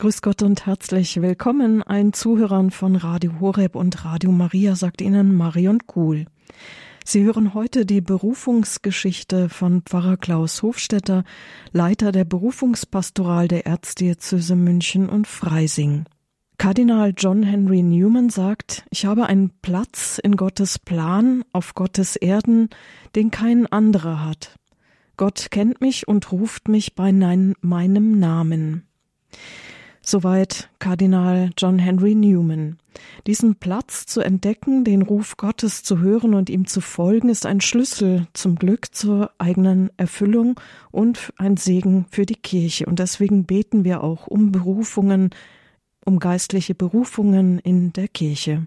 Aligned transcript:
Grüß 0.00 0.22
Gott 0.22 0.42
und 0.42 0.64
herzlich 0.64 1.20
willkommen 1.20 1.82
allen 1.82 2.12
Zuhörern 2.12 2.70
von 2.70 2.94
Radio 2.94 3.40
Horeb 3.40 3.74
und 3.74 4.04
Radio 4.04 4.30
Maria, 4.30 4.76
sagt 4.76 5.00
Ihnen 5.00 5.34
Marion 5.34 5.88
Kuhl. 5.88 6.26
Sie 7.04 7.24
hören 7.24 7.52
heute 7.52 7.84
die 7.84 8.00
Berufungsgeschichte 8.00 9.48
von 9.48 9.82
Pfarrer 9.82 10.16
Klaus 10.16 10.62
Hofstetter, 10.62 11.24
Leiter 11.72 12.12
der 12.12 12.24
Berufungspastoral 12.24 13.48
der 13.48 13.66
Erzdiözese 13.66 14.54
München 14.54 15.08
und 15.08 15.26
Freising. 15.26 16.04
Kardinal 16.58 17.12
John 17.16 17.42
Henry 17.42 17.82
Newman 17.82 18.30
sagt, 18.30 18.84
ich 18.90 19.04
habe 19.04 19.26
einen 19.26 19.50
Platz 19.62 20.20
in 20.22 20.36
Gottes 20.36 20.78
Plan 20.78 21.42
auf 21.52 21.74
Gottes 21.74 22.14
Erden, 22.14 22.68
den 23.16 23.32
kein 23.32 23.66
anderer 23.66 24.24
hat. 24.24 24.54
Gott 25.16 25.48
kennt 25.50 25.80
mich 25.80 26.06
und 26.06 26.30
ruft 26.30 26.68
mich 26.68 26.94
bei 26.94 27.10
meinem 27.10 28.20
Namen. 28.20 28.84
Soweit 30.10 30.70
Kardinal 30.78 31.50
John 31.58 31.78
Henry 31.78 32.14
Newman. 32.14 32.78
Diesen 33.26 33.56
Platz 33.56 34.06
zu 34.06 34.22
entdecken, 34.22 34.82
den 34.82 35.02
Ruf 35.02 35.36
Gottes 35.36 35.82
zu 35.82 35.98
hören 35.98 36.32
und 36.32 36.48
ihm 36.48 36.66
zu 36.66 36.80
folgen, 36.80 37.28
ist 37.28 37.44
ein 37.44 37.60
Schlüssel 37.60 38.26
zum 38.32 38.54
Glück 38.54 38.94
zur 38.94 39.32
eigenen 39.36 39.90
Erfüllung 39.98 40.58
und 40.90 41.34
ein 41.36 41.58
Segen 41.58 42.06
für 42.10 42.24
die 42.24 42.36
Kirche. 42.36 42.86
Und 42.86 43.00
deswegen 43.00 43.44
beten 43.44 43.84
wir 43.84 44.02
auch 44.02 44.26
um 44.26 44.50
Berufungen, 44.50 45.28
um 46.06 46.20
geistliche 46.20 46.74
Berufungen 46.74 47.58
in 47.58 47.92
der 47.92 48.08
Kirche. 48.08 48.66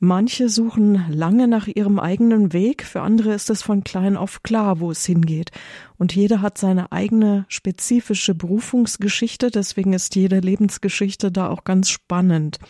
Manche 0.00 0.48
suchen 0.48 1.04
lange 1.10 1.48
nach 1.48 1.66
ihrem 1.66 1.98
eigenen 1.98 2.52
Weg, 2.52 2.84
für 2.84 3.00
andere 3.02 3.34
ist 3.34 3.50
es 3.50 3.62
von 3.62 3.82
klein 3.82 4.16
auf 4.16 4.44
klar, 4.44 4.78
wo 4.78 4.92
es 4.92 5.04
hingeht. 5.04 5.50
Und 5.96 6.14
jeder 6.14 6.40
hat 6.40 6.56
seine 6.56 6.92
eigene 6.92 7.46
spezifische 7.48 8.34
Berufungsgeschichte, 8.34 9.50
deswegen 9.50 9.92
ist 9.92 10.14
jede 10.14 10.38
Lebensgeschichte 10.38 11.32
da 11.32 11.48
auch 11.48 11.64
ganz 11.64 11.88
spannend. 11.88 12.60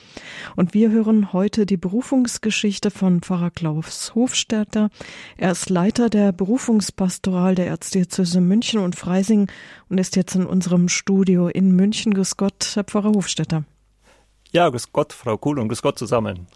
Und 0.56 0.72
wir 0.72 0.90
hören 0.90 1.34
heute 1.34 1.66
die 1.66 1.76
Berufungsgeschichte 1.76 2.90
von 2.90 3.20
Pfarrer 3.20 3.50
Klaus 3.50 4.14
Hofstädter. 4.14 4.88
Er 5.36 5.52
ist 5.52 5.68
Leiter 5.68 6.08
der 6.08 6.32
Berufungspastoral 6.32 7.54
der 7.54 7.66
Erzdiözese 7.66 8.40
München 8.40 8.80
und 8.80 8.96
Freising 8.96 9.50
und 9.90 9.98
ist 9.98 10.16
jetzt 10.16 10.34
in 10.34 10.46
unserem 10.46 10.88
Studio 10.88 11.48
in 11.48 11.72
München. 11.72 12.14
Grüß 12.14 12.38
Gott, 12.38 12.72
Herr 12.74 12.84
Pfarrer 12.84 13.10
Hofstädter. 13.10 13.64
Ja, 14.52 14.68
grüß 14.68 14.92
Gott, 14.92 15.12
Frau 15.12 15.36
Kuhl 15.36 15.58
und 15.58 15.68
grüß 15.68 15.82
Gott 15.82 15.98
zusammen. 15.98 16.46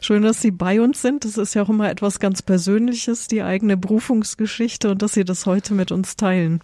Schön, 0.00 0.22
dass 0.22 0.40
Sie 0.40 0.50
bei 0.50 0.80
uns 0.80 1.02
sind. 1.02 1.24
Das 1.24 1.36
ist 1.36 1.54
ja 1.54 1.62
auch 1.62 1.68
immer 1.68 1.90
etwas 1.90 2.18
ganz 2.18 2.42
Persönliches, 2.42 3.28
die 3.28 3.42
eigene 3.42 3.76
Berufungsgeschichte 3.76 4.90
und 4.90 5.02
dass 5.02 5.12
Sie 5.12 5.24
das 5.24 5.44
heute 5.44 5.74
mit 5.74 5.92
uns 5.92 6.16
teilen. 6.16 6.62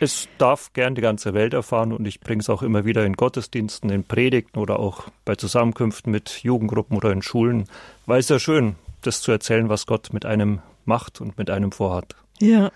Es 0.00 0.28
darf 0.38 0.72
gern 0.72 0.96
die 0.96 1.02
ganze 1.02 1.34
Welt 1.34 1.54
erfahren 1.54 1.92
und 1.92 2.04
ich 2.06 2.20
bringe 2.20 2.40
es 2.40 2.50
auch 2.50 2.62
immer 2.62 2.84
wieder 2.84 3.04
in 3.06 3.12
Gottesdiensten, 3.12 3.90
in 3.90 4.02
Predigten 4.02 4.58
oder 4.58 4.80
auch 4.80 5.04
bei 5.24 5.36
Zusammenkünften 5.36 6.10
mit 6.10 6.42
Jugendgruppen 6.42 6.96
oder 6.96 7.12
in 7.12 7.22
Schulen, 7.22 7.64
weil 8.06 8.18
es 8.18 8.28
ja 8.28 8.40
schön, 8.40 8.74
das 9.02 9.20
zu 9.20 9.30
erzählen, 9.30 9.68
was 9.68 9.86
Gott 9.86 10.12
mit 10.12 10.26
einem 10.26 10.60
macht 10.84 11.20
und 11.20 11.38
mit 11.38 11.48
einem 11.48 11.70
vorhat. 11.70 12.16
Ja, 12.40 12.72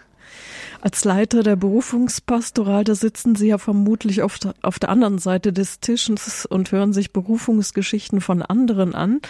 als 0.81 1.05
Leiter 1.05 1.43
der 1.43 1.57
Berufungspastoral, 1.57 2.85
da 2.85 2.95
sitzen 2.95 3.35
Sie 3.35 3.49
ja 3.49 3.59
vermutlich 3.59 4.23
auf 4.23 4.39
der, 4.39 4.55
auf 4.63 4.79
der 4.79 4.91
anderen 4.91 5.19
Seite 5.19 5.53
des 5.53 5.81
Tisches 5.81 6.47
und 6.47 6.71
hören 6.73 6.93
sich 6.93 7.13
Berufungsgeschichten 7.13 8.21
von 8.21 8.43
anderen 8.43 8.95
an. 8.95 9.21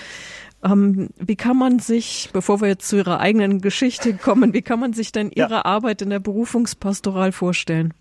Ähm, 0.65 1.09
wie 1.17 1.37
kann 1.37 1.57
man 1.57 1.79
sich, 1.79 2.31
bevor 2.33 2.61
wir 2.61 2.69
jetzt 2.69 2.89
zu 2.89 2.97
Ihrer 2.97 3.21
eigenen 3.21 3.61
Geschichte 3.61 4.15
kommen, 4.15 4.53
wie 4.53 4.63
kann 4.63 4.81
man 4.81 4.93
sich 4.93 5.13
denn 5.13 5.31
Ihre 5.31 5.51
ja. 5.51 5.65
Arbeit 5.65 6.03
in 6.03 6.11
der 6.11 6.21
Berufungspastoral 6.21 7.33
vorstellen? 7.33 7.95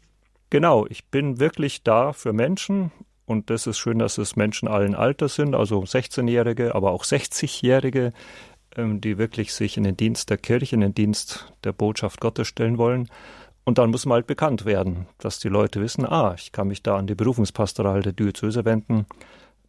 Genau, 0.49 0.85
ich 0.87 1.05
bin 1.05 1.39
wirklich 1.39 1.83
da 1.83 2.13
für 2.13 2.33
Menschen 2.33 2.91
und 3.25 3.49
das 3.49 3.67
ist 3.67 3.77
schön, 3.77 3.99
dass 3.99 4.17
es 4.17 4.37
Menschen 4.37 4.69
allen 4.69 4.95
Alters 4.95 5.35
sind, 5.35 5.53
also 5.53 5.81
16-Jährige, 5.81 6.73
aber 6.73 6.91
auch 6.91 7.03
60-Jährige, 7.03 8.05
ähm, 8.07 8.13
die 8.77 9.17
wirklich 9.17 9.53
sich 9.53 9.77
in 9.77 9.83
den 9.83 9.97
Dienst 9.97 10.29
der 10.29 10.37
Kirche, 10.37 10.75
in 10.75 10.81
den 10.81 10.93
Dienst 10.93 11.51
der 11.63 11.71
Botschaft 11.73 12.21
Gottes 12.21 12.47
stellen 12.47 12.77
wollen. 12.77 13.09
Und 13.65 13.79
dann 13.79 13.89
muss 13.89 14.05
man 14.05 14.15
halt 14.15 14.27
bekannt 14.27 14.65
werden, 14.65 15.07
dass 15.17 15.39
die 15.39 15.49
Leute 15.49 15.81
wissen, 15.81 16.05
ah, 16.05 16.33
ich 16.37 16.51
kann 16.51 16.69
mich 16.69 16.83
da 16.83 16.95
an 16.95 17.07
die 17.07 17.15
Berufungspastoral 17.15 18.01
der 18.01 18.13
Diözese 18.13 18.63
wenden. 18.63 19.05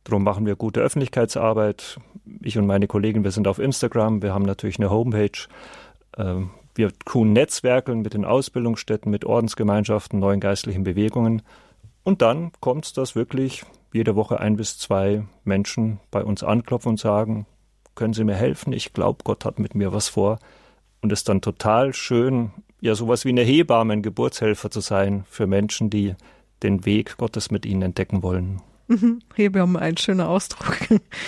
Darum 0.05 0.23
machen 0.23 0.47
wir 0.47 0.57
gute 0.57 0.81
Öffentlichkeitsarbeit. 0.81 1.99
Ich 2.43 2.57
und 2.57 2.67
meine 2.67 2.87
Kollegen, 2.87 3.25
wir 3.25 3.33
sind 3.33 3.49
auf 3.49 3.59
Instagram, 3.59 4.23
wir 4.23 4.33
haben 4.33 4.45
natürlich 4.45 4.79
eine 4.79 4.91
Homepage. 4.91 5.49
Ähm, 6.17 6.51
wir 6.75 6.93
tun 7.05 7.33
Netzwerkeln 7.33 8.03
mit 8.03 8.15
den 8.15 8.25
Ausbildungsstätten, 8.25 9.11
mit 9.11 9.25
Ordensgemeinschaften, 9.25 10.21
neuen 10.21 10.39
geistlichen 10.39 10.85
Bewegungen. 10.85 11.43
Und 12.05 12.23
dann 12.23 12.53
kommt 12.61 12.85
es, 12.85 12.93
dass 12.93 13.17
wirklich 13.17 13.65
jede 13.93 14.15
Woche 14.15 14.39
ein 14.39 14.57
bis 14.57 14.79
zwei 14.79 15.25
Menschen 15.45 15.99
bei 16.11 16.23
uns 16.23 16.45
anklopfen 16.45 16.91
und 16.91 17.01
sagen, 17.01 17.47
können 17.99 18.15
Sie 18.15 18.25
mir 18.25 18.37
helfen? 18.37 18.73
Ich 18.73 18.93
glaube, 18.93 19.25
Gott 19.25 19.45
hat 19.45 19.59
mit 19.59 19.75
mir 19.75 19.93
was 19.93 20.09
vor. 20.09 20.39
Und 21.03 21.13
es 21.13 21.21
ist 21.21 21.29
dann 21.29 21.43
total 21.43 21.93
schön, 21.93 22.53
ja, 22.81 22.95
sowas 22.95 23.25
wie 23.25 23.31
eine 23.31 23.43
Hebamme, 23.43 23.93
ein 23.93 24.03
Geburtshelfer 24.03 24.71
zu 24.71 24.81
sein 24.81 25.25
für 25.29 25.47
Menschen, 25.47 25.91
die 25.91 26.15
den 26.63 26.87
Weg 26.87 27.17
Gottes 27.19 27.51
mit 27.51 27.67
ihnen 27.67 27.83
entdecken 27.83 28.23
wollen. 28.23 28.63
Mhm. 28.87 29.21
Hebamme, 29.35 29.81
ein 29.81 29.97
schöner 29.97 30.29
Ausdruck. 30.29 30.79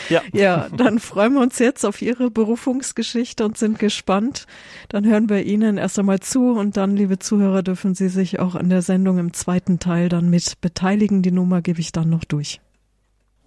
Ja. 0.08 0.22
ja, 0.32 0.68
dann 0.74 0.98
freuen 0.98 1.34
wir 1.34 1.42
uns 1.42 1.58
jetzt 1.58 1.84
auf 1.84 2.00
Ihre 2.00 2.30
Berufungsgeschichte 2.30 3.44
und 3.44 3.58
sind 3.58 3.78
gespannt. 3.78 4.46
Dann 4.88 5.04
hören 5.04 5.28
wir 5.28 5.44
Ihnen 5.44 5.76
erst 5.76 5.98
einmal 5.98 6.20
zu 6.20 6.52
und 6.52 6.76
dann, 6.76 6.96
liebe 6.96 7.18
Zuhörer, 7.18 7.62
dürfen 7.62 7.94
Sie 7.94 8.08
sich 8.08 8.38
auch 8.38 8.54
an 8.54 8.70
der 8.70 8.80
Sendung 8.80 9.18
im 9.18 9.34
zweiten 9.34 9.78
Teil 9.78 10.08
dann 10.08 10.30
mit 10.30 10.60
beteiligen. 10.60 11.22
Die 11.22 11.32
Nummer 11.32 11.60
gebe 11.62 11.80
ich 11.80 11.92
dann 11.92 12.08
noch 12.08 12.24
durch. 12.24 12.60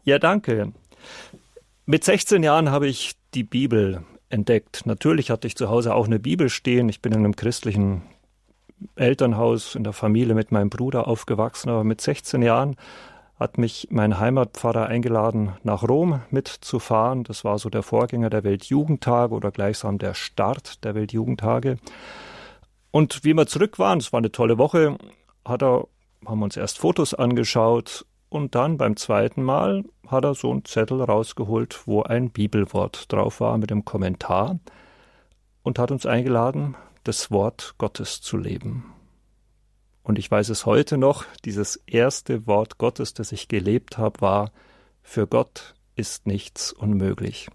Ja, 0.04 0.20
danke. 0.20 0.74
Mit 1.86 2.06
16 2.06 2.44
Jahren 2.44 2.72
habe 2.72 2.88
ich 2.88 3.12
die 3.34 3.44
Bibel 3.44 4.06
entdeckt. 4.30 4.86
Natürlich 4.86 5.30
hatte 5.30 5.48
ich 5.48 5.58
zu 5.58 5.70
Hause 5.70 5.94
auch 5.94 6.06
eine 6.06 6.20
Bibel 6.20 6.48
stehen. 6.48 6.88
Ich 6.88 7.02
bin 7.02 7.12
in 7.12 7.20
einem 7.20 7.36
christlichen 7.36 8.04
Elternhaus 8.96 9.76
in 9.76 9.84
der 9.84 9.92
Familie 9.92 10.34
mit 10.34 10.50
meinem 10.54 10.70
Bruder 10.70 11.10
aufgewachsen, 11.10 11.70
aber 11.70 11.84
mit 11.84 12.00
16 12.00 12.42
Jahren 12.42 12.78
hat 13.38 13.58
mich 13.58 13.90
mein 13.92 14.18
Heimatpfarrer 14.18 14.86
eingeladen, 14.86 15.58
nach 15.64 15.84
Rom 15.84 16.22
mitzufahren. 16.30 17.26
Das 17.26 17.44
war 17.44 17.60
so 17.60 17.70
der 17.70 17.84
Vorgänger 17.84 18.30
der 18.30 18.46
Weltjugendtage 18.46 19.36
oder 19.36 19.52
gleichsam 19.52 19.98
der 19.98 20.14
Start 20.14 20.86
der 20.86 20.96
Weltjugendtage. 20.96 21.80
Und 22.92 23.26
wie 23.26 23.34
wir 23.34 23.46
zurück 23.46 23.78
waren, 23.78 24.00
es 24.00 24.14
war 24.14 24.20
eine 24.20 24.32
tolle 24.32 24.58
Woche, 24.58 24.98
hat 25.44 25.62
er, 25.62 25.88
haben 26.26 26.40
wir 26.40 26.46
uns 26.46 26.56
erst 26.56 26.78
Fotos 26.78 27.14
angeschaut 27.14 28.06
und 28.34 28.56
dann 28.56 28.78
beim 28.78 28.98
zweiten 28.98 29.44
Mal 29.44 29.84
hat 30.08 30.26
er 30.26 30.34
so 30.34 30.50
einen 30.50 30.66
Zettel 30.66 31.04
rausgeholt, 31.04 31.86
wo 31.86 32.02
ein 32.02 32.32
Bibelwort 32.32 33.12
drauf 33.14 33.40
war 33.40 33.60
mit 33.60 33.72
einem 33.72 33.86
Kommentar 33.86 34.60
und 35.62 35.78
hat 35.78 35.92
uns 35.92 36.08
eingeladen, 36.08 36.76
das 37.04 37.30
Wort 37.30 37.76
Gottes 37.78 38.22
zu 38.22 38.38
leben. 38.38 38.92
Und 40.02 40.18
ich 40.18 40.32
weiß 40.32 40.50
es 40.50 40.66
heute 40.66 40.98
noch, 40.98 41.26
dieses 41.46 41.76
erste 41.86 42.48
Wort 42.48 42.80
Gottes, 42.80 43.14
das 43.14 43.32
ich 43.32 43.48
gelebt 43.48 44.00
habe, 44.00 44.20
war, 44.20 44.52
für 45.04 45.28
Gott 45.28 45.76
ist 45.96 46.26
nichts 46.26 46.74
unmöglich. 46.74 47.50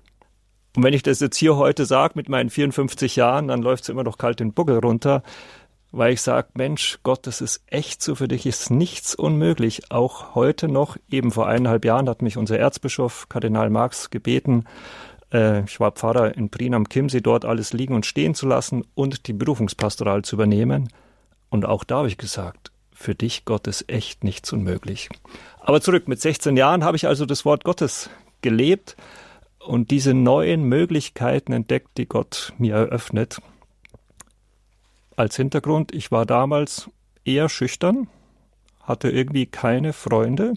Und 0.76 0.84
wenn 0.84 0.94
ich 0.94 1.02
das 1.02 1.18
jetzt 1.18 1.36
hier 1.36 1.56
heute 1.56 1.86
sage 1.86 2.12
mit 2.14 2.28
meinen 2.28 2.50
54 2.50 3.16
Jahren, 3.16 3.48
dann 3.48 3.62
läuft 3.62 3.82
es 3.82 3.88
immer 3.88 4.04
noch 4.04 4.16
kalt 4.16 4.38
den 4.38 4.52
Buckel 4.52 4.78
runter, 4.78 5.24
weil 5.90 6.12
ich 6.12 6.22
sage, 6.22 6.48
Mensch, 6.54 6.98
Gott, 7.02 7.26
das 7.26 7.40
ist 7.40 7.62
echt 7.66 8.02
so, 8.02 8.14
für 8.14 8.28
dich 8.28 8.46
ist 8.46 8.70
nichts 8.70 9.14
unmöglich. 9.14 9.90
Auch 9.90 10.34
heute 10.34 10.68
noch, 10.68 10.96
eben 11.10 11.30
vor 11.30 11.46
eineinhalb 11.46 11.84
Jahren, 11.84 12.08
hat 12.08 12.22
mich 12.22 12.36
unser 12.36 12.58
Erzbischof 12.58 13.28
Kardinal 13.28 13.70
Marx 13.70 14.10
gebeten, 14.10 14.64
äh, 15.32 15.64
ich 15.64 15.80
war 15.80 15.92
Pfarrer 15.92 16.36
in 16.36 16.50
Prien 16.50 16.74
am 16.74 16.88
Chiemsee, 16.88 17.20
dort 17.20 17.44
alles 17.44 17.72
liegen 17.72 17.94
und 17.94 18.06
stehen 18.06 18.34
zu 18.34 18.46
lassen 18.46 18.84
und 18.94 19.26
die 19.26 19.32
Berufungspastoral 19.32 20.22
zu 20.22 20.36
übernehmen. 20.36 20.88
Und 21.50 21.64
auch 21.64 21.84
da 21.84 21.98
habe 21.98 22.08
ich 22.08 22.18
gesagt, 22.18 22.70
für 22.92 23.14
dich, 23.14 23.44
Gott, 23.44 23.66
ist 23.66 23.88
echt 23.88 24.24
nichts 24.24 24.52
unmöglich. 24.52 25.08
Aber 25.60 25.80
zurück, 25.80 26.08
mit 26.08 26.20
16 26.20 26.56
Jahren 26.56 26.84
habe 26.84 26.96
ich 26.96 27.06
also 27.06 27.26
das 27.26 27.44
Wort 27.44 27.64
Gottes 27.64 28.10
gelebt 28.42 28.96
und 29.60 29.90
diese 29.90 30.14
neuen 30.14 30.64
Möglichkeiten 30.64 31.52
entdeckt, 31.52 31.96
die 31.96 32.06
Gott 32.06 32.52
mir 32.58 32.74
eröffnet 32.74 33.40
als 35.18 35.36
Hintergrund, 35.36 35.92
ich 35.92 36.12
war 36.12 36.26
damals 36.26 36.90
eher 37.24 37.48
schüchtern, 37.48 38.08
hatte 38.82 39.10
irgendwie 39.10 39.46
keine 39.46 39.92
Freunde, 39.92 40.54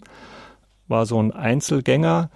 war 0.86 1.04
so 1.04 1.20
ein 1.20 1.32
Einzelgänger, 1.32 2.30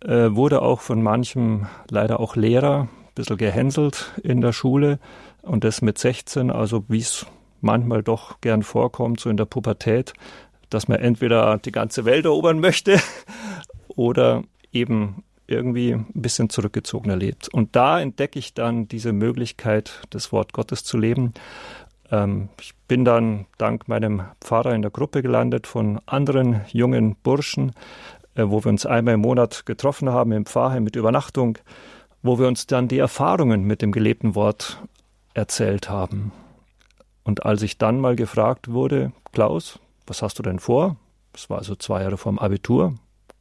äh, 0.00 0.30
wurde 0.30 0.62
auch 0.62 0.80
von 0.80 1.02
manchem 1.02 1.66
leider 1.90 2.20
auch 2.20 2.36
Lehrer 2.36 2.82
ein 2.82 3.14
bisschen 3.14 3.36
gehänselt 3.36 4.12
in 4.22 4.40
der 4.40 4.52
Schule 4.52 5.00
und 5.42 5.64
das 5.64 5.82
mit 5.82 5.98
16, 5.98 6.50
also 6.50 6.84
wie 6.88 7.00
es 7.00 7.26
manchmal 7.60 8.02
doch 8.02 8.40
gern 8.40 8.62
vorkommt, 8.62 9.18
so 9.20 9.28
in 9.28 9.36
der 9.36 9.44
Pubertät, 9.44 10.12
dass 10.70 10.86
man 10.86 11.00
entweder 11.00 11.58
die 11.58 11.72
ganze 11.72 12.04
Welt 12.04 12.24
erobern 12.24 12.60
möchte 12.60 13.00
oder 13.88 14.44
eben 14.72 15.24
irgendwie 15.52 15.92
ein 15.92 16.06
bisschen 16.14 16.50
zurückgezogener 16.50 17.16
lebt. 17.16 17.48
Und 17.48 17.76
da 17.76 18.00
entdecke 18.00 18.38
ich 18.38 18.54
dann 18.54 18.88
diese 18.88 19.12
Möglichkeit, 19.12 20.02
das 20.10 20.32
Wort 20.32 20.52
Gottes 20.52 20.84
zu 20.84 20.98
leben. 20.98 21.34
Ähm, 22.10 22.48
ich 22.60 22.74
bin 22.88 23.04
dann 23.04 23.46
dank 23.58 23.88
meinem 23.88 24.22
Pfarrer 24.40 24.74
in 24.74 24.82
der 24.82 24.90
Gruppe 24.90 25.22
gelandet 25.22 25.66
von 25.66 26.00
anderen 26.06 26.62
jungen 26.68 27.16
Burschen, 27.22 27.72
äh, 28.34 28.44
wo 28.46 28.64
wir 28.64 28.68
uns 28.68 28.86
einmal 28.86 29.14
im 29.14 29.20
Monat 29.20 29.66
getroffen 29.66 30.10
haben 30.10 30.32
im 30.32 30.46
Pfarrheim 30.46 30.84
mit 30.84 30.96
Übernachtung, 30.96 31.58
wo 32.22 32.38
wir 32.38 32.46
uns 32.46 32.66
dann 32.66 32.88
die 32.88 32.98
Erfahrungen 32.98 33.64
mit 33.64 33.82
dem 33.82 33.92
gelebten 33.92 34.34
Wort 34.34 34.82
erzählt 35.34 35.88
haben. 35.88 36.32
Und 37.24 37.44
als 37.46 37.62
ich 37.62 37.78
dann 37.78 38.00
mal 38.00 38.16
gefragt 38.16 38.70
wurde, 38.70 39.12
Klaus, 39.32 39.78
was 40.06 40.22
hast 40.22 40.38
du 40.38 40.42
denn 40.42 40.58
vor? 40.58 40.96
Das 41.32 41.48
war 41.48 41.58
also 41.58 41.74
zwei 41.76 42.02
Jahre 42.02 42.18
vorm 42.18 42.38
Abitur, 42.38 42.94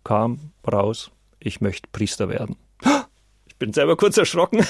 kam 0.03 0.51
raus, 0.71 1.11
ich 1.41 1.61
möchte 1.61 1.89
Priester 1.91 2.29
werden. 2.29 2.55
Ich 3.45 3.55
bin 3.57 3.73
selber 3.73 3.97
kurz 3.97 4.17
erschrocken. 4.17 4.65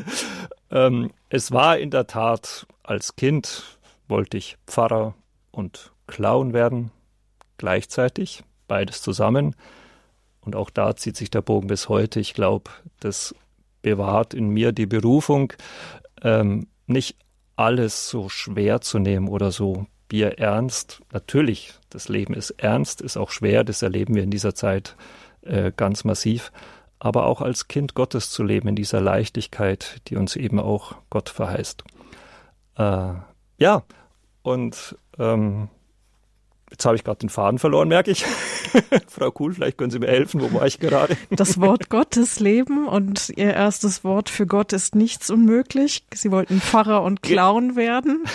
ähm, 0.70 1.10
es 1.28 1.52
war 1.52 1.78
in 1.78 1.90
der 1.90 2.06
Tat, 2.06 2.66
als 2.82 3.16
Kind 3.16 3.78
wollte 4.08 4.36
ich 4.36 4.56
Pfarrer 4.66 5.14
und 5.50 5.92
Clown 6.06 6.52
werden, 6.52 6.90
gleichzeitig, 7.56 8.42
beides 8.68 9.02
zusammen. 9.02 9.54
Und 10.40 10.56
auch 10.56 10.70
da 10.70 10.96
zieht 10.96 11.16
sich 11.16 11.30
der 11.30 11.42
Bogen 11.42 11.68
bis 11.68 11.88
heute. 11.88 12.18
Ich 12.20 12.34
glaube, 12.34 12.70
das 12.98 13.34
bewahrt 13.82 14.34
in 14.34 14.48
mir 14.48 14.72
die 14.72 14.86
Berufung, 14.86 15.52
ähm, 16.22 16.66
nicht 16.86 17.16
alles 17.56 18.08
so 18.08 18.28
schwer 18.28 18.80
zu 18.80 18.98
nehmen 18.98 19.28
oder 19.28 19.52
so 19.52 19.86
bierernst. 20.08 21.02
Natürlich, 21.12 21.74
das 21.88 22.08
Leben 22.08 22.34
ist 22.34 22.50
ernst, 22.52 23.00
ist 23.00 23.16
auch 23.16 23.30
schwer, 23.30 23.64
das 23.64 23.82
erleben 23.82 24.14
wir 24.14 24.22
in 24.22 24.30
dieser 24.30 24.54
Zeit 24.54 24.96
äh, 25.42 25.72
ganz 25.76 26.04
massiv. 26.04 26.52
Aber 26.98 27.26
auch 27.26 27.40
als 27.40 27.68
Kind 27.68 27.94
Gottes 27.94 28.30
zu 28.30 28.42
leben 28.42 28.68
in 28.68 28.76
dieser 28.76 29.00
Leichtigkeit, 29.00 30.02
die 30.08 30.16
uns 30.16 30.36
eben 30.36 30.60
auch 30.60 30.96
Gott 31.08 31.30
verheißt. 31.30 31.82
Äh, 32.76 33.12
ja, 33.56 33.82
und 34.42 34.96
ähm, 35.18 35.70
Jetzt 36.70 36.84
habe 36.84 36.94
ich 36.94 37.02
gerade 37.02 37.18
den 37.18 37.28
Faden 37.28 37.58
verloren, 37.58 37.88
merke 37.88 38.12
ich. 38.12 38.24
Frau 39.08 39.32
Kuhl, 39.32 39.54
vielleicht 39.54 39.76
können 39.76 39.90
Sie 39.90 39.98
mir 39.98 40.06
helfen. 40.06 40.40
Wo 40.40 40.52
war 40.52 40.66
ich 40.66 40.78
gerade? 40.78 41.16
Das 41.30 41.60
Wort 41.60 41.90
Gottes 41.90 42.38
leben 42.38 42.86
und 42.86 43.30
Ihr 43.30 43.52
erstes 43.54 44.04
Wort 44.04 44.30
für 44.30 44.46
Gott 44.46 44.72
ist 44.72 44.94
nichts 44.94 45.30
unmöglich. 45.30 46.04
Sie 46.14 46.30
wollten 46.30 46.60
Pfarrer 46.60 47.02
und 47.02 47.22
Clown 47.22 47.76
werden. 47.76 48.24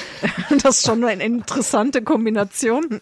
Das 0.64 0.78
ist 0.78 0.86
schon 0.86 1.04
eine 1.04 1.24
interessante 1.24 2.02
Kombination. 2.02 3.02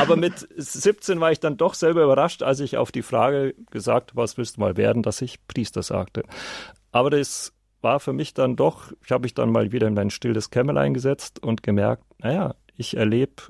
Aber 0.00 0.16
mit 0.16 0.48
17 0.56 1.20
war 1.20 1.32
ich 1.32 1.40
dann 1.40 1.56
doch 1.56 1.74
selber 1.74 2.04
überrascht, 2.04 2.42
als 2.42 2.60
ich 2.60 2.76
auf 2.76 2.92
die 2.92 3.02
Frage 3.02 3.54
gesagt, 3.70 4.16
was 4.16 4.36
willst 4.36 4.56
du 4.56 4.60
mal 4.60 4.76
werden, 4.76 5.02
dass 5.02 5.22
ich 5.22 5.46
Priester 5.46 5.82
sagte. 5.82 6.22
Aber 6.92 7.10
das 7.10 7.52
war 7.82 8.00
für 8.00 8.12
mich 8.12 8.34
dann 8.34 8.56
doch, 8.56 8.92
ich 9.04 9.12
habe 9.12 9.22
mich 9.22 9.34
dann 9.34 9.50
mal 9.50 9.72
wieder 9.72 9.86
in 9.86 9.94
mein 9.94 10.10
stilles 10.10 10.50
Kämmerlein 10.50 10.94
gesetzt 10.94 11.42
und 11.42 11.62
gemerkt, 11.62 12.04
naja, 12.18 12.54
ich 12.76 12.96
erlebe 12.96 13.42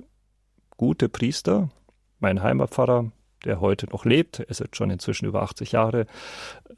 gute 0.76 1.08
Priester. 1.08 1.70
Mein 2.18 2.42
Heimatpfarrer, 2.42 3.12
der 3.44 3.60
heute 3.60 3.86
noch 3.86 4.04
lebt, 4.04 4.40
ist 4.40 4.60
jetzt 4.60 4.76
schon 4.76 4.90
inzwischen 4.90 5.26
über 5.26 5.42
80 5.42 5.72
Jahre, 5.72 6.06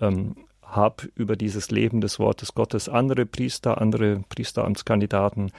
ähm, 0.01 0.37
habe 0.63 1.09
über 1.15 1.37
dieses 1.37 1.71
Leben 1.71 2.01
des 2.01 2.19
Wortes 2.19 2.55
Gottes 2.55 2.89
andere 2.89 3.25
Priester, 3.25 3.81
andere 3.81 4.23
Priesteramtskandidaten 4.29 5.51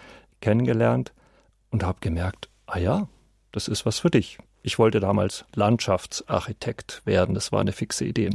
kennengelernt 0.41 1.13
und 1.71 1.83
habe 1.83 1.99
gemerkt, 2.01 2.49
ah 2.67 2.77
ja, 2.77 3.07
das 3.51 3.67
ist 3.67 3.85
was 3.85 3.99
für 3.99 4.09
dich. 4.09 4.37
Ich 4.61 4.79
wollte 4.79 4.99
damals 4.99 5.45
Landschaftsarchitekt 5.55 7.01
werden, 7.05 7.35
das 7.35 7.51
war 7.51 7.61
eine 7.61 7.71
fixe 7.71 8.05
Idee. 8.05 8.29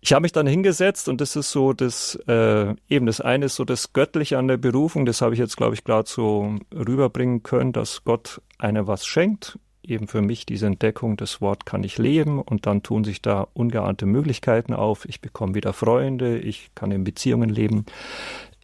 Ich 0.00 0.12
habe 0.12 0.22
mich 0.22 0.32
dann 0.32 0.48
hingesetzt 0.48 1.08
und 1.08 1.20
das 1.20 1.36
ist 1.36 1.52
so 1.52 1.72
das, 1.72 2.16
äh, 2.26 2.74
eben 2.88 3.06
das 3.06 3.20
eine 3.20 3.46
ist 3.46 3.54
so 3.54 3.64
das 3.64 3.92
Göttliche 3.92 4.36
an 4.36 4.48
der 4.48 4.56
Berufung, 4.56 5.06
das 5.06 5.22
habe 5.22 5.34
ich 5.34 5.38
jetzt, 5.38 5.56
glaube 5.56 5.74
ich, 5.74 5.84
gerade 5.84 6.08
so 6.08 6.56
rüberbringen 6.74 7.44
können, 7.44 7.72
dass 7.72 8.02
Gott 8.02 8.40
einer 8.58 8.88
was 8.88 9.06
schenkt, 9.06 9.58
eben 9.84 10.08
für 10.08 10.22
mich 10.22 10.46
diese 10.46 10.66
Entdeckung, 10.66 11.16
das 11.16 11.40
Wort 11.40 11.66
kann 11.66 11.84
ich 11.84 11.98
leben 11.98 12.40
und 12.40 12.66
dann 12.66 12.82
tun 12.82 13.04
sich 13.04 13.22
da 13.22 13.46
ungeahnte 13.52 14.06
Möglichkeiten 14.06 14.74
auf. 14.74 15.04
Ich 15.04 15.20
bekomme 15.20 15.54
wieder 15.54 15.72
Freunde, 15.72 16.38
ich 16.38 16.70
kann 16.74 16.90
in 16.90 17.04
Beziehungen 17.04 17.48
leben. 17.48 17.86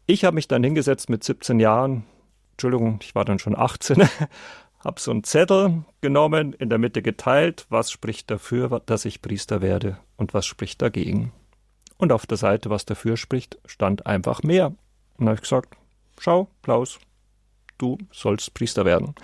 Ich 0.06 0.24
habe 0.24 0.36
mich 0.36 0.48
dann 0.48 0.64
hingesetzt 0.64 1.10
mit 1.10 1.22
17 1.22 1.60
Jahren, 1.60 2.04
Entschuldigung, 2.52 2.98
ich 3.02 3.14
war 3.14 3.24
dann 3.24 3.38
schon 3.38 3.56
18, 3.56 4.08
habe 4.88 5.00
so 5.00 5.10
einen 5.10 5.22
Zettel 5.22 5.84
genommen, 6.00 6.54
in 6.54 6.70
der 6.70 6.78
Mitte 6.78 7.02
geteilt, 7.02 7.66
was 7.68 7.90
spricht 7.90 8.30
dafür, 8.30 8.80
dass 8.86 9.04
ich 9.04 9.20
Priester 9.20 9.60
werde 9.60 9.98
und 10.16 10.32
was 10.32 10.46
spricht 10.46 10.80
dagegen. 10.80 11.30
Und 11.98 12.10
auf 12.10 12.24
der 12.24 12.38
Seite, 12.38 12.70
was 12.70 12.86
dafür 12.86 13.18
spricht, 13.18 13.58
stand 13.66 14.06
einfach 14.06 14.42
mehr. 14.42 14.72
Und 15.18 15.26
habe 15.26 15.34
ich 15.34 15.42
gesagt, 15.42 15.76
schau, 16.18 16.48
Klaus, 16.62 16.98
du 17.76 17.98
sollst 18.10 18.54
Priester 18.54 18.86
werden. 18.86 19.14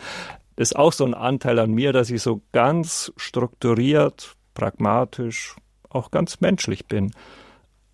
Das 0.56 0.68
ist 0.68 0.76
auch 0.76 0.92
so 0.92 1.06
ein 1.06 1.14
Anteil 1.14 1.58
an 1.58 1.72
mir, 1.72 1.94
dass 1.94 2.10
ich 2.10 2.20
so 2.20 2.42
ganz 2.52 3.10
strukturiert, 3.16 4.36
pragmatisch, 4.52 5.56
auch 5.88 6.10
ganz 6.10 6.42
menschlich 6.42 6.86
bin. 6.86 7.12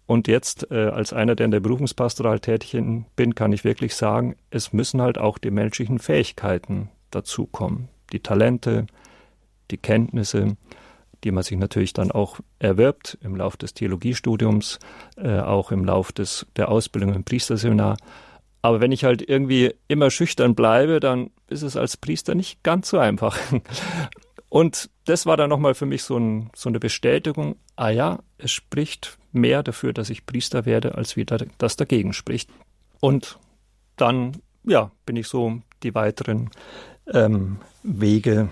Und 0.07 0.27
jetzt, 0.27 0.73
äh, 0.73 0.89
als 0.89 1.13
einer, 1.13 1.37
der 1.37 1.45
in 1.45 1.53
der 1.53 1.61
Berufungspastoral 1.61 2.41
tätig 2.41 2.77
bin, 3.15 3.35
kann 3.37 3.53
ich 3.53 3.63
wirklich 3.63 3.95
sagen, 3.95 4.35
es 4.51 4.73
müssen 4.73 5.01
halt 5.01 5.19
auch 5.19 5.39
die 5.39 5.53
menschlichen 5.53 6.01
Fähigkeiten 6.01 6.91
dazukommen. 7.11 7.89
Die 8.12 8.21
Talente, 8.21 8.87
die 9.71 9.79
Kenntnisse, 9.79 10.57
die 11.25 11.31
man 11.31 11.43
sich 11.43 11.59
natürlich 11.59 11.93
dann 11.93 12.11
auch 12.11 12.41
erwirbt 12.59 13.19
im 13.23 13.37
Lauf 13.37 13.57
des 13.57 13.75
Theologiestudiums, 13.75 14.79
äh, 15.17 15.41
auch 15.41 15.71
im 15.71 15.85
Lauf 15.85 16.12
des, 16.12 16.47
der 16.57 16.71
Ausbildung 16.71 17.15
im 17.15 17.25
Priesterseminar. 17.25 17.97
Aber 18.62 18.81
wenn 18.81 18.93
ich 18.93 19.05
halt 19.05 19.27
irgendwie 19.27 19.75
immer 19.89 20.11
schüchtern 20.11 20.55
bleibe, 20.55 21.01
dann 21.01 21.31
ist 21.49 21.62
es 21.62 21.77
als 21.77 21.97
Priester 21.97 22.35
nicht 22.35 22.62
ganz 22.62 22.91
so 22.91 22.99
einfach. 22.99 23.39
Und 24.49 24.91
das 25.05 25.27
war 25.27 25.37
dann 25.37 25.49
nochmal 25.49 25.75
für 25.75 25.87
mich 25.87 26.03
so, 26.03 26.17
ein, 26.19 26.51
so, 26.57 26.69
eine 26.69 26.81
Bestätigung, 26.81 27.57
ah 27.77 27.91
ja, 27.91 28.19
es 28.37 28.51
spricht 28.51 29.17
mehr 29.33 29.62
dafür, 29.62 29.93
dass 29.93 30.11
ich 30.11 30.27
Priester 30.27 30.67
werde, 30.67 30.97
als 30.97 31.17
wieder 31.17 31.39
das 31.59 31.77
dagegen 31.77 32.12
spricht. 32.12 32.51
Und 33.01 33.39
dann, 33.97 34.33
ja, 34.65 34.91
bin 35.07 35.17
ich 35.17 35.29
so 35.29 35.62
die 35.85 35.95
weiteren 35.95 36.51
ähm, 37.06 37.58
Wege 37.82 38.49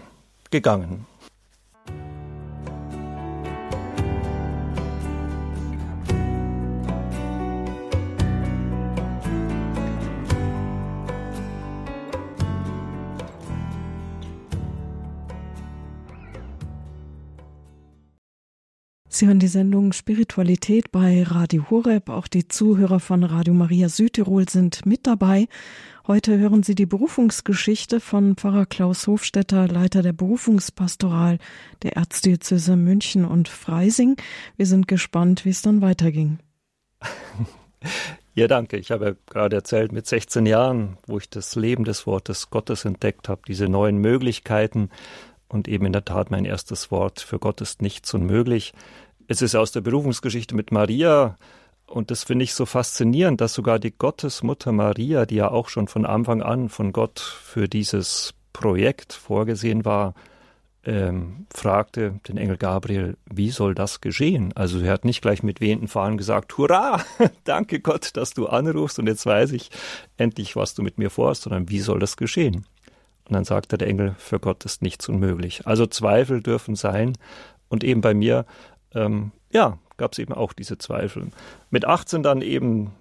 gegangen. 0.50 1.06
Sie 19.18 19.26
hören 19.26 19.40
die 19.40 19.48
Sendung 19.48 19.92
Spiritualität 19.92 20.92
bei 20.92 21.24
Radio 21.24 21.68
Horeb. 21.70 22.08
Auch 22.08 22.28
die 22.28 22.46
Zuhörer 22.46 23.00
von 23.00 23.24
Radio 23.24 23.52
Maria 23.52 23.88
Südtirol 23.88 24.48
sind 24.48 24.86
mit 24.86 25.08
dabei. 25.08 25.48
Heute 26.06 26.38
hören 26.38 26.62
Sie 26.62 26.76
die 26.76 26.86
Berufungsgeschichte 26.86 27.98
von 27.98 28.36
Pfarrer 28.36 28.64
Klaus 28.64 29.08
Hofstetter, 29.08 29.66
Leiter 29.66 30.02
der 30.02 30.12
Berufungspastoral 30.12 31.38
der 31.82 31.96
Erzdiözese 31.96 32.76
München 32.76 33.24
und 33.24 33.48
Freising. 33.48 34.14
Wir 34.56 34.66
sind 34.66 34.86
gespannt, 34.86 35.44
wie 35.44 35.50
es 35.50 35.62
dann 35.62 35.82
weiterging. 35.82 36.38
Ja, 38.34 38.46
danke. 38.46 38.76
Ich 38.76 38.92
habe 38.92 39.16
gerade 39.26 39.56
erzählt, 39.56 39.90
mit 39.90 40.06
16 40.06 40.46
Jahren, 40.46 40.96
wo 41.08 41.18
ich 41.18 41.28
das 41.28 41.56
Leben 41.56 41.82
des 41.82 42.06
Wortes 42.06 42.50
Gottes 42.50 42.84
entdeckt 42.84 43.28
habe, 43.28 43.42
diese 43.48 43.68
neuen 43.68 43.98
Möglichkeiten 43.98 44.90
und 45.48 45.66
eben 45.66 45.86
in 45.86 45.92
der 45.92 46.04
Tat 46.04 46.30
mein 46.30 46.44
erstes 46.44 46.90
Wort 46.90 47.20
für 47.20 47.38
Gott 47.38 47.60
ist 47.60 47.82
nichts 47.82 48.12
unmöglich. 48.14 48.74
Es 49.30 49.42
ist 49.42 49.54
aus 49.54 49.72
der 49.72 49.82
Berufungsgeschichte 49.82 50.54
mit 50.54 50.72
Maria 50.72 51.36
und 51.86 52.10
das 52.10 52.24
finde 52.24 52.44
ich 52.44 52.54
so 52.54 52.64
faszinierend, 52.64 53.42
dass 53.42 53.52
sogar 53.52 53.78
die 53.78 53.92
Gottesmutter 53.92 54.72
Maria, 54.72 55.26
die 55.26 55.34
ja 55.34 55.50
auch 55.50 55.68
schon 55.68 55.86
von 55.86 56.06
Anfang 56.06 56.40
an 56.40 56.70
von 56.70 56.92
Gott 56.92 57.20
für 57.20 57.68
dieses 57.68 58.32
Projekt 58.54 59.12
vorgesehen 59.12 59.84
war, 59.84 60.14
ähm, 60.82 61.46
fragte 61.54 62.20
den 62.26 62.38
Engel 62.38 62.56
Gabriel, 62.56 63.18
wie 63.30 63.50
soll 63.50 63.74
das 63.74 64.00
geschehen? 64.00 64.54
Also 64.56 64.80
er 64.80 64.92
hat 64.92 65.04
nicht 65.04 65.20
gleich 65.20 65.42
mit 65.42 65.60
wehenden 65.60 65.88
Fahnen 65.88 66.16
gesagt, 66.16 66.56
hurra, 66.56 67.04
danke 67.44 67.80
Gott, 67.80 68.16
dass 68.16 68.32
du 68.32 68.46
anrufst 68.46 68.98
und 68.98 69.08
jetzt 69.08 69.26
weiß 69.26 69.52
ich 69.52 69.68
endlich, 70.16 70.56
was 70.56 70.74
du 70.74 70.82
mit 70.82 70.96
mir 70.96 71.10
vorhast, 71.10 71.42
sondern 71.42 71.68
wie 71.68 71.80
soll 71.80 71.98
das 71.98 72.16
geschehen? 72.16 72.64
Und 73.26 73.34
dann 73.34 73.44
sagte 73.44 73.76
der 73.76 73.88
Engel, 73.88 74.14
für 74.16 74.40
Gott 74.40 74.64
ist 74.64 74.80
nichts 74.80 75.06
unmöglich. 75.06 75.66
Also 75.66 75.84
Zweifel 75.84 76.42
dürfen 76.42 76.76
sein 76.76 77.12
und 77.68 77.84
eben 77.84 78.00
bei 78.00 78.14
mir 78.14 78.46
ähm, 78.94 79.32
ja, 79.52 79.78
gab 79.96 80.12
es 80.12 80.18
eben 80.18 80.32
auch 80.32 80.52
diese 80.52 80.78
Zweifel. 80.78 81.28
Mit 81.70 81.84
18 81.84 82.22
dann 82.22 82.42
eben 82.42 82.92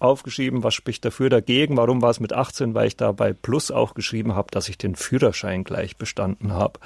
aufgeschrieben, 0.00 0.62
was 0.62 0.74
spricht 0.74 1.04
dafür, 1.04 1.28
dagegen. 1.28 1.76
Warum 1.76 2.02
war 2.02 2.10
es 2.10 2.20
mit 2.20 2.32
18? 2.32 2.74
Weil 2.74 2.88
ich 2.88 2.96
da 2.96 3.12
bei 3.12 3.32
Plus 3.32 3.70
auch 3.70 3.94
geschrieben 3.94 4.34
habe, 4.34 4.48
dass 4.50 4.68
ich 4.68 4.78
den 4.78 4.96
Führerschein 4.96 5.64
gleich 5.64 5.96
bestanden 5.96 6.52
habe. 6.52 6.80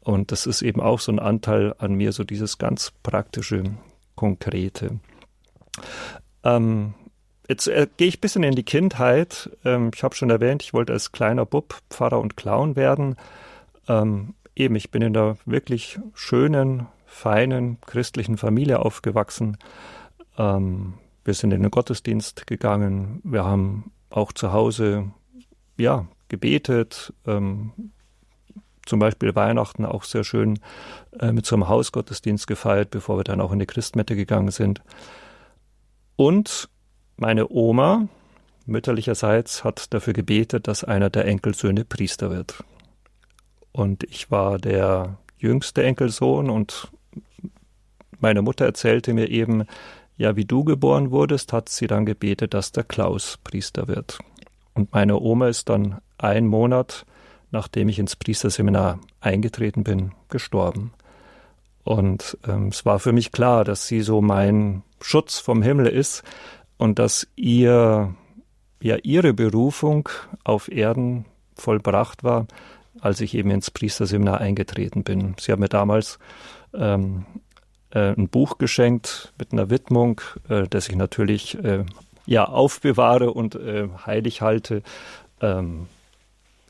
Und 0.00 0.32
das 0.32 0.46
ist 0.46 0.62
eben 0.62 0.80
auch 0.80 1.00
so 1.00 1.12
ein 1.12 1.18
Anteil 1.18 1.74
an 1.78 1.94
mir, 1.94 2.12
so 2.12 2.24
dieses 2.24 2.58
ganz 2.58 2.92
praktische, 3.02 3.62
konkrete. 4.16 4.98
Ähm, 6.42 6.94
Jetzt 7.48 7.66
äh, 7.66 7.86
gehe 7.96 8.08
ich 8.08 8.18
ein 8.18 8.20
bisschen 8.20 8.44
in 8.44 8.54
die 8.54 8.62
Kindheit. 8.62 9.50
Ähm, 9.64 9.90
ich 9.94 10.02
habe 10.02 10.14
schon 10.14 10.30
erwähnt, 10.30 10.62
ich 10.62 10.72
wollte 10.72 10.92
als 10.92 11.12
kleiner 11.12 11.44
Bub 11.44 11.80
Pfarrer 11.90 12.20
und 12.20 12.36
Clown 12.36 12.76
werden. 12.76 13.16
Ähm, 13.88 14.34
eben, 14.54 14.76
ich 14.76 14.90
bin 14.90 15.02
in 15.02 15.16
einer 15.16 15.36
wirklich 15.44 15.98
schönen, 16.14 16.86
feinen 17.12 17.78
christlichen 17.82 18.38
Familie 18.38 18.80
aufgewachsen. 18.80 19.58
Ähm, 20.38 20.94
wir 21.24 21.34
sind 21.34 21.52
in 21.52 21.62
den 21.62 21.70
Gottesdienst 21.70 22.46
gegangen. 22.46 23.20
Wir 23.22 23.44
haben 23.44 23.92
auch 24.10 24.32
zu 24.32 24.52
Hause, 24.52 25.10
ja, 25.76 26.06
gebetet. 26.28 27.12
Ähm, 27.26 27.72
zum 28.86 28.98
Beispiel 28.98 29.34
Weihnachten 29.36 29.84
auch 29.84 30.04
sehr 30.04 30.24
schön 30.24 30.58
äh, 31.20 31.32
mit 31.32 31.46
so 31.46 31.54
einem 31.54 31.68
Hausgottesdienst 31.68 32.46
gefeiert, 32.46 32.90
bevor 32.90 33.18
wir 33.18 33.24
dann 33.24 33.40
auch 33.40 33.52
in 33.52 33.60
die 33.60 33.66
Christmette 33.66 34.16
gegangen 34.16 34.50
sind. 34.50 34.82
Und 36.16 36.68
meine 37.16 37.50
Oma, 37.50 38.08
mütterlicherseits, 38.66 39.64
hat 39.64 39.92
dafür 39.94 40.14
gebetet, 40.14 40.66
dass 40.66 40.82
einer 40.82 41.10
der 41.10 41.26
Enkelsöhne 41.26 41.84
Priester 41.84 42.30
wird. 42.30 42.64
Und 43.70 44.02
ich 44.04 44.30
war 44.30 44.58
der 44.58 45.18
jüngste 45.38 45.82
Enkelsohn 45.84 46.50
und 46.50 46.90
meine 48.22 48.42
Mutter 48.42 48.64
erzählte 48.64 49.12
mir 49.12 49.28
eben, 49.28 49.64
ja, 50.16 50.36
wie 50.36 50.44
du 50.44 50.64
geboren 50.64 51.10
wurdest, 51.10 51.52
hat 51.52 51.68
sie 51.68 51.86
dann 51.86 52.06
gebetet, 52.06 52.54
dass 52.54 52.72
der 52.72 52.84
Klaus 52.84 53.38
Priester 53.42 53.88
wird. 53.88 54.18
Und 54.74 54.92
meine 54.92 55.18
Oma 55.18 55.48
ist 55.48 55.68
dann 55.68 55.98
ein 56.18 56.46
Monat, 56.46 57.04
nachdem 57.50 57.88
ich 57.88 57.98
ins 57.98 58.16
Priesterseminar 58.16 59.00
eingetreten 59.20 59.84
bin, 59.84 60.12
gestorben. 60.28 60.92
Und 61.84 62.38
ähm, 62.46 62.68
es 62.68 62.84
war 62.84 62.98
für 62.98 63.12
mich 63.12 63.32
klar, 63.32 63.64
dass 63.64 63.86
sie 63.86 64.02
so 64.02 64.20
mein 64.22 64.82
Schutz 65.00 65.38
vom 65.38 65.62
Himmel 65.62 65.86
ist 65.86 66.22
und 66.78 66.98
dass 66.98 67.26
ihr, 67.36 68.14
ja, 68.80 68.96
ihre 69.02 69.34
Berufung 69.34 70.08
auf 70.44 70.70
Erden 70.70 71.24
vollbracht 71.54 72.24
war, 72.24 72.46
als 73.00 73.20
ich 73.20 73.34
eben 73.34 73.50
ins 73.50 73.70
Priesterseminar 73.70 74.40
eingetreten 74.40 75.02
bin. 75.02 75.34
Sie 75.38 75.50
hat 75.50 75.58
mir 75.58 75.68
damals 75.68 76.18
ähm, 76.72 77.26
äh, 77.92 78.12
ein 78.12 78.28
Buch 78.28 78.58
geschenkt 78.58 79.32
mit 79.38 79.52
einer 79.52 79.70
Widmung, 79.70 80.20
äh, 80.48 80.66
das 80.68 80.88
ich 80.88 80.96
natürlich 80.96 81.62
äh, 81.62 81.84
ja 82.26 82.44
aufbewahre 82.46 83.32
und 83.32 83.54
äh, 83.54 83.88
heilig 84.06 84.42
halte. 84.42 84.82
Ähm, 85.40 85.86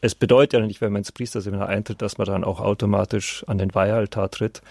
es 0.01 0.15
bedeutet 0.15 0.55
ja 0.55 0.67
nicht, 0.67 0.81
wenn 0.81 0.93
man 0.93 1.01
ins 1.01 1.13
Priesterseminar 1.13 1.69
eintritt, 1.69 2.03
dass 2.03 2.19
man 2.19 2.27
dann 2.27 2.45
auch 2.45 2.61
automatisch 2.61 3.45
an 3.47 3.59
den 3.59 3.75
Weihaltar 3.75 4.31
tritt. 4.31 4.63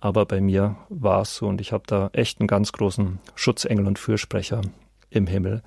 Aber 0.00 0.26
bei 0.26 0.40
mir 0.40 0.76
war 0.88 1.22
es 1.22 1.36
so 1.36 1.46
und 1.46 1.60
ich 1.60 1.72
habe 1.72 1.84
da 1.86 2.10
echt 2.12 2.40
einen 2.40 2.48
ganz 2.48 2.72
großen 2.72 3.20
Schutzengel 3.34 3.86
und 3.86 3.98
Fürsprecher 3.98 4.62
im 5.10 5.26
Himmel. 5.26 5.62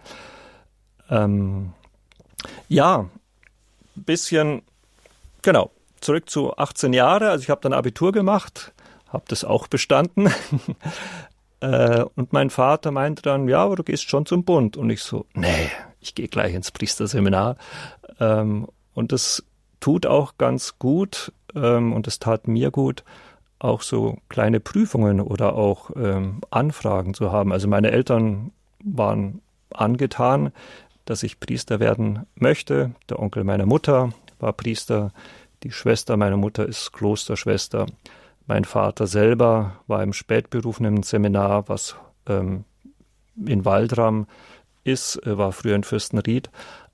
Ähm, 1.10 1.74
ja, 2.68 3.10
bisschen, 3.96 4.64
genau, 5.42 5.72
zurück 6.02 6.30
zu 6.30 6.58
18 6.58 6.92
Jahre. 6.94 7.30
Also 7.30 7.44
ich 7.44 7.50
habe 7.50 7.62
dann 7.62 7.74
Abitur 7.74 8.12
gemacht, 8.12 8.74
habe 9.16 9.26
das 9.28 9.44
auch 9.44 9.68
bestanden. 9.68 10.30
äh, 11.62 12.04
und 12.16 12.34
mein 12.34 12.50
Vater 12.50 12.92
meinte 12.92 13.24
dann, 13.24 13.48
ja, 13.48 13.64
aber 13.64 13.76
du 13.76 13.84
gehst 13.84 14.10
schon 14.10 14.26
zum 14.26 14.44
Bund. 14.44 14.78
Und 14.78 14.90
ich 14.92 15.02
so, 15.02 15.26
nee, 15.34 15.72
ich 16.00 16.14
gehe 16.14 16.28
gleich 16.28 16.54
ins 16.54 16.72
Priesterseminar. 16.72 17.58
Ähm, 18.20 18.68
und 18.94 19.12
das 19.12 19.44
tut 19.80 20.06
auch 20.06 20.38
ganz 20.38 20.78
gut 20.78 21.34
ähm, 21.56 21.94
und 21.94 22.08
es 22.08 22.20
tat 22.20 22.48
mir 22.48 22.72
gut, 22.72 23.04
auch 23.60 23.82
so 23.82 24.18
kleine 24.30 24.60
Prüfungen 24.60 25.22
oder 25.22 25.56
auch 25.56 25.90
ähm, 25.96 26.42
Anfragen 26.52 27.14
zu 27.14 27.32
haben. 27.32 27.52
Also 27.52 27.68
meine 27.68 27.92
Eltern 27.92 28.52
waren 28.84 29.42
angetan, 29.72 30.52
dass 31.06 31.24
ich 31.24 31.40
Priester 31.40 31.80
werden 31.80 32.26
möchte. 32.36 32.92
Der 33.10 33.20
Onkel 33.20 33.44
meiner 33.44 33.66
Mutter 33.66 34.10
war 34.40 34.54
Priester, 34.54 35.12
die 35.64 35.72
Schwester 35.72 36.18
meiner 36.18 36.38
Mutter 36.38 36.66
ist 36.66 36.92
Klosterschwester. 36.94 37.86
Mein 38.48 38.64
Vater 38.64 39.08
selber 39.08 39.80
war 39.88 40.04
im 40.04 40.14
spätberufenen 40.14 41.04
Seminar, 41.04 41.68
was 41.68 41.96
ähm, 42.28 42.66
in 43.44 43.66
Waldram 43.66 44.28
ist, 44.84 45.20
war 45.26 45.52
früher 45.52 45.76
in 45.76 45.84
Fürstenried. 45.84 46.50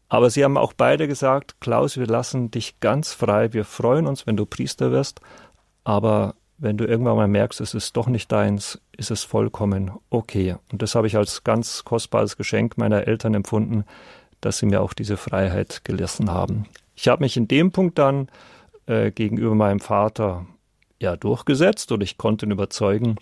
Aber 0.07 0.29
sie 0.29 0.43
haben 0.43 0.57
auch 0.57 0.73
beide 0.73 1.07
gesagt, 1.07 1.55
Klaus, 1.61 1.97
wir 1.97 2.07
lassen 2.07 2.51
dich 2.51 2.79
ganz 2.79 3.13
frei. 3.13 3.53
Wir 3.53 3.63
freuen 3.63 4.07
uns, 4.07 4.27
wenn 4.27 4.37
du 4.37 4.45
Priester 4.45 4.91
wirst. 4.91 5.21
Aber 5.83 6.35
wenn 6.57 6.77
du 6.77 6.85
irgendwann 6.85 7.15
mal 7.15 7.27
merkst, 7.27 7.61
es 7.61 7.73
ist 7.73 7.95
doch 7.97 8.07
nicht 8.07 8.31
deins, 8.31 8.81
ist 8.95 9.09
es 9.09 9.23
vollkommen 9.23 9.91
okay. 10.09 10.55
Und 10.71 10.81
das 10.81 10.95
habe 10.95 11.07
ich 11.07 11.17
als 11.17 11.43
ganz 11.43 11.83
kostbares 11.83 12.37
Geschenk 12.37 12.77
meiner 12.77 13.07
Eltern 13.07 13.33
empfunden, 13.33 13.85
dass 14.41 14.57
sie 14.57 14.65
mir 14.65 14.81
auch 14.81 14.93
diese 14.93 15.17
Freiheit 15.17 15.83
gelassen 15.83 16.29
haben. 16.29 16.65
Ich 16.95 17.07
habe 17.07 17.23
mich 17.23 17.37
in 17.37 17.47
dem 17.47 17.71
Punkt 17.71 17.97
dann 17.97 18.27
äh, 18.85 19.11
gegenüber 19.11 19.55
meinem 19.55 19.79
Vater 19.79 20.45
ja 21.01 21.15
durchgesetzt 21.17 21.91
und 21.91 22.01
ich 22.01 22.17
konnte 22.17 22.45
ihn 22.45 22.51
überzeugen, 22.51 23.17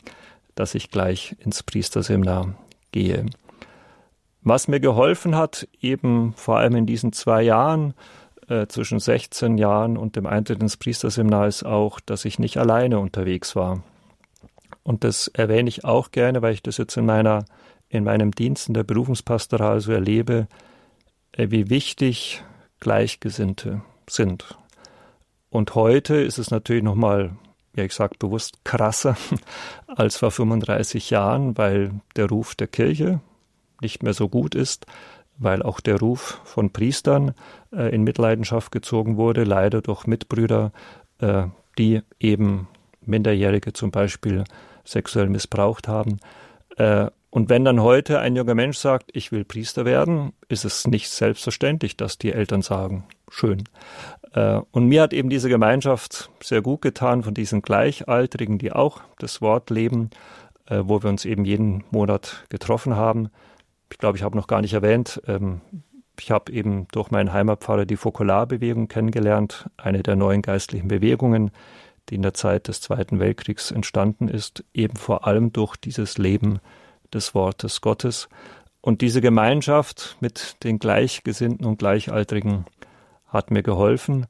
dass 0.55 0.75
ich 0.75 0.91
gleich 0.91 1.35
ins 1.39 1.63
Priesterseminar 1.63 2.55
gehe. 2.91 3.25
Was 4.41 4.67
mir 4.67 4.79
geholfen 4.79 5.35
hat, 5.35 5.67
eben 5.81 6.33
vor 6.35 6.57
allem 6.57 6.75
in 6.75 6.85
diesen 6.85 7.13
zwei 7.13 7.41
Jahren, 7.41 7.93
äh, 8.47 8.67
zwischen 8.67 8.99
16 8.99 9.57
Jahren 9.57 9.97
und 9.97 10.15
dem 10.15 10.25
Eintritt 10.25 10.61
ins 10.61 10.77
Priesterseminar 10.77 11.47
ist 11.47 11.63
auch, 11.63 11.99
dass 11.99 12.25
ich 12.25 12.39
nicht 12.39 12.57
alleine 12.57 12.99
unterwegs 12.99 13.55
war. 13.55 13.83
Und 14.83 15.03
das 15.03 15.27
erwähne 15.27 15.69
ich 15.69 15.85
auch 15.85 16.11
gerne, 16.11 16.41
weil 16.41 16.53
ich 16.53 16.63
das 16.63 16.77
jetzt 16.77 16.97
in 16.97 17.05
meiner 17.05 17.45
in 17.89 18.03
meinem 18.03 18.31
Dienst 18.31 18.67
in 18.67 18.75
der 18.75 18.83
Berufungspastoral 18.83 19.81
so 19.81 19.91
erlebe, 19.91 20.47
äh, 21.33 21.47
wie 21.49 21.69
wichtig 21.69 22.43
Gleichgesinnte 22.79 23.81
sind. 24.07 24.57
Und 25.49 25.75
heute 25.75 26.15
ist 26.15 26.37
es 26.37 26.51
natürlich 26.51 26.83
noch 26.83 26.95
mal, 26.95 27.31
ja 27.79 27.85
ich 27.85 27.93
sage 27.93 28.15
bewusst 28.19 28.63
krasser 28.63 29.17
als 29.87 30.17
vor 30.17 30.31
35 30.31 31.09
Jahren, 31.09 31.57
weil 31.57 31.91
der 32.15 32.27
Ruf 32.29 32.55
der 32.55 32.67
Kirche 32.67 33.21
nicht 33.81 34.03
mehr 34.03 34.13
so 34.13 34.29
gut 34.29 34.55
ist, 34.55 34.85
weil 35.37 35.63
auch 35.63 35.79
der 35.79 35.99
Ruf 35.99 36.41
von 36.43 36.71
Priestern 36.71 37.33
äh, 37.71 37.93
in 37.93 38.03
Mitleidenschaft 38.03 38.71
gezogen 38.71 39.17
wurde, 39.17 39.43
leider 39.43 39.81
durch 39.81 40.05
Mitbrüder, 40.05 40.71
äh, 41.19 41.45
die 41.77 42.01
eben 42.19 42.67
Minderjährige 43.01 43.73
zum 43.73 43.91
Beispiel 43.91 44.43
sexuell 44.83 45.29
missbraucht 45.29 45.87
haben. 45.87 46.19
Äh, 46.77 47.07
und 47.29 47.49
wenn 47.49 47.65
dann 47.65 47.81
heute 47.81 48.19
ein 48.19 48.35
junger 48.35 48.55
Mensch 48.55 48.77
sagt, 48.77 49.11
ich 49.13 49.31
will 49.31 49.45
Priester 49.45 49.85
werden, 49.85 50.33
ist 50.47 50.65
es 50.65 50.87
nicht 50.87 51.09
selbstverständlich, 51.09 51.95
dass 51.95 52.17
die 52.17 52.31
Eltern 52.31 52.61
sagen, 52.61 53.05
schön. 53.29 53.63
Äh, 54.33 54.61
und 54.71 54.87
mir 54.87 55.03
hat 55.03 55.13
eben 55.13 55.29
diese 55.29 55.49
Gemeinschaft 55.49 56.29
sehr 56.41 56.61
gut 56.61 56.81
getan 56.81 57.23
von 57.23 57.33
diesen 57.33 57.61
Gleichaltrigen, 57.61 58.57
die 58.57 58.71
auch 58.71 59.01
das 59.19 59.41
Wort 59.41 59.69
leben, 59.69 60.09
äh, 60.67 60.81
wo 60.83 61.03
wir 61.03 61.09
uns 61.09 61.25
eben 61.25 61.45
jeden 61.45 61.83
Monat 61.91 62.45
getroffen 62.49 62.95
haben 62.95 63.29
ich 63.91 63.97
glaube, 63.97 64.17
ich 64.17 64.23
habe 64.23 64.37
noch 64.37 64.47
gar 64.47 64.61
nicht 64.61 64.73
erwähnt, 64.73 65.21
ähm, 65.27 65.61
ich 66.19 66.31
habe 66.31 66.51
eben 66.51 66.87
durch 66.91 67.11
meinen 67.11 67.31
Heimatpfarrer 67.31 67.85
die 67.85 67.95
Fokularbewegung 67.95 68.87
kennengelernt, 68.87 69.69
eine 69.77 70.03
der 70.03 70.15
neuen 70.15 70.41
geistlichen 70.41 70.89
Bewegungen, 70.89 71.51
die 72.09 72.15
in 72.15 72.21
der 72.21 72.33
Zeit 72.33 72.67
des 72.67 72.81
Zweiten 72.81 73.19
Weltkriegs 73.19 73.71
entstanden 73.71 74.27
ist, 74.27 74.63
eben 74.73 74.97
vor 74.97 75.25
allem 75.25 75.53
durch 75.53 75.77
dieses 75.77 76.17
Leben 76.17 76.59
des 77.13 77.35
Wortes 77.35 77.81
Gottes. 77.81 78.29
Und 78.81 79.01
diese 79.01 79.21
Gemeinschaft 79.21 80.17
mit 80.19 80.63
den 80.63 80.79
Gleichgesinnten 80.79 81.65
und 81.65 81.79
Gleichaltrigen 81.79 82.65
hat 83.27 83.51
mir 83.51 83.63
geholfen. 83.63 84.27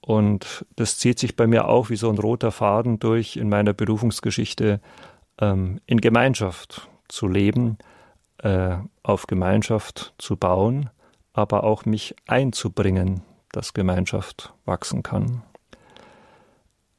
Und 0.00 0.66
das 0.76 0.98
zieht 0.98 1.18
sich 1.18 1.36
bei 1.36 1.46
mir 1.46 1.68
auch 1.68 1.88
wie 1.88 1.96
so 1.96 2.10
ein 2.10 2.18
roter 2.18 2.50
Faden 2.50 2.98
durch 2.98 3.36
in 3.36 3.48
meiner 3.48 3.72
Berufungsgeschichte, 3.72 4.80
ähm, 5.40 5.80
in 5.86 6.00
Gemeinschaft 6.00 6.88
zu 7.08 7.28
leben 7.28 7.78
äh, 8.38 8.76
auf 9.02 9.26
Gemeinschaft 9.26 10.14
zu 10.18 10.36
bauen, 10.36 10.90
aber 11.32 11.64
auch 11.64 11.84
mich 11.84 12.14
einzubringen, 12.26 13.22
dass 13.52 13.74
Gemeinschaft 13.74 14.52
wachsen 14.64 15.02
kann. 15.02 15.42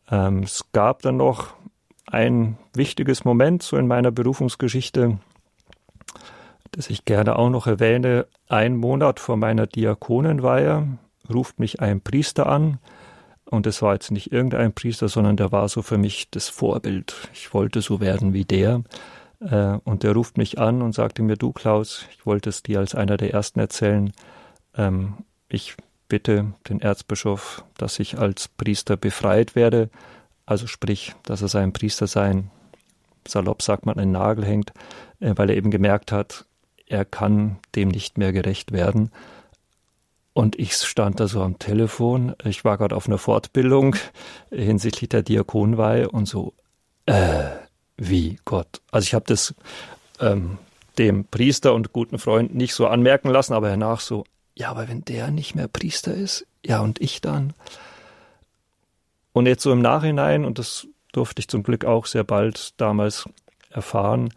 Ähm, 0.09 0.43
es 0.43 0.71
gab 0.71 1.01
dann 1.01 1.17
noch 1.17 1.53
ein 2.05 2.57
wichtiges 2.74 3.25
Moment 3.25 3.63
so 3.63 3.77
in 3.77 3.88
meiner 3.88 4.12
Berufungsgeschichte, 4.12 5.19
das 6.72 6.89
ich 6.89 7.05
gerne 7.05 7.38
auch 7.38 7.50
noch 7.50 7.67
erwähne. 7.67 8.27
Ein 8.50 8.75
Monat 8.75 9.19
vor 9.19 9.38
meiner 9.38 9.67
Diakonenweihe 9.67 10.88
ruft 11.31 11.60
mich 11.60 11.79
ein 11.81 12.01
Priester 12.01 12.48
an, 12.48 12.79
und 13.53 13.67
es 13.67 13.83
war 13.83 13.93
jetzt 13.93 14.10
nicht 14.10 14.31
irgendein 14.31 14.74
Priester, 14.74 15.07
sondern 15.07 15.38
der 15.38 15.51
war 15.51 15.69
so 15.69 15.83
für 15.83 16.00
mich 16.00 16.31
das 16.31 16.50
Vorbild. 16.50 17.29
Ich 17.33 17.53
wollte 17.53 17.81
so 17.81 18.00
werden 18.00 18.33
wie 18.33 18.45
der. 18.45 18.81
Äh, 19.41 19.77
und 19.83 20.01
der 20.01 20.13
ruft 20.13 20.38
mich 20.38 20.57
an 20.57 20.81
und 20.81 20.93
sagte 20.93 21.22
mir, 21.22 21.36
du 21.36 21.51
Klaus, 21.51 22.07
ich 22.17 22.25
wollte 22.25 22.50
es 22.50 22.63
dir 22.63 22.79
als 22.79 22.95
einer 22.95 23.15
der 23.15 23.31
ersten 23.31 23.60
erzählen. 23.60 24.12
Ähm, 24.75 25.17
ich 25.50 25.75
bitte 26.07 26.53
den 26.67 26.79
Erzbischof, 26.81 27.63
dass 27.77 28.00
ich 28.00 28.17
als 28.17 28.48
Priester 28.48 28.98
befreit 28.98 29.55
werde. 29.55 29.91
Also 30.45 30.67
sprich, 30.67 31.13
dass 31.23 31.41
er 31.41 31.47
seinem 31.47 31.73
Priester 31.73 32.07
sein, 32.07 32.51
salopp 33.27 33.62
sagt 33.62 33.85
man, 33.85 33.97
einen 33.97 34.12
Nagel 34.12 34.45
hängt, 34.45 34.73
äh, 35.19 35.33
weil 35.35 35.50
er 35.50 35.57
eben 35.57 35.71
gemerkt 35.71 36.12
hat, 36.12 36.45
er 36.88 37.05
kann 37.05 37.57
dem 37.75 37.89
nicht 37.89 38.17
mehr 38.17 38.33
gerecht 38.33 38.71
werden. 38.71 39.12
Und 40.33 40.57
ich 40.57 40.73
stand 40.73 41.19
da 41.19 41.27
so 41.27 41.41
am 41.41 41.59
Telefon. 41.59 42.35
Ich 42.43 42.65
war 42.65 42.77
gerade 42.77 42.95
auf 42.95 43.07
einer 43.07 43.19
Fortbildung 43.19 43.95
hinsichtlich 44.51 45.09
der 45.09 45.23
Diakonweihe 45.23 46.09
und 46.09 46.27
so, 46.27 46.53
äh, 47.05 47.50
wie 47.97 48.39
Gott. 48.43 48.81
Also 48.91 49.05
ich 49.05 49.13
habe 49.13 49.25
das 49.27 49.53
ähm, 50.19 50.57
dem 50.97 51.25
Priester 51.25 51.73
und 51.73 51.93
guten 51.93 52.19
Freund 52.19 52.53
nicht 52.53 52.73
so 52.73 52.88
anmerken 52.88 53.29
lassen, 53.29 53.53
aber 53.53 53.69
hernach 53.69 54.00
so, 54.00 54.25
ja, 54.55 54.69
aber 54.69 54.88
wenn 54.88 55.03
der 55.05 55.31
nicht 55.31 55.55
mehr 55.55 55.67
Priester 55.67 56.13
ist, 56.13 56.45
ja, 56.63 56.79
und 56.81 57.01
ich 57.01 57.21
dann. 57.21 57.53
Und 59.33 59.47
jetzt 59.47 59.63
so 59.63 59.71
im 59.71 59.81
Nachhinein, 59.81 60.45
und 60.45 60.59
das 60.59 60.87
durfte 61.11 61.39
ich 61.39 61.47
zum 61.47 61.63
Glück 61.63 61.85
auch 61.85 62.05
sehr 62.05 62.23
bald 62.23 62.79
damals 62.79 63.27
erfahren, 63.69 64.29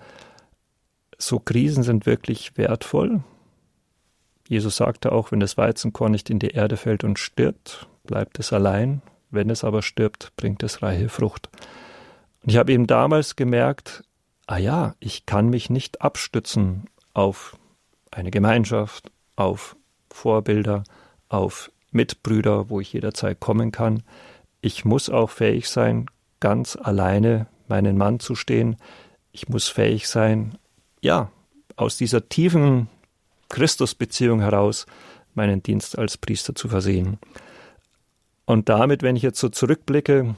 so 1.18 1.38
Krisen 1.38 1.82
sind 1.82 2.06
wirklich 2.06 2.56
wertvoll. 2.56 3.22
Jesus 4.48 4.76
sagte 4.76 5.12
auch, 5.12 5.32
wenn 5.32 5.40
das 5.40 5.56
Weizenkorn 5.56 6.12
nicht 6.12 6.30
in 6.30 6.38
die 6.38 6.50
Erde 6.50 6.76
fällt 6.76 7.04
und 7.04 7.18
stirbt, 7.18 7.88
bleibt 8.04 8.38
es 8.38 8.52
allein. 8.52 9.02
Wenn 9.30 9.50
es 9.50 9.64
aber 9.64 9.82
stirbt, 9.82 10.32
bringt 10.36 10.62
es 10.62 10.82
reiche 10.82 11.08
Frucht. 11.08 11.48
Und 12.42 12.50
ich 12.50 12.56
habe 12.56 12.72
eben 12.72 12.86
damals 12.86 13.36
gemerkt, 13.36 14.04
ah 14.46 14.58
ja, 14.58 14.94
ich 15.00 15.26
kann 15.26 15.48
mich 15.50 15.68
nicht 15.68 16.00
abstützen 16.00 16.84
auf 17.12 17.56
eine 18.10 18.30
Gemeinschaft, 18.30 19.10
auf 19.34 19.76
Vorbilder, 20.10 20.84
auf 21.28 21.70
Mitbrüder, 21.90 22.70
wo 22.70 22.80
ich 22.80 22.92
jederzeit 22.92 23.40
kommen 23.40 23.72
kann. 23.72 24.04
Ich 24.66 24.84
muss 24.84 25.08
auch 25.08 25.30
fähig 25.30 25.68
sein, 25.68 26.06
ganz 26.40 26.74
alleine 26.74 27.46
meinen 27.68 27.96
Mann 27.96 28.18
zu 28.18 28.34
stehen. 28.34 28.74
Ich 29.30 29.48
muss 29.48 29.68
fähig 29.68 30.08
sein, 30.08 30.58
ja, 31.00 31.30
aus 31.76 31.96
dieser 31.96 32.28
tiefen 32.28 32.88
Christusbeziehung 33.48 34.40
heraus 34.40 34.86
meinen 35.34 35.62
Dienst 35.62 35.96
als 35.96 36.18
Priester 36.18 36.56
zu 36.56 36.66
versehen. 36.66 37.18
Und 38.44 38.68
damit, 38.68 39.04
wenn 39.04 39.14
ich 39.14 39.22
jetzt 39.22 39.38
so 39.38 39.50
zurückblicke, 39.50 40.34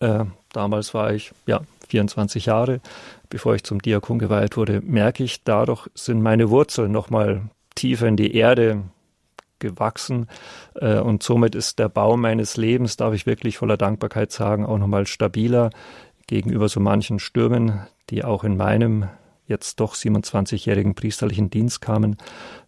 äh, 0.00 0.24
damals 0.54 0.94
war 0.94 1.12
ich 1.12 1.32
ja 1.46 1.60
24 1.88 2.46
Jahre, 2.46 2.80
bevor 3.28 3.56
ich 3.56 3.64
zum 3.64 3.82
Diakon 3.82 4.18
geweiht 4.18 4.56
wurde, 4.56 4.80
merke 4.80 5.22
ich, 5.22 5.44
dadurch 5.44 5.90
sind 5.94 6.22
meine 6.22 6.48
Wurzeln 6.48 6.92
nochmal 6.92 7.42
tiefer 7.74 8.06
in 8.06 8.16
die 8.16 8.34
Erde 8.34 8.84
gewachsen 9.64 10.28
äh, 10.74 10.98
und 10.98 11.22
somit 11.22 11.54
ist 11.54 11.78
der 11.78 11.88
Bau 11.88 12.16
meines 12.16 12.56
Lebens, 12.56 12.96
darf 12.96 13.14
ich 13.14 13.26
wirklich 13.26 13.58
voller 13.58 13.76
Dankbarkeit 13.76 14.32
sagen, 14.32 14.64
auch 14.64 14.78
nochmal 14.78 15.06
stabiler 15.06 15.70
gegenüber 16.26 16.68
so 16.68 16.80
manchen 16.80 17.18
Stürmen, 17.18 17.86
die 18.10 18.24
auch 18.24 18.44
in 18.44 18.56
meinem 18.56 19.08
jetzt 19.46 19.80
doch 19.80 19.94
27-jährigen 19.94 20.94
priesterlichen 20.94 21.50
Dienst 21.50 21.80
kamen. 21.80 22.16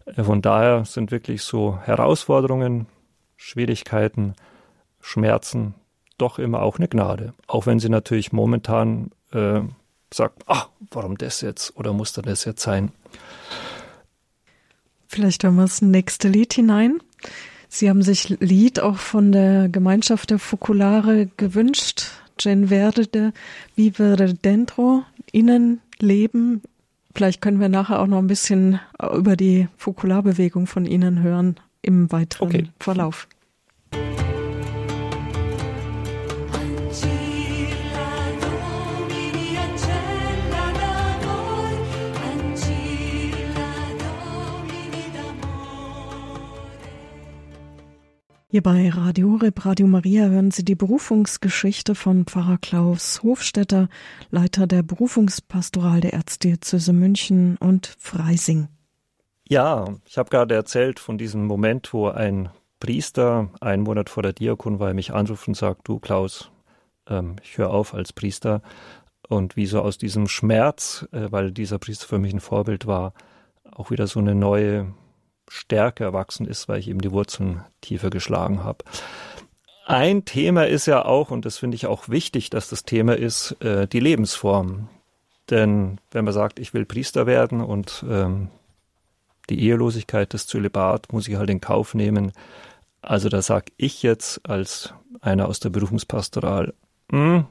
Äh, 0.05 0.23
von 0.23 0.41
daher 0.41 0.85
sind 0.85 1.11
wirklich 1.11 1.41
so 1.43 1.79
Herausforderungen, 1.83 2.87
Schwierigkeiten, 3.35 4.35
Schmerzen 4.99 5.75
doch 6.17 6.39
immer 6.39 6.63
auch 6.63 6.77
eine 6.77 6.87
Gnade. 6.87 7.33
Auch 7.45 7.65
wenn 7.67 7.79
sie 7.79 7.89
natürlich 7.89 8.31
momentan 8.31 9.11
äh, 9.31 9.61
sagt, 10.11 10.43
ach, 10.47 10.69
warum 10.91 11.17
das 11.17 11.41
jetzt 11.41 11.75
oder 11.77 11.93
muss 11.93 12.13
da 12.13 12.21
das 12.21 12.45
jetzt 12.45 12.61
sein? 12.61 12.91
Vielleicht 15.07 15.43
hören 15.43 15.55
wir 15.55 15.63
das 15.63 15.81
nächste 15.81 16.27
Lied 16.27 16.53
hinein. 16.53 16.99
Sie 17.69 17.89
haben 17.89 18.01
sich 18.01 18.29
Lied 18.39 18.79
auch 18.79 18.97
von 18.97 19.31
der 19.31 19.69
Gemeinschaft 19.69 20.29
der 20.29 20.39
Fokulare 20.39 21.29
gewünscht. 21.37 22.11
Gen 22.37 22.67
Verde, 22.67 23.33
Vivere 23.75 24.33
Dentro, 24.33 25.03
Innen 25.31 25.81
leben. 25.99 26.61
Vielleicht 27.15 27.41
können 27.41 27.59
wir 27.59 27.69
nachher 27.69 27.99
auch 27.99 28.07
noch 28.07 28.19
ein 28.19 28.27
bisschen 28.27 28.79
über 29.15 29.35
die 29.35 29.67
Fokularbewegung 29.77 30.67
von 30.67 30.85
Ihnen 30.85 31.23
hören 31.23 31.55
im 31.81 32.11
weiteren 32.11 32.47
okay. 32.47 32.69
Verlauf. 32.79 33.27
Hier 48.49 48.63
bei 48.63 48.87
Radio 48.87 49.35
Reb, 49.35 49.65
Radio 49.65 49.87
Maria 49.87 50.27
hören 50.27 50.51
Sie 50.51 50.63
die 50.63 50.75
Berufungsgeschichte 50.75 51.95
von 51.95 52.23
Pfarrer 52.23 52.57
Klaus 52.57 53.21
Hofstetter, 53.21 53.89
Leiter 54.31 54.67
der 54.67 54.83
Berufungspastoral 54.83 55.99
der 55.99 56.13
Erzdiözese 56.13 56.93
München 56.93 57.57
und 57.57 57.93
Freising. 57.99 58.69
Ja, 59.49 59.93
ich 60.05 60.17
habe 60.17 60.29
gerade 60.29 60.55
erzählt 60.55 61.01
von 61.01 61.17
diesem 61.17 61.45
Moment, 61.45 61.91
wo 61.91 62.07
ein 62.07 62.47
Priester 62.79 63.49
einen 63.59 63.83
Monat 63.83 64.09
vor 64.09 64.23
der 64.23 64.31
Diakonweihe 64.31 64.93
mich 64.93 65.13
anruft 65.13 65.49
und 65.49 65.57
sagt, 65.57 65.85
du 65.89 65.99
Klaus, 65.99 66.49
ähm, 67.09 67.35
ich 67.43 67.57
höre 67.57 67.71
auf 67.71 67.93
als 67.93 68.13
Priester. 68.13 68.61
Und 69.27 69.57
wie 69.57 69.65
so 69.65 69.81
aus 69.81 69.97
diesem 69.97 70.29
Schmerz, 70.29 71.05
äh, 71.11 71.29
weil 71.31 71.51
dieser 71.51 71.79
Priester 71.79 72.07
für 72.07 72.17
mich 72.17 72.33
ein 72.33 72.39
Vorbild 72.39 72.87
war, 72.87 73.13
auch 73.69 73.91
wieder 73.91 74.07
so 74.07 74.21
eine 74.21 74.35
neue 74.35 74.93
Stärke 75.47 76.03
erwachsen 76.03 76.47
ist, 76.47 76.67
weil 76.67 76.79
ich 76.79 76.87
eben 76.87 77.01
die 77.01 77.11
Wurzeln 77.11 77.63
tiefer 77.81 78.09
geschlagen 78.09 78.63
habe. 78.63 78.83
Ein 79.85 80.25
Thema 80.25 80.67
ist 80.67 80.85
ja 80.85 81.05
auch, 81.05 81.31
und 81.31 81.45
das 81.45 81.57
finde 81.57 81.75
ich 81.75 81.87
auch 81.87 82.09
wichtig, 82.09 82.49
dass 82.49 82.69
das 82.69 82.83
Thema 82.83 83.15
ist, 83.15 83.55
äh, 83.61 83.87
die 83.87 84.01
Lebensform. 84.01 84.89
Denn 85.49 85.99
wenn 86.11 86.25
man 86.25 86.33
sagt, 86.33 86.59
ich 86.59 86.73
will 86.73 86.85
Priester 86.85 87.25
werden 87.25 87.61
und 87.61 88.03
ähm, 88.09 88.49
die 89.49 89.61
Ehelosigkeit, 89.61 90.33
das 90.33 90.45
Zölibat 90.45 91.13
muss 91.13 91.27
ich 91.27 91.35
halt 91.35 91.49
in 91.49 91.61
Kauf 91.61 91.93
nehmen. 91.93 92.33
Also 93.01 93.29
da 93.29 93.41
sage 93.41 93.71
ich 93.77 94.03
jetzt 94.03 94.47
als 94.49 94.93
einer 95.21 95.47
aus 95.47 95.61
der 95.61 95.69
Berufungspastoral, 95.69 96.73
mh, 97.11 97.35
hm, 97.35 97.45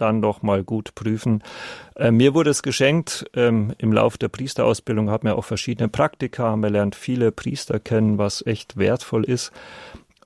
dann 0.00 0.22
doch 0.22 0.42
mal 0.42 0.64
gut 0.64 0.94
prüfen. 0.94 1.42
Äh, 1.96 2.10
mir 2.10 2.34
wurde 2.34 2.50
es 2.50 2.62
geschenkt 2.62 3.26
ähm, 3.34 3.74
im 3.78 3.92
Lauf 3.92 4.18
der 4.18 4.28
Priesterausbildung, 4.28 5.10
hat 5.10 5.24
mir 5.24 5.34
auch 5.34 5.44
verschiedene 5.44 5.88
Praktika, 5.88 6.56
man 6.56 6.72
lernt 6.72 6.94
viele 6.94 7.32
Priester 7.32 7.78
kennen, 7.78 8.18
was 8.18 8.44
echt 8.46 8.76
wertvoll 8.76 9.24
ist. 9.24 9.52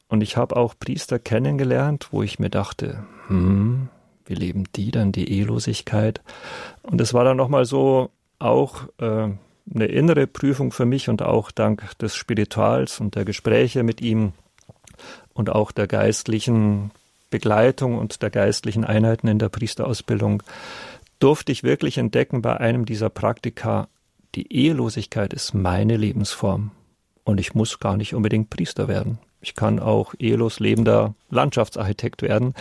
Und 0.08 0.22
ich 0.22 0.36
habe 0.36 0.56
auch 0.56 0.74
Priester 0.78 1.18
kennengelernt, 1.18 2.08
wo 2.10 2.22
ich 2.22 2.38
mir 2.38 2.50
dachte, 2.50 3.04
hm, 3.28 3.88
wie 4.26 4.34
leben 4.34 4.64
die 4.76 4.90
dann 4.90 5.12
die 5.12 5.30
Ehelosigkeit? 5.30 6.20
Und 6.82 7.00
es 7.00 7.14
war 7.14 7.24
dann 7.24 7.36
nochmal 7.36 7.64
so 7.64 8.10
auch 8.38 8.88
äh, 8.98 9.30
eine 9.74 9.86
innere 9.86 10.26
Prüfung 10.26 10.72
für 10.72 10.84
mich 10.84 11.08
und 11.08 11.22
auch 11.22 11.50
dank 11.50 11.96
des 11.98 12.14
Spirituals 12.14 13.00
und 13.00 13.14
der 13.14 13.24
Gespräche 13.24 13.82
mit 13.82 14.00
ihm 14.00 14.32
und 15.32 15.50
auch 15.50 15.72
der 15.72 15.86
geistlichen 15.86 16.90
Begleitung 17.32 17.98
und 17.98 18.22
der 18.22 18.30
geistlichen 18.30 18.84
Einheiten 18.84 19.26
in 19.26 19.40
der 19.40 19.48
Priesterausbildung 19.48 20.44
durfte 21.18 21.50
ich 21.50 21.64
wirklich 21.64 21.98
entdecken 21.98 22.42
bei 22.42 22.56
einem 22.58 22.84
dieser 22.84 23.10
Praktika, 23.10 23.88
die 24.36 24.52
Ehelosigkeit 24.52 25.32
ist 25.32 25.54
meine 25.54 25.96
Lebensform 25.96 26.70
und 27.24 27.40
ich 27.40 27.54
muss 27.54 27.80
gar 27.80 27.96
nicht 27.96 28.14
unbedingt 28.14 28.50
Priester 28.50 28.86
werden. 28.86 29.18
Ich 29.40 29.54
kann 29.54 29.80
auch 29.80 30.14
ehelos 30.18 30.60
lebender 30.60 31.14
Landschaftsarchitekt 31.30 32.22
werden. 32.22 32.54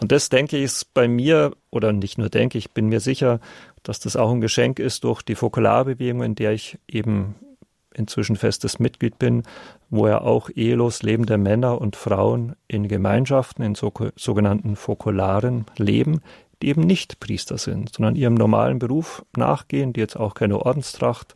Und 0.00 0.12
das 0.12 0.28
denke 0.28 0.56
ich 0.56 0.64
ist 0.64 0.94
bei 0.94 1.08
mir, 1.08 1.52
oder 1.70 1.92
nicht 1.92 2.16
nur 2.16 2.28
denke 2.28 2.58
ich, 2.58 2.70
bin 2.70 2.88
mir 2.88 3.00
sicher, 3.00 3.40
dass 3.82 3.98
das 3.98 4.16
auch 4.16 4.30
ein 4.30 4.40
Geschenk 4.40 4.78
ist 4.78 5.04
durch 5.04 5.22
die 5.22 5.34
Fokularbewegung, 5.34 6.22
in 6.22 6.34
der 6.36 6.52
ich 6.52 6.78
eben 6.88 7.34
inzwischen 7.94 8.36
festes 8.36 8.78
Mitglied 8.78 9.18
bin, 9.18 9.42
wo 9.90 10.06
er 10.06 10.22
auch 10.22 10.50
ehelos 10.54 11.02
lebende 11.02 11.38
Männer 11.38 11.80
und 11.80 11.96
Frauen 11.96 12.54
in 12.68 12.88
Gemeinschaften, 12.88 13.62
in 13.62 13.74
so, 13.74 13.92
sogenannten 14.16 14.76
Fokularen 14.76 15.66
leben, 15.76 16.20
die 16.62 16.68
eben 16.68 16.82
nicht 16.82 17.20
Priester 17.20 17.58
sind, 17.58 17.94
sondern 17.94 18.16
ihrem 18.16 18.34
normalen 18.34 18.78
Beruf 18.78 19.24
nachgehen, 19.36 19.92
die 19.92 20.00
jetzt 20.00 20.16
auch 20.16 20.34
keine 20.34 20.64
Ordenstracht 20.64 21.34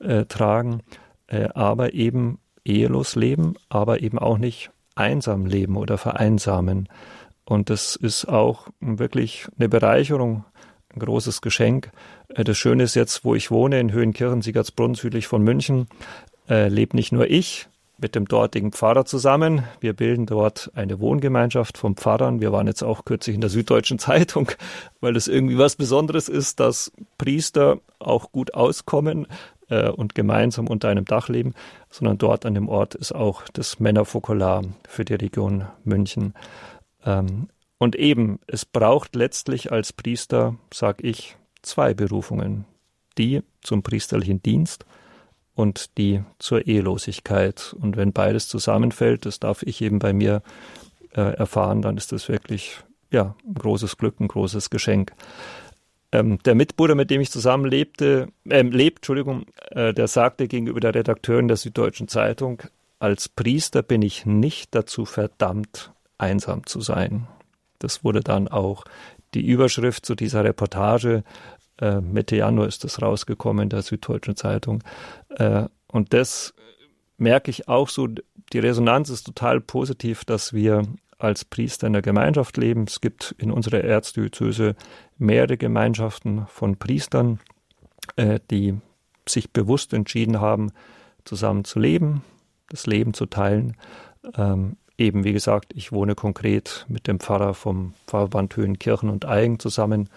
äh, 0.00 0.24
tragen, 0.24 0.80
äh, 1.28 1.48
aber 1.54 1.94
eben 1.94 2.38
ehelos 2.64 3.14
leben, 3.14 3.54
aber 3.68 4.00
eben 4.00 4.18
auch 4.18 4.38
nicht 4.38 4.70
einsam 4.96 5.46
leben 5.46 5.76
oder 5.76 5.98
vereinsamen. 5.98 6.88
Und 7.44 7.70
das 7.70 7.94
ist 7.96 8.26
auch 8.26 8.68
wirklich 8.80 9.46
eine 9.58 9.68
Bereicherung, 9.68 10.44
ein 10.94 11.00
großes 11.00 11.40
Geschenk. 11.40 11.90
Äh, 12.28 12.44
das 12.44 12.56
Schöne 12.56 12.84
ist 12.84 12.94
jetzt, 12.94 13.24
wo 13.24 13.34
ich 13.34 13.50
wohne, 13.50 13.80
in 13.80 13.92
Höhenkirchen, 13.92 14.42
Siegertsbrunn, 14.42 14.94
südlich 14.94 15.26
von 15.26 15.42
München, 15.42 15.88
äh, 16.48 16.68
lebt 16.68 16.94
nicht 16.94 17.12
nur 17.12 17.28
ich 17.30 17.68
mit 17.96 18.14
dem 18.14 18.26
dortigen 18.26 18.72
Pfarrer 18.72 19.04
zusammen. 19.04 19.62
Wir 19.80 19.92
bilden 19.92 20.26
dort 20.26 20.70
eine 20.74 20.98
Wohngemeinschaft 20.98 21.78
von 21.78 21.94
Pfarrern. 21.94 22.40
Wir 22.40 22.52
waren 22.52 22.66
jetzt 22.66 22.82
auch 22.82 23.04
kürzlich 23.04 23.34
in 23.34 23.40
der 23.40 23.50
Süddeutschen 23.50 23.98
Zeitung, 24.00 24.50
weil 25.00 25.16
es 25.16 25.28
irgendwie 25.28 25.58
was 25.58 25.76
Besonderes 25.76 26.28
ist, 26.28 26.60
dass 26.60 26.92
Priester 27.18 27.78
auch 27.98 28.32
gut 28.32 28.54
auskommen 28.54 29.26
äh, 29.68 29.88
und 29.88 30.14
gemeinsam 30.14 30.66
unter 30.66 30.88
einem 30.88 31.04
Dach 31.04 31.28
leben, 31.28 31.54
sondern 31.90 32.18
dort 32.18 32.44
an 32.46 32.54
dem 32.54 32.68
Ort 32.68 32.94
ist 32.94 33.14
auch 33.14 33.42
das 33.52 33.80
Männerfokular 33.80 34.64
für 34.88 35.04
die 35.04 35.14
Region 35.14 35.66
München. 35.84 36.34
Ähm, 37.04 37.48
und 37.78 37.96
eben, 37.96 38.38
es 38.46 38.64
braucht 38.64 39.14
letztlich 39.14 39.72
als 39.72 39.92
Priester, 39.92 40.56
sag 40.72 41.02
ich, 41.02 41.36
zwei 41.62 41.94
Berufungen. 41.94 42.64
Die 43.18 43.42
zum 43.62 43.82
priesterlichen 43.82 44.42
Dienst 44.42 44.84
und 45.54 45.98
die 45.98 46.22
zur 46.38 46.66
Ehelosigkeit. 46.66 47.74
Und 47.80 47.96
wenn 47.96 48.12
beides 48.12 48.48
zusammenfällt, 48.48 49.24
das 49.24 49.38
darf 49.38 49.62
ich 49.62 49.80
eben 49.82 49.98
bei 49.98 50.12
mir 50.12 50.42
äh, 51.12 51.20
erfahren, 51.20 51.82
dann 51.82 51.96
ist 51.96 52.12
das 52.12 52.28
wirklich 52.28 52.78
ja, 53.10 53.36
ein 53.46 53.54
großes 53.54 53.96
Glück, 53.96 54.18
ein 54.20 54.28
großes 54.28 54.70
Geschenk. 54.70 55.12
Ähm, 56.10 56.38
der 56.44 56.54
Mitbruder, 56.54 56.94
mit 56.94 57.10
dem 57.10 57.20
ich 57.20 57.30
zusammen 57.30 57.66
lebte, 57.66 58.28
äh, 58.48 58.62
lebt, 58.62 58.98
Entschuldigung, 58.98 59.46
äh, 59.70 59.94
der 59.94 60.08
sagte 60.08 60.48
gegenüber 60.48 60.80
der 60.80 60.94
Redakteurin 60.94 61.48
der 61.48 61.56
Süddeutschen 61.56 62.08
Zeitung, 62.08 62.62
als 62.98 63.28
Priester 63.28 63.82
bin 63.82 64.02
ich 64.02 64.26
nicht 64.26 64.74
dazu 64.74 65.04
verdammt, 65.04 65.92
einsam 66.18 66.66
zu 66.66 66.80
sein. 66.80 67.28
Das 67.84 68.02
wurde 68.04 68.20
dann 68.20 68.48
auch 68.48 68.84
die 69.34 69.46
Überschrift 69.46 70.06
zu 70.06 70.14
dieser 70.14 70.44
Reportage. 70.44 71.22
Äh, 71.78 72.00
Mitte 72.00 72.36
Januar 72.36 72.66
ist 72.66 72.84
das 72.84 73.02
rausgekommen 73.02 73.64
in 73.64 73.68
der 73.68 73.82
Süddeutschen 73.82 74.36
Zeitung. 74.36 74.82
Äh, 75.30 75.66
und 75.86 76.12
das 76.12 76.54
merke 77.18 77.50
ich 77.50 77.68
auch 77.68 77.88
so, 77.88 78.08
die 78.52 78.58
Resonanz 78.58 79.10
ist 79.10 79.24
total 79.24 79.60
positiv, 79.60 80.24
dass 80.24 80.52
wir 80.52 80.82
als 81.18 81.44
Priester 81.44 81.86
in 81.86 81.92
der 81.92 82.02
Gemeinschaft 82.02 82.56
leben. 82.56 82.84
Es 82.84 83.00
gibt 83.00 83.34
in 83.38 83.50
unserer 83.50 83.82
Erzdiözese 83.82 84.74
mehrere 85.16 85.56
Gemeinschaften 85.56 86.46
von 86.48 86.76
Priestern, 86.76 87.40
äh, 88.16 88.40
die 88.50 88.74
sich 89.28 89.52
bewusst 89.52 89.92
entschieden 89.92 90.40
haben, 90.40 90.72
zusammen 91.24 91.64
zu 91.64 91.78
leben, 91.78 92.22
das 92.68 92.86
Leben 92.86 93.14
zu 93.14 93.26
teilen. 93.26 93.76
Ähm, 94.36 94.76
eben, 94.98 95.24
wie 95.24 95.32
gesagt, 95.32 95.72
ich 95.74 95.92
wohne 95.92 96.14
konkret 96.14 96.86
mit 96.88 97.06
dem 97.06 97.20
Pfarrer 97.20 97.54
vom 97.54 97.94
Pfarrband 98.06 98.56
Höhenkirchen 98.56 99.10
und 99.10 99.24
Eigen 99.24 99.58
zusammen 99.58 100.08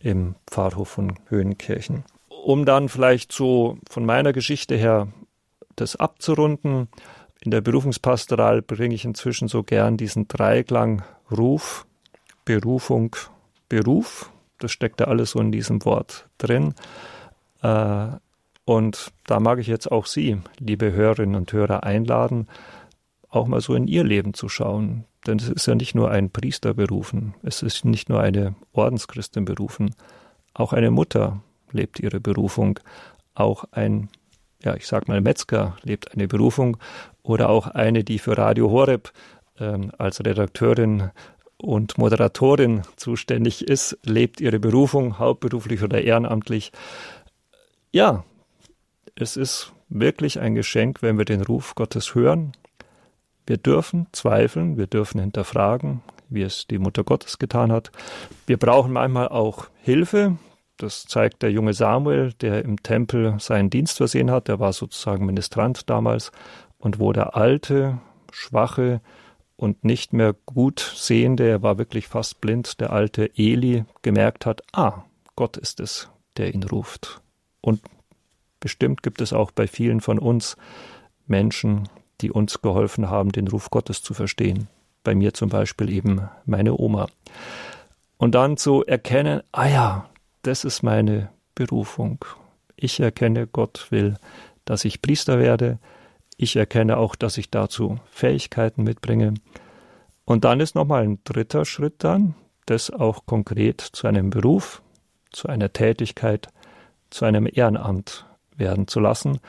im 0.00 0.34
Pfarrhof 0.50 0.88
von 0.88 1.18
Höhenkirchen. 1.28 2.04
Um 2.28 2.64
dann 2.64 2.88
vielleicht 2.88 3.32
so 3.32 3.78
von 3.88 4.04
meiner 4.04 4.32
Geschichte 4.32 4.74
her 4.74 5.08
das 5.76 5.96
abzurunden, 5.96 6.88
in 7.44 7.50
der 7.50 7.60
Berufungspastoral 7.60 8.62
bringe 8.62 8.94
ich 8.94 9.04
inzwischen 9.04 9.48
so 9.48 9.64
gern 9.64 9.96
diesen 9.96 10.28
Dreiklang 10.28 11.02
Ruf, 11.30 11.86
Berufung, 12.44 13.16
Beruf. 13.68 14.30
Das 14.58 14.70
steckt 14.70 15.00
da 15.00 15.04
alles 15.04 15.32
so 15.32 15.40
in 15.40 15.50
diesem 15.50 15.84
Wort 15.84 16.28
drin. 16.38 16.74
Äh, 17.62 18.06
und 18.64 19.12
da 19.26 19.40
mag 19.40 19.58
ich 19.58 19.66
jetzt 19.66 19.90
auch 19.90 20.06
Sie, 20.06 20.38
liebe 20.60 20.92
Hörerinnen 20.92 21.34
und 21.34 21.52
Hörer, 21.52 21.82
einladen, 21.82 22.46
auch 23.32 23.46
mal 23.46 23.60
so 23.60 23.74
in 23.74 23.88
Ihr 23.88 24.04
Leben 24.04 24.34
zu 24.34 24.48
schauen. 24.48 25.04
Denn 25.26 25.38
es 25.38 25.48
ist 25.48 25.66
ja 25.66 25.74
nicht 25.74 25.94
nur 25.94 26.10
ein 26.10 26.30
Priester 26.30 26.74
berufen, 26.74 27.34
es 27.42 27.62
ist 27.62 27.84
nicht 27.84 28.08
nur 28.08 28.20
eine 28.20 28.54
Ordenschristin 28.72 29.44
berufen, 29.44 29.94
auch 30.54 30.72
eine 30.72 30.90
Mutter 30.90 31.42
lebt 31.70 32.00
ihre 32.00 32.20
Berufung, 32.20 32.78
auch 33.34 33.64
ein, 33.70 34.10
ja, 34.62 34.74
ich 34.74 34.86
sag 34.86 35.08
mal, 35.08 35.20
Metzger 35.20 35.76
lebt 35.82 36.12
eine 36.12 36.28
Berufung 36.28 36.76
oder 37.22 37.48
auch 37.48 37.68
eine, 37.68 38.04
die 38.04 38.18
für 38.18 38.36
Radio 38.36 38.70
Horeb 38.70 39.12
ähm, 39.58 39.92
als 39.96 40.20
Redakteurin 40.20 41.10
und 41.56 41.96
Moderatorin 41.96 42.82
zuständig 42.96 43.66
ist, 43.66 43.96
lebt 44.02 44.40
ihre 44.40 44.58
Berufung, 44.58 45.18
hauptberuflich 45.18 45.82
oder 45.82 46.02
ehrenamtlich. 46.02 46.72
Ja, 47.92 48.24
es 49.14 49.36
ist 49.36 49.72
wirklich 49.88 50.40
ein 50.40 50.54
Geschenk, 50.54 51.02
wenn 51.02 51.16
wir 51.16 51.24
den 51.24 51.42
Ruf 51.42 51.74
Gottes 51.74 52.14
hören. 52.14 52.52
Wir 53.46 53.56
dürfen 53.56 54.06
zweifeln, 54.12 54.76
wir 54.76 54.86
dürfen 54.86 55.20
hinterfragen, 55.20 56.02
wie 56.28 56.42
es 56.42 56.66
die 56.66 56.78
Mutter 56.78 57.04
Gottes 57.04 57.38
getan 57.38 57.72
hat. 57.72 57.90
Wir 58.46 58.56
brauchen 58.56 58.92
manchmal 58.92 59.28
auch 59.28 59.68
Hilfe. 59.80 60.36
Das 60.76 61.04
zeigt 61.04 61.42
der 61.42 61.52
junge 61.52 61.74
Samuel, 61.74 62.32
der 62.40 62.64
im 62.64 62.82
Tempel 62.82 63.34
seinen 63.38 63.70
Dienst 63.70 63.98
versehen 63.98 64.30
hat. 64.30 64.48
Der 64.48 64.60
war 64.60 64.72
sozusagen 64.72 65.26
Ministrant 65.26 65.88
damals 65.90 66.32
und 66.78 66.98
wo 66.98 67.12
der 67.12 67.36
alte, 67.36 67.98
schwache 68.32 69.00
und 69.56 69.84
nicht 69.84 70.12
mehr 70.12 70.34
gut 70.46 70.80
sehende, 70.80 71.48
er 71.48 71.62
war 71.62 71.78
wirklich 71.78 72.08
fast 72.08 72.40
blind, 72.40 72.80
der 72.80 72.92
alte 72.92 73.30
Eli 73.36 73.84
gemerkt 74.02 74.44
hat, 74.44 74.62
ah, 74.72 75.04
Gott 75.36 75.56
ist 75.56 75.78
es, 75.78 76.10
der 76.36 76.52
ihn 76.52 76.64
ruft. 76.64 77.22
Und 77.60 77.80
bestimmt 78.58 79.04
gibt 79.04 79.20
es 79.20 79.32
auch 79.32 79.52
bei 79.52 79.68
vielen 79.68 80.00
von 80.00 80.18
uns 80.18 80.56
Menschen, 81.26 81.88
die 82.22 82.30
uns 82.30 82.62
geholfen 82.62 83.10
haben, 83.10 83.32
den 83.32 83.48
Ruf 83.48 83.70
Gottes 83.70 84.02
zu 84.02 84.14
verstehen. 84.14 84.68
Bei 85.04 85.14
mir 85.14 85.34
zum 85.34 85.48
Beispiel 85.48 85.90
eben 85.90 86.28
meine 86.46 86.78
Oma. 86.78 87.08
Und 88.16 88.34
dann 88.34 88.56
zu 88.56 88.84
erkennen, 88.84 89.42
ah 89.50 89.66
ja, 89.66 90.08
das 90.42 90.64
ist 90.64 90.82
meine 90.82 91.30
Berufung. 91.54 92.24
Ich 92.76 93.00
erkenne, 93.00 93.46
Gott 93.46 93.88
will, 93.90 94.16
dass 94.64 94.84
ich 94.84 95.02
Priester 95.02 95.38
werde. 95.38 95.78
Ich 96.36 96.56
erkenne 96.56 96.96
auch, 96.96 97.16
dass 97.16 97.36
ich 97.36 97.50
dazu 97.50 97.98
Fähigkeiten 98.10 98.84
mitbringe. 98.84 99.34
Und 100.24 100.44
dann 100.44 100.60
ist 100.60 100.74
nochmal 100.74 101.02
ein 101.02 101.18
dritter 101.24 101.64
Schritt 101.64 101.96
dann, 101.98 102.34
das 102.66 102.90
auch 102.90 103.26
konkret 103.26 103.80
zu 103.80 104.06
einem 104.06 104.30
Beruf, 104.30 104.82
zu 105.30 105.48
einer 105.48 105.72
Tätigkeit, 105.72 106.48
zu 107.10 107.24
einem 107.24 107.48
Ehrenamt 107.52 108.26
werden 108.56 108.86
zu 108.86 109.00
lassen. 109.00 109.40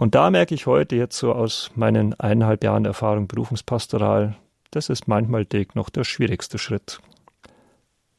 Und 0.00 0.14
da 0.14 0.30
merke 0.30 0.54
ich 0.54 0.66
heute 0.66 0.94
jetzt 0.94 1.18
so 1.18 1.32
aus 1.32 1.72
meinen 1.74 2.14
eineinhalb 2.20 2.62
Jahren 2.62 2.84
Erfahrung 2.84 3.26
Berufungspastoral, 3.26 4.36
das 4.70 4.90
ist 4.90 5.08
manchmal 5.08 5.44
noch 5.74 5.90
der 5.90 6.04
schwierigste 6.04 6.56
Schritt. 6.56 7.00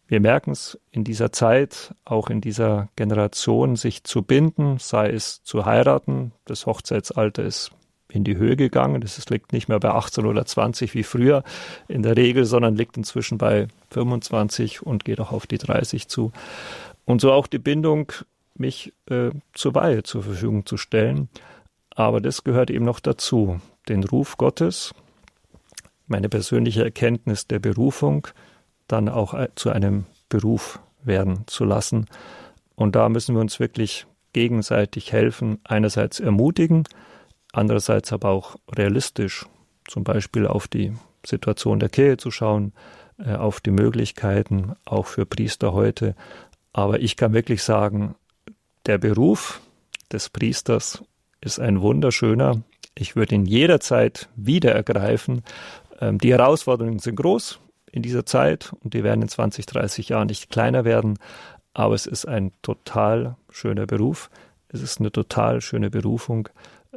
Wir 0.05 0.19
merken 0.19 0.51
es 0.51 0.77
in 0.91 1.05
dieser 1.05 1.31
Zeit, 1.31 1.95
auch 2.03 2.29
in 2.29 2.41
dieser 2.41 2.89
Generation, 2.97 3.77
sich 3.77 4.03
zu 4.03 4.23
binden, 4.23 4.77
sei 4.77 5.09
es 5.09 5.41
zu 5.43 5.65
heiraten. 5.65 6.33
Das 6.43 6.65
Hochzeitsalter 6.65 7.45
ist 7.45 7.71
in 8.11 8.25
die 8.25 8.35
Höhe 8.35 8.57
gegangen. 8.57 8.99
Das 8.99 9.29
liegt 9.29 9.53
nicht 9.53 9.69
mehr 9.69 9.79
bei 9.79 9.91
18 9.91 10.25
oder 10.25 10.45
20 10.45 10.95
wie 10.95 11.03
früher 11.03 11.45
in 11.87 12.03
der 12.03 12.17
Regel, 12.17 12.43
sondern 12.43 12.75
liegt 12.75 12.97
inzwischen 12.97 13.37
bei 13.37 13.69
25 13.91 14.85
und 14.85 15.05
geht 15.05 15.21
auch 15.21 15.31
auf 15.31 15.47
die 15.47 15.57
30 15.57 16.09
zu. 16.09 16.33
Und 17.05 17.21
so 17.21 17.31
auch 17.31 17.47
die 17.47 17.57
Bindung, 17.57 18.11
mich 18.55 18.91
äh, 19.09 19.29
zur 19.53 19.75
Weihe 19.75 20.03
zur 20.03 20.23
Verfügung 20.23 20.65
zu 20.65 20.75
stellen. 20.75 21.29
Aber 21.99 22.21
das 22.21 22.45
gehört 22.45 22.69
eben 22.69 22.85
noch 22.85 23.01
dazu. 23.01 23.59
Den 23.89 24.05
Ruf 24.05 24.37
Gottes, 24.37 24.95
meine 26.07 26.29
persönliche 26.29 26.81
Erkenntnis 26.81 27.45
der 27.45 27.59
Berufung, 27.59 28.25
dann 28.87 29.09
auch 29.09 29.33
äh, 29.33 29.49
zu 29.55 29.69
einem 29.69 30.05
Beruf 30.29 30.79
werden 31.03 31.43
zu 31.47 31.65
lassen. 31.65 32.05
Und 32.75 32.95
da 32.95 33.09
müssen 33.09 33.35
wir 33.35 33.41
uns 33.41 33.59
wirklich 33.59 34.07
gegenseitig 34.31 35.11
helfen, 35.11 35.59
einerseits 35.65 36.21
ermutigen, 36.21 36.85
andererseits 37.51 38.13
aber 38.13 38.29
auch 38.29 38.55
realistisch, 38.71 39.45
zum 39.85 40.05
Beispiel 40.05 40.47
auf 40.47 40.69
die 40.69 40.93
Situation 41.25 41.81
der 41.81 41.89
Kirche 41.89 42.15
zu 42.15 42.31
schauen, 42.31 42.71
äh, 43.17 43.35
auf 43.35 43.59
die 43.59 43.71
Möglichkeiten 43.71 44.73
auch 44.85 45.05
für 45.05 45.25
Priester 45.25 45.73
heute. 45.73 46.15
Aber 46.71 47.01
ich 47.01 47.17
kann 47.17 47.33
wirklich 47.33 47.61
sagen, 47.61 48.15
der 48.85 48.99
Beruf 48.99 49.59
des 50.13 50.29
Priesters 50.29 51.03
ist 51.41 51.59
ein 51.59 51.81
wunderschöner. 51.81 52.61
Ich 52.95 53.15
würde 53.15 53.35
ihn 53.35 53.45
jederzeit 53.45 54.29
wieder 54.35 54.73
ergreifen. 54.73 55.43
Ähm, 55.99 56.17
die 56.17 56.31
Herausforderungen 56.31 56.99
sind 56.99 57.15
groß 57.15 57.59
in 57.91 58.01
dieser 58.01 58.25
Zeit 58.25 58.73
und 58.83 58.93
die 58.93 59.03
werden 59.03 59.21
in 59.21 59.29
20, 59.29 59.65
30 59.65 60.09
Jahren 60.09 60.27
nicht 60.27 60.49
kleiner 60.49 60.85
werden. 60.85 61.17
Aber 61.73 61.95
es 61.95 62.05
ist 62.05 62.27
ein 62.27 62.51
total 62.61 63.37
schöner 63.49 63.85
Beruf. 63.85 64.29
Es 64.67 64.81
ist 64.81 64.99
eine 64.99 65.11
total 65.11 65.61
schöne 65.61 65.89
Berufung. 65.89 66.49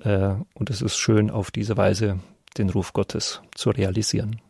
Äh, 0.02 0.34
und 0.54 0.70
es 0.70 0.82
ist 0.82 0.96
schön, 0.96 1.30
auf 1.30 1.50
diese 1.50 1.76
Weise 1.76 2.18
den 2.58 2.70
Ruf 2.70 2.92
Gottes 2.92 3.42
zu 3.54 3.70
realisieren. 3.70 4.40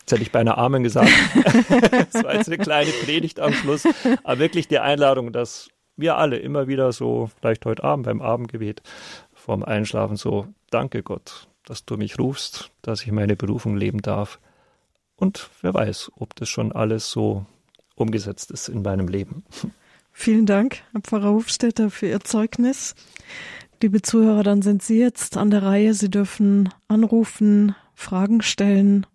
Jetzt 0.00 0.12
hätte 0.12 0.22
ich 0.22 0.32
beinahe 0.32 0.58
Amen 0.58 0.82
gesagt. 0.82 1.10
das 2.12 2.24
war 2.24 2.34
jetzt 2.34 2.48
eine 2.48 2.58
kleine 2.58 2.90
Predigt 2.90 3.38
am 3.38 3.52
Schluss. 3.52 3.86
Aber 4.24 4.38
wirklich 4.40 4.66
die 4.68 4.80
Einladung, 4.80 5.32
dass 5.32 5.68
wir 5.96 6.16
alle 6.16 6.38
immer 6.38 6.68
wieder 6.68 6.92
so, 6.92 7.30
vielleicht 7.38 7.64
heute 7.66 7.84
Abend 7.84 8.06
beim 8.06 8.20
Abendgebet 8.20 8.82
vorm 9.32 9.62
Einschlafen 9.62 10.16
so, 10.16 10.46
danke 10.70 11.02
Gott, 11.02 11.48
dass 11.64 11.84
du 11.84 11.96
mich 11.96 12.18
rufst, 12.18 12.70
dass 12.82 13.02
ich 13.02 13.12
meine 13.12 13.36
Berufung 13.36 13.76
leben 13.76 14.00
darf. 14.00 14.38
Und 15.16 15.50
wer 15.60 15.74
weiß, 15.74 16.12
ob 16.16 16.34
das 16.36 16.48
schon 16.48 16.72
alles 16.72 17.10
so 17.10 17.46
umgesetzt 17.94 18.50
ist 18.50 18.68
in 18.68 18.82
meinem 18.82 19.08
Leben. 19.08 19.44
Vielen 20.12 20.46
Dank, 20.46 20.82
Herr 20.92 21.00
Pfarrer 21.00 21.30
Hofstetter, 21.30 21.90
für 21.90 22.06
Ihr 22.06 22.20
Zeugnis. 22.20 22.94
Liebe 23.82 24.02
Zuhörer, 24.02 24.42
dann 24.42 24.62
sind 24.62 24.82
Sie 24.82 24.98
jetzt 24.98 25.36
an 25.36 25.50
der 25.50 25.62
Reihe. 25.62 25.94
Sie 25.94 26.10
dürfen 26.10 26.68
anrufen, 26.88 27.74
Fragen 27.94 28.42
stellen 28.42 29.06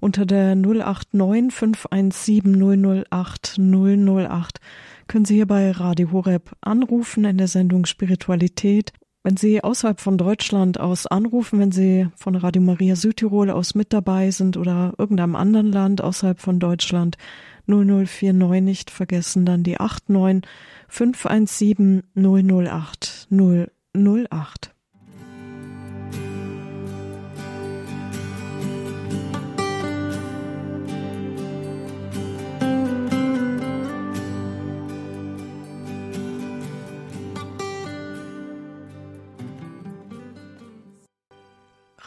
unter 0.00 0.26
der 0.26 0.54
089 0.54 1.52
517 1.52 3.04
008 3.10 3.58
008 3.58 4.60
können 5.06 5.24
Sie 5.24 5.36
hier 5.36 5.46
bei 5.46 5.70
Radio 5.70 6.12
Horeb 6.12 6.56
anrufen 6.60 7.24
in 7.24 7.38
der 7.38 7.48
Sendung 7.48 7.86
Spiritualität. 7.86 8.92
Wenn 9.22 9.36
Sie 9.36 9.64
außerhalb 9.64 10.00
von 10.00 10.18
Deutschland 10.18 10.78
aus 10.78 11.06
anrufen, 11.06 11.58
wenn 11.58 11.72
Sie 11.72 12.08
von 12.16 12.36
Radio 12.36 12.60
Maria 12.60 12.94
Südtirol 12.94 13.50
aus 13.50 13.74
mit 13.74 13.92
dabei 13.92 14.30
sind 14.30 14.56
oder 14.56 14.92
irgendeinem 14.98 15.34
anderen 15.34 15.72
Land 15.72 16.02
außerhalb 16.02 16.40
von 16.40 16.58
Deutschland, 16.58 17.16
0049 17.66 18.62
nicht 18.62 18.90
vergessen, 18.90 19.46
dann 19.46 19.62
die 19.62 19.76
89 19.78 20.42
517 20.88 22.02
008 22.14 23.28
008. 23.30 24.73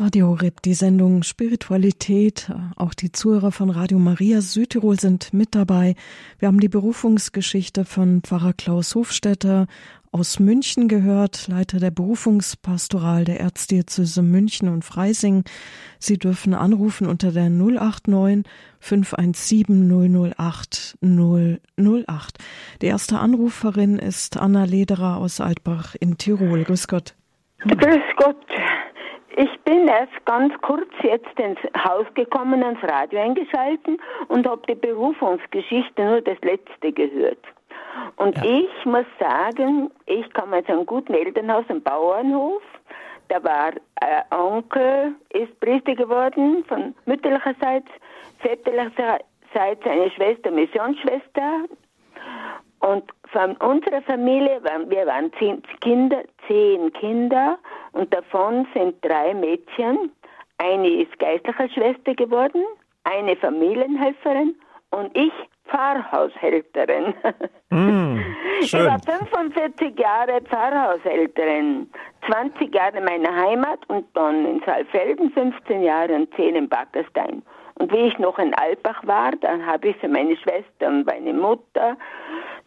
Radio 0.08 0.32
Rip, 0.32 0.62
die 0.62 0.74
Sendung 0.74 1.22
Spiritualität. 1.24 2.50
Auch 2.78 2.94
die 2.94 3.12
Zuhörer 3.12 3.52
von 3.52 3.70
Radio 3.70 4.00
Maria 4.00 4.40
Südtirol 4.40 4.98
sind 4.98 5.34
mit 5.34 5.54
dabei. 5.54 5.96
Wir 6.40 6.48
haben 6.48 6.62
die 6.62 6.70
Berufungsgeschichte 6.70 7.84
von 7.84 8.22
Pfarrer 8.22 8.54
Klaus 8.54 8.96
Hofstetter 8.96 9.68
aus 10.14 10.40
München 10.40 10.88
gehört, 10.88 11.50
Leiter 11.50 11.82
der 11.82 11.92
Berufungspastoral 11.92 13.26
der 13.26 13.42
Erzdiözese 13.42 14.22
München 14.22 14.70
und 14.70 14.86
Freising. 14.86 15.44
Sie 16.00 16.18
dürfen 16.18 16.54
anrufen 16.54 17.06
unter 17.06 17.34
der 17.34 17.50
089 17.50 18.50
517 18.80 20.34
008 20.34 21.00
008. 21.02 22.38
Die 22.82 22.86
erste 22.86 23.20
Anruferin 23.20 24.00
ist 24.00 24.38
Anna 24.38 24.64
Lederer 24.64 25.18
aus 25.18 25.42
Altbach 25.42 25.96
in 26.00 26.18
Tirol. 26.18 26.64
Grüß 26.64 26.88
Gott. 26.88 27.14
Grüß 27.60 28.00
Gott. 28.16 28.38
Ich 29.40 29.60
bin 29.66 29.88
erst 29.88 30.26
ganz 30.26 30.52
kurz 30.64 30.90
jetzt 31.04 31.40
ins 31.40 31.60
Haus 31.86 32.08
gekommen, 32.16 32.64
ans 32.64 32.82
Radio 32.82 33.22
eingeschalten 33.22 34.02
und 34.30 34.48
habe 34.48 34.64
die 34.68 34.74
Berufungsgeschichte 34.74 36.04
nur 36.04 36.22
das 36.22 36.40
letzte 36.42 36.92
gehört. 36.92 37.46
Und 38.16 38.36
ja. 38.38 38.44
ich 38.44 38.86
muss 38.86 39.06
sagen, 39.20 39.92
ich 40.08 40.34
komme 40.34 40.58
aus 40.58 40.66
einem 40.68 40.88
guten 40.88 41.14
Elternhaus 41.14 41.66
im 41.70 41.84
Bauernhof. 41.84 42.64
Da 43.28 43.44
war 43.44 43.74
ein 44.02 44.24
äh, 44.32 44.36
Onkel, 44.36 45.14
ist 45.34 45.60
Priester 45.60 45.94
geworden, 45.94 46.66
von 46.68 46.96
mütterlicherseits, 47.06 47.92
väterlicherseits 48.40 49.86
eine 49.86 50.10
Schwester, 50.16 50.50
Missionsschwester. 50.50 51.66
Und 52.80 53.04
von 53.32 53.58
unserer 53.58 54.02
Familie, 54.04 54.64
waren, 54.64 54.90
wir 54.90 55.06
waren 55.08 55.32
zehn 55.40 55.62
Kinder, 55.82 56.24
zehn 56.48 56.94
Kinder 56.94 57.58
und 57.94 58.14
davon 58.14 58.68
sind 58.74 59.04
drei 59.04 59.34
Mädchen. 59.34 60.12
Eine 60.60 60.88
ist 61.04 61.18
geistliche 61.20 61.70
Schwester 61.70 62.14
geworden, 62.14 62.64
eine 63.04 63.36
Familienhelferin 63.36 64.56
und 64.92 65.16
ich 65.18 65.34
Pfarrhaushälterin. 65.70 67.14
Mm, 67.70 68.20
ich 68.62 68.72
war 68.72 68.98
45 68.98 70.00
Jahre 70.00 70.40
Pfarrhaushälterin, 70.42 71.90
20 72.26 72.74
Jahre 72.74 73.00
in 73.00 73.04
meiner 73.04 73.36
Heimat 73.36 73.80
und 73.90 74.06
dann 74.14 74.46
in 74.46 74.62
Saalfelden, 74.66 75.32
15 75.32 75.84
Jahre 75.84 76.16
und 76.16 76.34
10 76.36 76.56
in 76.56 76.70
Backerstein. 76.70 77.44
Und 77.76 77.92
wie 77.92 78.08
ich 78.08 78.18
noch 78.20 78.40
in 78.40 78.54
Albach 78.54 79.06
war, 79.06 79.32
dann 79.42 79.66
habe 79.66 79.90
ich 79.90 79.98
für 79.98 80.08
meine 80.08 80.38
Schwester 80.38 80.88
und 80.88 81.06
meine 81.06 81.34
Mutter 81.34 81.98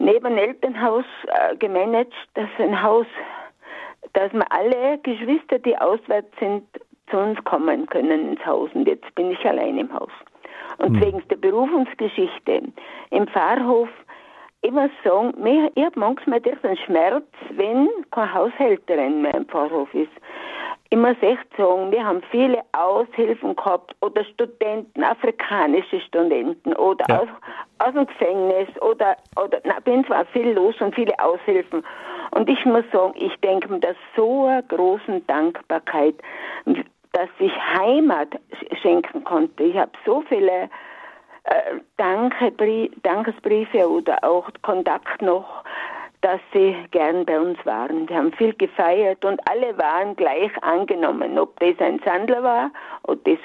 neben 0.01 0.37
Elternhaus 0.37 1.05
äh, 1.27 1.55
gemanagt, 1.55 2.13
dass 2.33 2.49
ein 2.59 2.81
Haus, 2.81 3.05
dass 4.13 4.33
wir 4.33 4.51
alle 4.51 4.97
Geschwister, 4.99 5.59
die 5.59 5.77
auswärts 5.77 6.31
sind, 6.39 6.63
zu 7.09 7.17
uns 7.17 7.43
kommen 7.43 7.85
können 7.87 8.29
ins 8.29 8.45
Haus. 8.45 8.69
Und 8.73 8.87
jetzt 8.87 9.13
bin 9.15 9.31
ich 9.31 9.45
allein 9.45 9.77
im 9.77 9.93
Haus. 9.93 10.11
Und 10.77 10.95
hm. 10.95 11.01
wegen 11.01 11.27
der 11.29 11.35
Berufungsgeschichte 11.35 12.61
im 13.09 13.27
Pfarrhof 13.27 13.89
immer 14.61 14.89
sagen, 15.03 15.33
ich 15.75 15.83
habe 15.83 15.99
manchmal 15.99 16.39
den 16.39 16.77
Schmerz, 16.85 17.25
wenn 17.51 17.89
keine 18.11 18.33
Haushälterin 18.33 19.21
mehr 19.21 19.33
im 19.33 19.45
Pfarrhof 19.45 19.93
ist 19.93 20.11
ich 20.93 20.97
muss 20.97 21.15
echt 21.21 21.47
sagen, 21.57 21.89
wir 21.89 22.05
haben 22.05 22.21
viele 22.31 22.61
Aushilfen 22.73 23.55
gehabt 23.55 23.95
oder 24.01 24.25
Studenten, 24.25 25.01
afrikanische 25.01 26.01
Studenten 26.01 26.73
oder 26.73 27.05
ja. 27.07 27.21
aus, 27.21 27.29
aus 27.79 27.93
dem 27.93 28.05
Gefängnis 28.07 28.67
oder, 28.81 29.15
oder 29.41 29.61
na, 29.63 29.79
bin 29.79 30.05
zwar 30.05 30.25
viel 30.25 30.51
los 30.51 30.75
und 30.81 30.93
viele 30.93 31.17
Aushilfen. 31.17 31.81
Und 32.31 32.49
ich 32.49 32.65
muss 32.65 32.83
sagen, 32.91 33.13
ich 33.15 33.33
denke 33.37 33.69
mir, 33.69 33.79
dass 33.79 33.95
so 34.17 34.47
eine 34.47 34.63
große 34.63 35.21
Dankbarkeit, 35.27 36.15
dass 36.65 37.29
ich 37.39 37.53
Heimat 37.77 38.27
schenken 38.81 39.23
konnte. 39.23 39.63
Ich 39.63 39.77
habe 39.77 39.91
so 40.05 40.21
viele 40.27 40.69
äh, 41.45 41.79
Danke, 41.95 42.51
Dankesbriefe 43.03 43.89
oder 43.89 44.21
auch 44.23 44.49
Kontakt 44.61 45.21
noch 45.21 45.63
dass 46.21 46.39
sie 46.53 46.75
gern 46.91 47.25
bei 47.25 47.39
uns 47.39 47.57
waren. 47.65 48.07
Wir 48.07 48.15
haben 48.15 48.31
viel 48.33 48.53
gefeiert 48.53 49.25
und 49.25 49.39
alle 49.49 49.77
waren 49.77 50.15
gleich 50.15 50.51
angenommen, 50.63 51.37
ob 51.39 51.59
das 51.59 51.79
ein 51.79 51.99
Sandler 52.05 52.43
war, 52.43 52.71
ob 53.03 53.23
das 53.25 53.39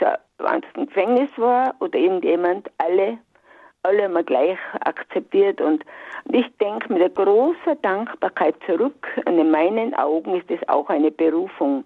ein 0.45 0.63
Gefängnis 0.75 1.31
war 1.37 1.75
oder 1.81 1.99
irgendjemand, 1.99 2.71
alle, 2.79 3.19
alle 3.83 4.05
haben 4.05 4.13
wir 4.13 4.23
gleich 4.23 4.59
akzeptiert 4.81 5.61
und, 5.61 5.85
und 6.25 6.37
ich 6.37 6.47
denke 6.59 6.93
mit 6.93 7.01
der 7.01 7.11
großen 7.11 7.81
Dankbarkeit 7.81 8.57
zurück 8.67 9.09
und 9.25 9.39
in 9.39 9.51
meinen 9.51 9.95
Augen 9.95 10.35
ist 10.35 10.51
es 10.51 10.69
auch 10.69 10.91
eine 10.91 11.11
Berufung 11.11 11.85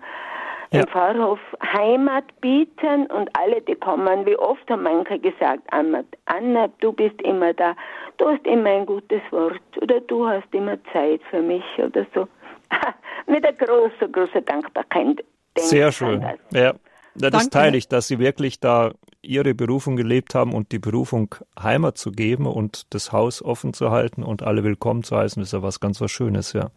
ja. 0.73 0.81
im 0.81 0.87
Pfarrhof 0.89 1.41
Heimat 1.73 2.25
bieten 2.41 3.07
und 3.07 3.31
alle, 3.37 3.61
die 3.63 3.75
kommen, 3.75 4.27
wie 4.27 4.37
oft 4.37 4.69
haben 4.71 4.83
manche 4.83 5.19
gesagt, 5.19 5.63
Anna, 5.71 6.03
Anna, 6.27 6.69
du 6.81 6.93
bist 6.93 7.21
immer 7.23 7.53
da, 7.53 7.75
du 8.21 8.29
hast 8.29 8.47
immer 8.47 8.71
ein 8.71 8.87
gutes 8.87 9.23
Wort 9.31 9.61
oder 9.81 10.01
du 10.01 10.27
hast 10.27 10.53
immer 10.53 10.77
Zeit 10.93 11.21
für 11.31 11.43
mich 11.43 11.65
oder 11.79 12.07
so. 12.15 12.29
Mit 13.27 13.45
einer 13.45 13.57
großen, 13.57 14.13
großen 14.13 14.45
Dankbarkeit. 14.45 15.25
Sehr 15.57 15.91
schön. 15.91 16.23
Ja. 16.53 16.75
ja, 17.17 17.31
das 17.31 17.51
teile 17.51 17.77
ich, 17.77 17.89
dass 17.89 18.09
Sie 18.09 18.19
wirklich 18.19 18.61
da 18.61 18.93
Ihre 19.23 19.55
Berufung 19.55 19.97
gelebt 19.97 20.35
haben 20.35 20.55
und 20.55 20.73
die 20.73 20.79
Berufung 20.79 21.35
Heimat 21.61 21.99
zu 21.99 22.13
geben 22.13 22.47
und 22.47 22.95
das 22.95 23.13
Haus 23.13 23.43
offen 23.43 23.75
zu 23.75 23.91
halten 23.91 24.23
und 24.23 24.43
alle 24.43 24.65
willkommen 24.65 25.03
zu 25.03 25.17
heißen, 25.17 25.43
ist 25.43 25.53
ja 25.53 25.63
was 25.63 25.81
ganz 25.81 26.01
was 26.01 26.11
Schönes, 26.11 26.53
ja. 26.53 26.71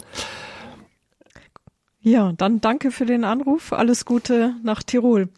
Ja, 2.02 2.34
dann 2.36 2.60
danke 2.60 2.92
für 2.92 3.06
den 3.06 3.24
Anruf. 3.24 3.72
Alles 3.72 4.04
Gute 4.04 4.56
nach 4.62 4.84
Tirol. 4.84 5.30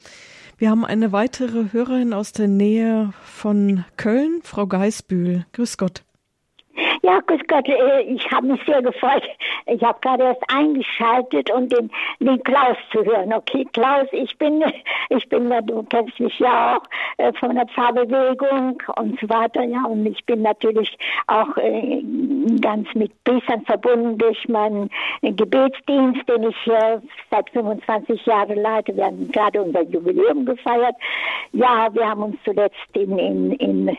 Wir 0.57 0.69
haben 0.69 0.85
eine 0.85 1.11
weitere 1.11 1.73
Hörerin 1.73 2.13
aus 2.13 2.31
der 2.31 2.47
Nähe 2.47 3.11
von 3.23 3.83
Köln, 3.97 4.39
Frau 4.41 4.67
Geisbühl. 4.67 5.45
Grüß 5.51 5.77
Gott. 5.77 6.05
Ja, 7.05 7.19
grüß 7.19 7.41
Gott, 7.47 7.69
äh, 7.69 8.01
ich 8.01 8.31
habe 8.31 8.47
mich 8.47 8.65
sehr 8.65 8.81
gefreut. 8.81 9.21
Ich 9.67 9.83
habe 9.83 9.99
gerade 10.01 10.23
erst 10.23 10.41
eingeschaltet, 10.47 11.51
um 11.51 11.69
den, 11.69 11.91
den 12.19 12.41
Klaus 12.41 12.77
zu 12.91 13.05
hören. 13.05 13.31
Okay, 13.31 13.63
Klaus, 13.73 14.07
ich 14.11 14.35
bin, 14.39 14.63
ich 15.09 15.29
bin, 15.29 15.53
du 15.67 15.83
kennst 15.83 16.19
mich 16.19 16.39
ja 16.39 16.77
auch 16.77 16.83
äh, 17.17 17.31
von 17.33 17.53
der 17.53 17.67
Pfarrbewegung 17.67 18.81
und 18.95 19.19
so 19.19 19.29
weiter, 19.29 19.61
ja. 19.65 19.83
Und 19.85 20.03
ich 20.07 20.25
bin 20.25 20.41
natürlich 20.41 20.97
auch 21.27 21.55
äh, 21.57 22.01
ganz 22.59 22.87
mit 22.95 23.11
Priestern 23.23 23.61
verbunden 23.65 24.17
durch 24.17 24.47
meinen 24.47 24.89
Gebetsdienst, 25.21 26.27
den 26.27 26.49
ich 26.49 26.71
seit 27.29 27.49
25 27.51 28.25
Jahren 28.25 28.59
leite. 28.63 28.97
Wir 28.97 29.05
haben 29.05 29.31
gerade 29.31 29.61
unser 29.61 29.83
Jubiläum 29.83 30.43
gefeiert. 30.43 30.95
Ja, 31.51 31.87
wir 31.93 32.09
haben 32.09 32.23
uns 32.23 32.37
zuletzt 32.43 32.75
in, 32.93 33.19
in, 33.19 33.51
in 33.51 33.97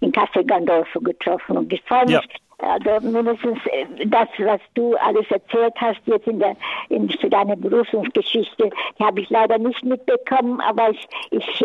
in 0.00 0.12
Castel 0.12 0.44
Gandolfo 0.44 1.00
getroffen 1.00 1.56
und 1.56 1.72
ich 1.72 1.82
freue 1.82 2.04
mich, 2.06 2.12
ja. 2.12 2.22
Also 2.60 3.06
mindestens 3.06 3.58
äh, 3.66 4.06
das, 4.06 4.28
was 4.38 4.60
du 4.74 4.96
alles 4.96 5.30
erzählt 5.30 5.74
hast 5.76 6.00
jetzt 6.06 6.26
in 6.26 6.40
der 6.40 6.56
in, 6.88 7.08
für 7.08 7.30
deine 7.30 7.56
Berufungsgeschichte, 7.56 8.70
die 8.98 9.04
habe 9.04 9.20
ich 9.20 9.30
leider 9.30 9.58
nicht 9.58 9.84
mitbekommen, 9.84 10.60
aber 10.60 10.90
ich 10.90 11.08
ich 11.30 11.64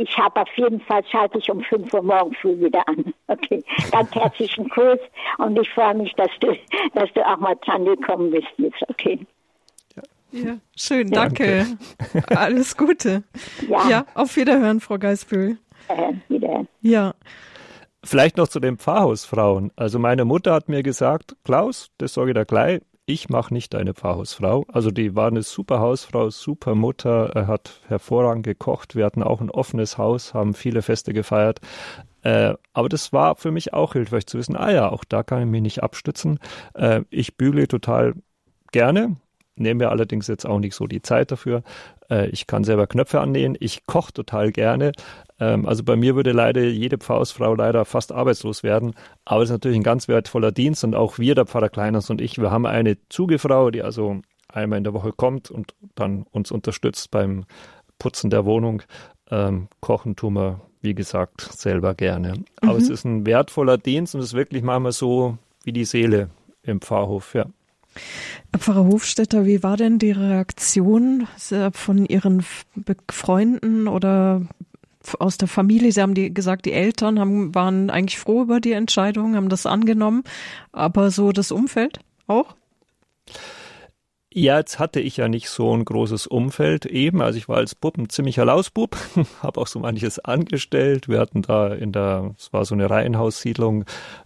ich 0.00 0.18
habe 0.18 0.40
auf 0.40 0.48
jeden 0.56 0.80
Fall 0.80 1.04
schalte 1.06 1.38
ich 1.38 1.48
um 1.50 1.62
5 1.62 1.94
Uhr 1.94 2.02
morgen 2.02 2.34
früh 2.34 2.58
wieder 2.58 2.86
an. 2.88 3.14
Okay, 3.26 3.64
ganz 3.90 4.14
herzlichen 4.14 4.68
Kurs 4.68 4.98
und 5.38 5.58
ich 5.58 5.68
freue 5.70 5.94
mich, 5.94 6.12
dass 6.14 6.30
du 6.40 6.54
dass 6.92 7.10
du 7.14 7.26
auch 7.26 7.38
mal 7.38 7.56
dran 7.64 7.84
gekommen 7.84 8.30
bist 8.30 8.48
jetzt. 8.58 8.82
Okay. 8.88 9.18
Ja, 10.30 10.58
schön, 10.76 11.10
danke. 11.10 11.64
danke. 12.12 12.38
Alles 12.38 12.76
Gute. 12.76 13.22
Ja. 13.68 13.88
ja, 13.88 14.06
auf 14.14 14.36
Wiederhören, 14.36 14.80
Frau 14.80 14.98
Geisbühl. 14.98 15.58
Äh, 15.88 16.12
wiederhören. 16.28 16.68
Ja. 16.80 17.14
Vielleicht 18.02 18.36
noch 18.36 18.48
zu 18.48 18.60
den 18.60 18.76
Pfarrhausfrauen. 18.76 19.72
Also 19.76 19.98
meine 19.98 20.26
Mutter 20.26 20.52
hat 20.52 20.68
mir 20.68 20.82
gesagt, 20.82 21.36
Klaus, 21.42 21.90
das 21.96 22.12
sage 22.14 22.30
ich 22.30 22.34
dir 22.34 22.44
gleich, 22.44 22.82
ich 23.06 23.28
mache 23.28 23.52
nicht 23.52 23.74
deine 23.74 23.94
Pfarrhausfrau. 23.94 24.64
Also 24.68 24.90
die 24.90 25.14
war 25.14 25.28
eine 25.28 25.42
super 25.42 25.80
Hausfrau, 25.80 26.30
super 26.30 26.74
Mutter, 26.74 27.30
er 27.34 27.46
hat 27.46 27.80
hervorragend 27.88 28.44
gekocht. 28.44 28.94
Wir 28.96 29.04
hatten 29.04 29.22
auch 29.22 29.40
ein 29.40 29.50
offenes 29.50 29.98
Haus, 29.98 30.34
haben 30.34 30.54
viele 30.54 30.82
Feste 30.82 31.12
gefeiert. 31.12 31.60
Äh, 32.22 32.54
aber 32.72 32.88
das 32.88 33.12
war 33.12 33.36
für 33.36 33.50
mich 33.50 33.74
auch 33.74 33.92
hilfreich 33.92 34.26
zu 34.26 34.38
wissen, 34.38 34.56
ah 34.56 34.70
ja, 34.70 34.90
auch 34.90 35.04
da 35.04 35.22
kann 35.22 35.40
ich 35.40 35.46
mich 35.46 35.60
nicht 35.60 35.82
abstützen. 35.82 36.38
Äh, 36.74 37.02
ich 37.10 37.36
bügle 37.36 37.68
total 37.68 38.14
gerne, 38.72 39.16
nehme 39.56 39.84
mir 39.84 39.90
allerdings 39.90 40.26
jetzt 40.26 40.46
auch 40.46 40.58
nicht 40.58 40.74
so 40.74 40.86
die 40.86 41.02
Zeit 41.02 41.30
dafür. 41.30 41.62
Äh, 42.10 42.28
ich 42.28 42.46
kann 42.46 42.64
selber 42.64 42.86
Knöpfe 42.86 43.20
annähen, 43.20 43.56
ich 43.58 43.86
koche 43.86 44.12
total 44.12 44.52
gerne. 44.52 44.92
Ähm, 45.40 45.66
also 45.66 45.84
bei 45.84 45.96
mir 45.96 46.16
würde 46.16 46.32
leider 46.32 46.62
jede 46.62 46.98
Pfarrersfrau 46.98 47.54
leider 47.54 47.84
fast 47.84 48.12
arbeitslos 48.12 48.62
werden. 48.62 48.94
Aber 49.24 49.42
es 49.42 49.50
ist 49.50 49.54
natürlich 49.54 49.78
ein 49.78 49.84
ganz 49.84 50.08
wertvoller 50.08 50.52
Dienst 50.52 50.84
und 50.84 50.94
auch 50.94 51.18
wir, 51.18 51.34
der 51.34 51.46
Pfarrer 51.46 51.68
Kleiners 51.68 52.10
und 52.10 52.20
ich, 52.20 52.38
wir 52.38 52.50
haben 52.50 52.66
eine 52.66 52.96
Zugefrau, 53.08 53.70
die 53.70 53.82
also 53.82 54.20
einmal 54.48 54.78
in 54.78 54.84
der 54.84 54.94
Woche 54.94 55.12
kommt 55.12 55.50
und 55.50 55.74
dann 55.94 56.26
uns 56.30 56.50
unterstützt 56.50 57.10
beim 57.10 57.44
Putzen 57.98 58.30
der 58.30 58.44
Wohnung. 58.44 58.82
Ähm, 59.30 59.68
kochen 59.80 60.16
tun 60.16 60.34
wir, 60.34 60.60
wie 60.80 60.94
gesagt, 60.94 61.40
selber 61.40 61.94
gerne. 61.94 62.34
Aber 62.60 62.74
mhm. 62.74 62.80
es 62.80 62.88
ist 62.88 63.04
ein 63.04 63.26
wertvoller 63.26 63.78
Dienst 63.78 64.14
und 64.14 64.20
es 64.20 64.28
ist 64.28 64.34
wirklich 64.34 64.62
manchmal 64.62 64.92
so 64.92 65.38
wie 65.64 65.72
die 65.72 65.84
Seele 65.84 66.28
im 66.62 66.80
Pfarrhof, 66.80 67.34
ja. 67.34 67.46
Pfarrer 68.56 68.84
Hofstetter, 68.84 69.46
wie 69.46 69.62
war 69.62 69.76
denn 69.76 69.98
die 69.98 70.12
Reaktion 70.12 71.26
von 71.72 72.06
Ihren 72.06 72.44
Freunden 73.10 73.88
oder 73.88 74.42
aus 75.18 75.38
der 75.38 75.48
Familie? 75.48 75.92
Sie 75.92 76.00
haben 76.00 76.14
die 76.14 76.32
gesagt, 76.32 76.66
die 76.66 76.72
Eltern 76.72 77.18
haben, 77.18 77.54
waren 77.54 77.90
eigentlich 77.90 78.18
froh 78.18 78.42
über 78.42 78.60
die 78.60 78.72
Entscheidung, 78.72 79.36
haben 79.36 79.48
das 79.48 79.66
angenommen, 79.66 80.24
aber 80.72 81.10
so 81.10 81.32
das 81.32 81.52
Umfeld 81.52 82.00
auch? 82.26 82.54
Ja, 84.36 84.58
jetzt 84.58 84.80
hatte 84.80 84.98
ich 84.98 85.18
ja 85.18 85.28
nicht 85.28 85.48
so 85.48 85.72
ein 85.76 85.84
großes 85.84 86.26
Umfeld 86.26 86.86
eben. 86.86 87.22
Also 87.22 87.38
ich 87.38 87.48
war 87.48 87.58
als 87.58 87.76
Bub 87.76 87.96
ein 87.96 88.08
ziemlicher 88.08 88.44
Lausbub, 88.44 88.96
habe 89.44 89.60
auch 89.60 89.68
so 89.68 89.78
manches 89.78 90.18
angestellt. 90.18 91.08
Wir 91.08 91.20
hatten 91.20 91.42
da 91.42 91.68
in 91.68 91.92
der, 91.92 92.34
es 92.36 92.52
war 92.52 92.64
so 92.64 92.74
eine 92.74 92.90
Reihenhaussiedlung, 92.90 93.84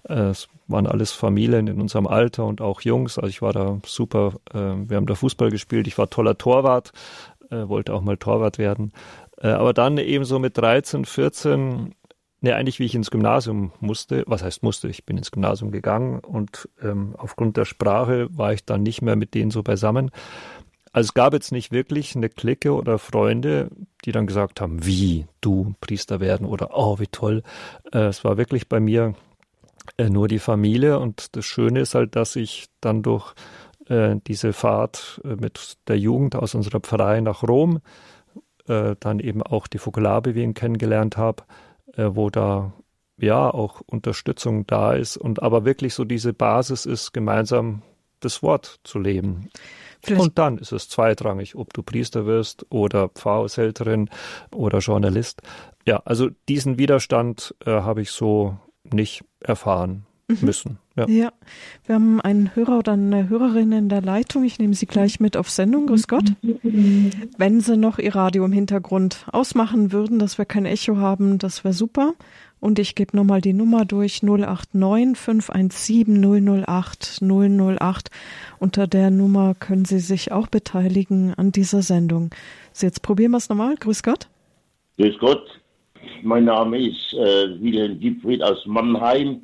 äh, 0.08 0.30
es 0.30 0.48
waren 0.66 0.86
alles 0.86 1.12
Familien 1.12 1.66
in 1.66 1.78
unserem 1.78 2.06
Alter 2.06 2.46
und 2.46 2.62
auch 2.62 2.80
Jungs. 2.80 3.18
Also 3.18 3.28
ich 3.28 3.42
war 3.42 3.52
da 3.52 3.80
super, 3.84 4.32
äh, 4.54 4.56
wir 4.88 4.96
haben 4.96 5.04
da 5.04 5.14
Fußball 5.14 5.50
gespielt, 5.50 5.86
ich 5.86 5.98
war 5.98 6.08
toller 6.08 6.38
Torwart, 6.38 6.92
äh, 7.50 7.68
wollte 7.68 7.92
auch 7.92 8.00
mal 8.00 8.16
Torwart 8.16 8.56
werden. 8.56 8.94
Aber 9.40 9.72
dann 9.72 9.98
eben 9.98 10.24
so 10.24 10.40
mit 10.40 10.56
13, 10.58 11.04
14 11.04 11.94
Ne, 12.40 12.54
eigentlich 12.54 12.78
wie 12.78 12.84
ich 12.84 12.94
ins 12.94 13.10
Gymnasium 13.10 13.72
musste, 13.80 14.22
was 14.28 14.44
heißt 14.44 14.62
musste, 14.62 14.88
ich 14.88 15.04
bin 15.04 15.18
ins 15.18 15.32
Gymnasium 15.32 15.72
gegangen 15.72 16.20
und 16.20 16.68
ähm, 16.80 17.16
aufgrund 17.18 17.56
der 17.56 17.64
Sprache 17.64 18.28
war 18.30 18.52
ich 18.52 18.64
dann 18.64 18.84
nicht 18.84 19.02
mehr 19.02 19.16
mit 19.16 19.34
denen 19.34 19.50
so 19.50 19.64
beisammen. 19.64 20.12
Also 20.92 21.08
es 21.08 21.14
gab 21.14 21.32
jetzt 21.32 21.50
nicht 21.50 21.72
wirklich 21.72 22.14
eine 22.14 22.28
Clique 22.28 22.72
oder 22.72 22.98
Freunde, 22.98 23.70
die 24.04 24.12
dann 24.12 24.28
gesagt 24.28 24.60
haben, 24.60 24.86
wie 24.86 25.26
du 25.40 25.74
Priester 25.80 26.20
werden 26.20 26.46
oder 26.46 26.70
oh, 26.74 27.00
wie 27.00 27.08
toll. 27.08 27.42
Äh, 27.92 28.06
es 28.06 28.22
war 28.22 28.36
wirklich 28.36 28.68
bei 28.68 28.78
mir 28.78 29.14
äh, 29.96 30.08
nur 30.08 30.28
die 30.28 30.38
Familie 30.38 31.00
und 31.00 31.34
das 31.36 31.44
Schöne 31.44 31.80
ist 31.80 31.96
halt, 31.96 32.14
dass 32.14 32.36
ich 32.36 32.66
dann 32.80 33.02
durch 33.02 33.34
äh, 33.88 34.14
diese 34.28 34.52
Fahrt 34.52 35.20
äh, 35.24 35.34
mit 35.34 35.76
der 35.88 35.98
Jugend 35.98 36.36
aus 36.36 36.54
unserer 36.54 36.78
Pfarrei 36.78 37.20
nach 37.20 37.42
Rom 37.42 37.80
äh, 38.68 38.94
dann 39.00 39.18
eben 39.18 39.42
auch 39.42 39.66
die 39.66 39.78
Fokularbewegung 39.78 40.54
kennengelernt 40.54 41.16
habe 41.16 41.42
äh, 41.94 42.10
wo 42.12 42.30
da 42.30 42.72
ja 43.18 43.52
auch 43.52 43.80
Unterstützung 43.86 44.66
da 44.66 44.92
ist 44.92 45.16
und 45.16 45.42
aber 45.42 45.64
wirklich 45.64 45.94
so 45.94 46.04
diese 46.04 46.32
Basis 46.32 46.86
ist, 46.86 47.12
gemeinsam 47.12 47.82
das 48.20 48.42
Wort 48.42 48.80
zu 48.84 48.98
leben. 48.98 49.50
Vielleicht. 50.02 50.22
Und 50.22 50.38
dann 50.38 50.58
ist 50.58 50.72
es 50.72 50.88
zweitrangig, 50.88 51.56
ob 51.56 51.72
du 51.72 51.82
Priester 51.82 52.26
wirst 52.26 52.66
oder 52.70 53.08
Pfarrhaushälterin 53.08 54.08
oder 54.52 54.78
Journalist. 54.78 55.42
Ja, 55.86 56.02
also 56.04 56.28
diesen 56.48 56.78
Widerstand 56.78 57.54
äh, 57.64 57.70
habe 57.70 58.02
ich 58.02 58.10
so 58.10 58.56
nicht 58.84 59.24
erfahren. 59.40 60.06
Müssen. 60.40 60.78
Ja. 60.96 61.08
ja. 61.08 61.32
wir 61.86 61.94
haben 61.94 62.20
einen 62.20 62.54
Hörer 62.54 62.78
oder 62.78 62.92
eine 62.92 63.28
Hörerin 63.28 63.72
in 63.72 63.88
der 63.88 64.02
Leitung. 64.02 64.44
Ich 64.44 64.58
nehme 64.58 64.74
Sie 64.74 64.86
gleich 64.86 65.20
mit 65.20 65.36
auf 65.36 65.50
Sendung. 65.50 65.86
Grüß 65.86 66.08
Gott. 66.08 66.32
Wenn 66.42 67.60
Sie 67.60 67.76
noch 67.76 67.98
Ihr 67.98 68.14
Radio 68.14 68.44
im 68.44 68.52
Hintergrund 68.52 69.26
ausmachen 69.32 69.92
würden, 69.92 70.18
dass 70.18 70.38
wir 70.38 70.44
kein 70.44 70.66
Echo 70.66 70.96
haben, 70.98 71.38
das 71.38 71.64
wäre 71.64 71.74
super. 71.74 72.14
Und 72.60 72.78
ich 72.78 72.94
gebe 72.94 73.16
nochmal 73.16 73.40
die 73.40 73.52
Nummer 73.52 73.84
durch 73.84 74.22
089 74.22 75.16
517 75.16 76.64
008 76.64 77.20
008. 77.22 78.10
Unter 78.58 78.86
der 78.86 79.10
Nummer 79.10 79.54
können 79.54 79.84
Sie 79.84 80.00
sich 80.00 80.32
auch 80.32 80.48
beteiligen 80.48 81.34
an 81.34 81.52
dieser 81.52 81.82
Sendung. 81.82 82.30
So, 82.72 82.86
jetzt 82.86 83.02
probieren 83.02 83.30
wir 83.30 83.38
es 83.38 83.48
nochmal. 83.48 83.76
Grüß 83.76 84.02
Gott. 84.02 84.28
Grüß 84.98 85.18
Gott. 85.20 85.60
Mein 86.22 86.44
Name 86.44 86.88
ist 86.88 87.12
äh, 87.14 87.60
Wilhelm 87.60 88.00
Diebfried 88.00 88.42
aus 88.42 88.66
Mannheim. 88.66 89.42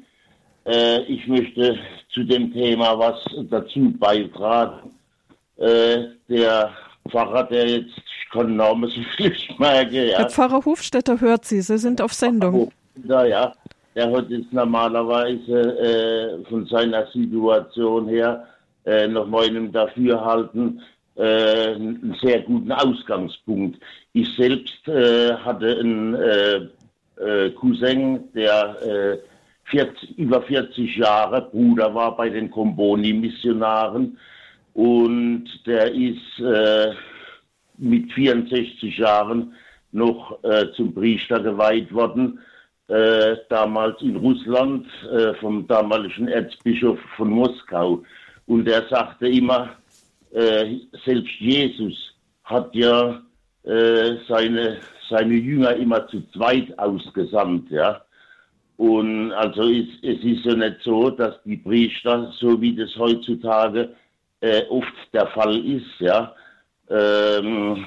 Äh, 0.66 1.02
ich 1.02 1.26
möchte 1.26 1.78
zu 2.12 2.24
dem 2.24 2.52
Thema 2.52 2.98
was 2.98 3.16
dazu 3.50 3.92
beitragen. 3.98 4.90
Äh, 5.56 6.04
der 6.28 6.70
Pfarrer, 7.08 7.44
der 7.44 7.68
jetzt, 7.68 7.96
ich 7.96 8.30
kann 8.32 8.56
Namen 8.56 8.88
so 8.88 9.02
schlecht 9.14 9.58
merken. 9.58 9.94
Ja. 9.94 10.18
Der 10.18 10.30
Pfarrer 10.30 10.64
Hofstetter 10.64 11.20
hört 11.20 11.44
Sie, 11.44 11.60
Sie 11.60 11.78
sind 11.78 12.00
auf 12.00 12.14
Sendung. 12.14 12.72
Ja, 13.06 13.24
ja. 13.24 13.52
Der 13.94 14.10
hat 14.10 14.28
jetzt 14.28 14.52
normalerweise 14.52 15.78
äh, 15.78 16.44
von 16.48 16.66
seiner 16.66 17.06
Situation 17.06 18.08
her 18.08 18.44
äh, 18.84 19.06
nach 19.06 19.26
meinem 19.26 19.70
Dafürhalten 19.70 20.82
äh, 21.16 21.74
einen 21.74 22.16
sehr 22.20 22.42
guten 22.42 22.72
Ausgangspunkt. 22.72 23.78
Ich 24.12 24.34
selbst 24.34 24.88
äh, 24.88 25.34
hatte 25.34 25.78
einen 25.78 26.14
äh, 26.14 26.56
äh, 27.20 27.50
Cousin, 27.50 28.24
der 28.34 29.20
40, 29.74 30.18
über 30.18 30.40
40 30.42 30.96
Jahre 30.96 31.42
Bruder 31.50 31.92
war 31.92 32.16
bei 32.16 32.30
den 32.30 32.48
Comboni-Missionaren 32.48 34.16
und 34.72 35.48
der 35.66 35.92
ist 35.92 36.38
äh, 36.38 36.92
mit 37.78 38.12
64 38.12 38.96
Jahren 38.98 39.52
noch 39.90 40.42
äh, 40.44 40.66
zum 40.76 40.94
Priester 40.94 41.40
geweiht 41.40 41.92
worden, 41.92 42.38
äh, 42.86 43.36
damals 43.48 44.00
in 44.00 44.14
Russland 44.14 44.86
äh, 45.10 45.34
vom 45.34 45.66
damaligen 45.66 46.28
Erzbischof 46.28 47.00
von 47.16 47.30
Moskau. 47.30 48.04
Und 48.46 48.68
er 48.68 48.86
sagte 48.88 49.26
immer, 49.28 49.70
äh, 50.32 50.76
selbst 51.04 51.34
Jesus 51.40 52.14
hat 52.44 52.72
ja 52.74 53.20
äh, 53.64 54.16
seine, 54.28 54.78
seine 55.08 55.34
Jünger 55.34 55.74
immer 55.74 56.06
zu 56.06 56.22
zweit 56.32 56.78
ausgesandt, 56.78 57.70
ja. 57.70 58.02
Und 58.76 59.32
also 59.32 59.62
ist, 59.62 60.02
es 60.02 60.22
ist 60.24 60.44
ja 60.44 60.54
nicht 60.54 60.82
so, 60.82 61.10
dass 61.10 61.40
die 61.44 61.56
Priester, 61.56 62.32
so 62.38 62.60
wie 62.60 62.74
das 62.74 62.94
heutzutage 62.96 63.94
äh, 64.40 64.62
oft 64.68 64.92
der 65.12 65.26
Fall 65.28 65.64
ist, 65.64 66.00
ja, 66.00 66.34
ähm, 66.90 67.86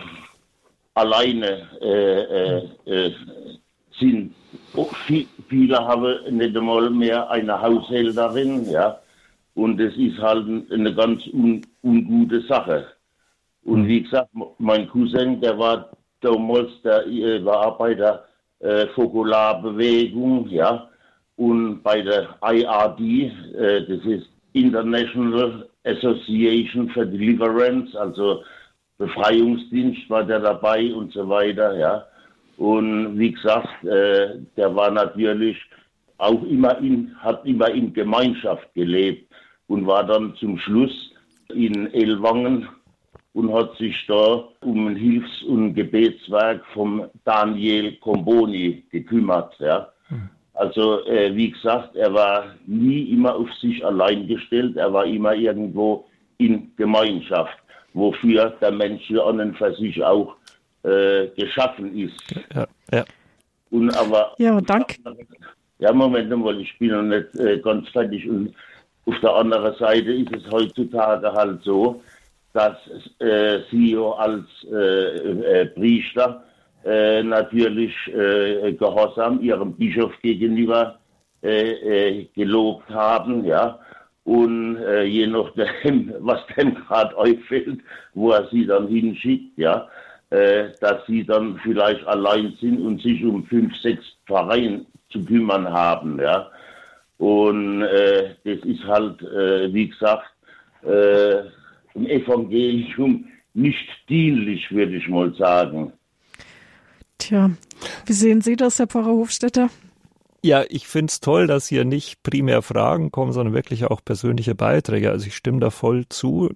alleine 0.93 1.67
äh, 1.81 2.21
äh, 2.21 2.67
äh 2.85 3.11
sind. 3.99 4.33
Viele 5.49 5.77
haben 5.77 6.37
nicht 6.37 6.55
einmal 6.55 6.89
mehr 6.89 7.29
eine 7.29 7.59
Haushälterin, 7.61 8.69
ja, 8.69 8.99
und 9.55 9.79
es 9.79 9.95
ist 9.97 10.19
halt 10.19 10.45
eine 10.71 10.93
ganz 10.93 11.25
un, 11.33 11.65
ungute 11.83 12.41
Sache. 12.41 12.85
Und 13.63 13.87
wie 13.87 14.03
gesagt, 14.03 14.29
mein 14.59 14.87
Cousin, 14.87 15.41
der 15.41 15.57
war 15.57 15.89
damals, 16.21 16.69
der 16.83 17.05
äh, 17.07 17.43
war 17.43 17.65
Arbeiter 17.65 18.25
äh, 18.59 18.87
Fokularbewegung, 18.95 20.49
ja, 20.49 20.89
und 21.35 21.83
bei 21.83 22.01
der 22.01 22.35
IRD, 22.41 22.99
äh, 23.55 23.85
das 23.87 24.05
ist 24.05 24.29
International 24.53 25.69
Association 25.83 26.89
for 26.89 27.05
Deliverance, 27.05 27.95
also 27.95 28.43
Befreiungsdienst 28.97 30.09
war 30.09 30.23
der 30.23 30.39
dabei 30.39 30.91
und 30.93 31.13
so 31.13 31.29
weiter, 31.29 31.77
ja. 31.77 32.05
Und 32.57 33.19
wie 33.19 33.31
gesagt, 33.31 33.83
äh, 33.83 34.39
der 34.55 34.75
war 34.75 34.89
natürlich 34.89 35.57
auch 36.17 36.41
immer 36.43 36.79
in, 36.79 37.15
hat 37.19 37.45
immer 37.45 37.69
in 37.69 37.93
Gemeinschaft 37.93 38.73
gelebt 38.73 39.31
und 39.67 39.85
war 39.85 40.03
dann 40.03 40.33
zum 40.39 40.57
Schluss 40.57 41.11
in 41.53 41.93
Elwangen 41.93 42.67
und 43.37 43.53
hat 43.53 43.77
sich 43.77 43.95
da 44.07 44.45
um 44.61 44.87
ein 44.87 44.95
Hilfs- 44.95 45.43
und 45.43 45.75
Gebetswerk 45.75 46.65
vom 46.73 47.05
Daniel 47.23 47.95
Comboni 47.97 48.83
gekümmert. 48.89 49.53
Ja. 49.59 49.89
Hm. 50.07 50.29
Also 50.55 51.05
äh, 51.05 51.35
wie 51.35 51.51
gesagt, 51.51 51.95
er 51.95 52.11
war 52.15 52.55
nie 52.65 53.03
immer 53.11 53.35
auf 53.35 53.53
sich 53.61 53.85
allein 53.85 54.25
gestellt, 54.25 54.75
er 54.75 54.91
war 54.91 55.05
immer 55.05 55.35
irgendwo 55.35 56.05
in 56.39 56.71
Gemeinschaft, 56.77 57.55
wofür 57.93 58.57
der 58.59 58.71
Mensch 58.71 59.07
ja 59.07 59.23
an 59.23 59.39
und 59.39 59.55
für 59.55 59.71
sich 59.75 60.03
auch 60.03 60.35
äh, 60.81 61.27
geschaffen 61.37 61.95
ist. 61.95 62.19
Ja, 62.55 62.67
ja. 62.91 63.05
Und 63.69 63.95
aber 63.95 64.33
ja, 64.39 64.59
danke. 64.61 64.95
Ja, 65.77 65.93
Moment 65.93 66.35
mal, 66.35 66.59
ich 66.59 66.75
bin 66.79 66.89
noch 66.89 67.03
nicht 67.03 67.35
äh, 67.35 67.59
ganz 67.59 67.87
fertig. 67.89 68.27
Und 68.27 68.55
auf 69.05 69.19
der 69.21 69.35
anderen 69.35 69.75
Seite 69.75 70.11
ist 70.11 70.35
es 70.35 70.51
heutzutage 70.51 71.31
halt 71.31 71.61
so, 71.61 72.01
dass 72.57 72.77
äh, 73.19 73.59
sie 73.69 73.95
als 73.95 74.45
äh, 74.71 75.61
äh, 75.61 75.65
Priester 75.67 76.43
äh, 76.83 77.21
natürlich 77.21 77.93
äh, 78.07 78.73
gehorsam 78.73 79.39
ihrem 79.41 79.73
Bischof 79.73 80.11
gegenüber 80.23 80.97
äh, 81.43 82.25
gelobt 82.35 82.89
haben, 82.89 83.45
ja. 83.45 83.79
Und 84.23 84.79
je 85.05 85.25
nachdem, 85.27 86.13
was 86.19 86.41
dem 86.57 86.75
gerade 86.75 87.15
auffällt, 87.15 87.79
wo 88.13 88.31
er 88.31 88.45
sie 88.51 88.65
dann 88.65 88.89
hinschickt, 88.89 89.57
ja, 89.57 89.87
dass 90.29 91.05
sie 91.07 91.23
dann 91.23 91.57
vielleicht 91.63 92.05
allein 92.05 92.51
sind 92.59 92.81
und 92.81 93.01
sich 93.01 93.23
um 93.23 93.45
fünf, 93.45 93.73
sechs 93.77 94.03
Pfarreien 94.27 94.85
zu 95.11 95.23
kümmern 95.23 95.71
haben, 95.71 96.19
ja. 96.19 96.51
Und 97.19 97.79
das 97.79 98.59
ist 98.65 98.83
halt, 98.83 99.21
wie 99.21 99.87
gesagt, 99.87 100.27
im 101.97 102.05
Evangelium 102.05 103.25
nicht 103.53 103.87
dienlich, 104.07 104.71
würde 104.71 104.95
ich 104.95 105.07
mal 105.07 105.33
sagen. 105.33 105.91
Tja, 107.17 107.51
wie 108.05 108.13
sehen 108.13 108.41
Sie 108.41 108.55
das, 108.55 108.77
Herr 108.77 108.87
Pfarrer 108.87 109.07
Hofstetter? 109.07 109.69
Ja, 110.43 110.63
ich 110.69 110.87
finde 110.87 111.09
es 111.09 111.19
toll, 111.19 111.47
dass 111.47 111.67
hier 111.67 111.83
nicht 111.83 112.21
primär 112.21 112.61
Fragen 112.61 113.11
kommen, 113.11 113.31
sondern 113.31 113.55
wirklich 113.55 113.85
auch 113.85 114.05
persönliche 114.05 114.53
Beiträge. 114.53 115.09
Also 115.09 115.27
ich 115.27 115.35
stimme 115.35 115.59
da 115.59 115.71
voll 115.71 116.05
zu. 116.09 116.51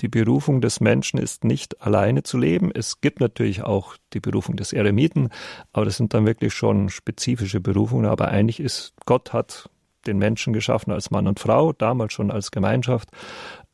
Die 0.00 0.08
Berufung 0.08 0.60
des 0.60 0.80
Menschen 0.80 1.18
ist 1.18 1.44
nicht 1.44 1.80
alleine 1.80 2.22
zu 2.22 2.36
leben. 2.36 2.70
Es 2.74 3.00
gibt 3.00 3.20
natürlich 3.20 3.62
auch 3.62 3.96
die 4.12 4.20
Berufung 4.20 4.56
des 4.56 4.72
Eremiten, 4.72 5.30
aber 5.72 5.86
das 5.86 5.96
sind 5.96 6.12
dann 6.12 6.26
wirklich 6.26 6.52
schon 6.52 6.90
spezifische 6.90 7.60
Berufungen. 7.60 8.06
Aber 8.06 8.28
eigentlich 8.28 8.60
ist 8.60 8.94
Gott 9.06 9.32
hat 9.32 9.70
den 10.06 10.18
Menschen 10.18 10.52
geschaffen 10.52 10.92
als 10.92 11.10
Mann 11.10 11.26
und 11.26 11.40
Frau, 11.40 11.72
damals 11.72 12.12
schon 12.12 12.30
als 12.30 12.50
Gemeinschaft. 12.50 13.08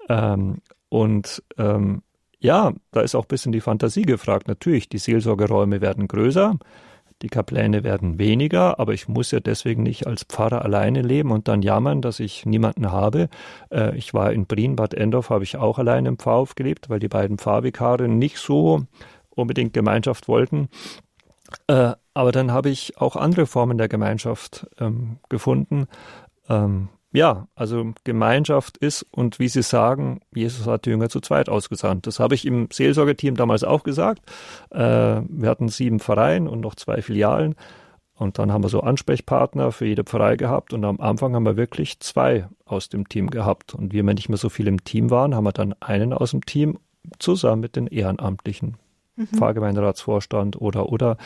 Ähm, 0.08 0.58
und 0.88 1.42
ähm, 1.56 2.02
ja, 2.40 2.72
da 2.92 3.00
ist 3.00 3.14
auch 3.14 3.24
ein 3.24 3.28
bisschen 3.28 3.52
die 3.52 3.60
Fantasie 3.60 4.02
gefragt. 4.02 4.48
Natürlich, 4.48 4.88
die 4.88 4.98
Seelsorgeräume 4.98 5.80
werden 5.80 6.06
größer. 6.06 6.56
Die 7.22 7.28
Kapläne 7.28 7.82
werden 7.82 8.20
weniger, 8.20 8.78
aber 8.78 8.94
ich 8.94 9.08
muss 9.08 9.32
ja 9.32 9.40
deswegen 9.40 9.82
nicht 9.82 10.06
als 10.06 10.22
Pfarrer 10.22 10.64
alleine 10.64 11.02
leben 11.02 11.32
und 11.32 11.48
dann 11.48 11.62
jammern, 11.62 12.00
dass 12.00 12.20
ich 12.20 12.46
niemanden 12.46 12.92
habe. 12.92 13.28
Äh, 13.72 13.96
ich 13.96 14.14
war 14.14 14.32
in 14.32 14.46
Brien, 14.46 14.76
Bad 14.76 14.94
Endorf, 14.94 15.30
habe 15.30 15.42
ich 15.42 15.56
auch 15.56 15.78
alleine 15.78 16.10
im 16.10 16.18
Pfarrhof 16.18 16.54
gelebt, 16.54 16.88
weil 16.90 17.00
die 17.00 17.08
beiden 17.08 17.38
Pfarrvikare 17.38 18.06
nicht 18.06 18.38
so 18.38 18.84
unbedingt 19.30 19.74
Gemeinschaft 19.74 20.28
wollten. 20.28 20.68
Äh, 21.66 21.94
aber 22.14 22.30
dann 22.30 22.52
habe 22.52 22.70
ich 22.70 22.98
auch 22.98 23.16
andere 23.16 23.46
Formen 23.46 23.78
der 23.78 23.88
Gemeinschaft 23.88 24.68
ähm, 24.78 25.18
gefunden. 25.28 25.88
Ähm, 26.48 26.88
ja, 27.12 27.48
also 27.54 27.92
Gemeinschaft 28.04 28.76
ist 28.76 29.06
und 29.10 29.38
wie 29.38 29.48
Sie 29.48 29.62
sagen, 29.62 30.20
Jesus 30.34 30.66
hat 30.66 30.84
die 30.84 30.90
Jünger 30.90 31.08
zu 31.08 31.20
zweit 31.20 31.48
ausgesandt. 31.48 32.06
Das 32.06 32.20
habe 32.20 32.34
ich 32.34 32.46
im 32.46 32.68
Seelsorgeteam 32.70 33.34
damals 33.34 33.64
auch 33.64 33.82
gesagt. 33.82 34.22
Äh, 34.70 35.22
wir 35.28 35.48
hatten 35.48 35.68
sieben 35.68 36.00
Vereine 36.00 36.50
und 36.50 36.60
noch 36.60 36.74
zwei 36.74 37.00
Filialen. 37.00 37.54
Und 38.12 38.38
dann 38.38 38.52
haben 38.52 38.64
wir 38.64 38.68
so 38.68 38.80
Ansprechpartner 38.80 39.72
für 39.72 39.86
jede 39.86 40.04
Pfarrei 40.04 40.36
gehabt. 40.36 40.72
Und 40.72 40.84
am 40.84 41.00
Anfang 41.00 41.34
haben 41.34 41.46
wir 41.46 41.56
wirklich 41.56 42.00
zwei 42.00 42.48
aus 42.66 42.88
dem 42.88 43.08
Team 43.08 43.30
gehabt. 43.30 43.74
Und 43.74 43.92
wie 43.92 44.04
wir 44.04 44.14
nicht 44.14 44.28
mehr 44.28 44.38
so 44.38 44.48
viel 44.48 44.66
im 44.66 44.84
Team 44.84 45.10
waren, 45.10 45.34
haben 45.34 45.44
wir 45.44 45.52
dann 45.52 45.74
einen 45.80 46.12
aus 46.12 46.32
dem 46.32 46.44
Team 46.44 46.78
zusammen 47.20 47.60
mit 47.60 47.76
den 47.76 47.86
Ehrenamtlichen. 47.86 48.76
Mhm. 49.16 49.26
Pfarrgemeinderatsvorstand 49.28 50.60
oder 50.60 50.90
oder, 50.90 51.16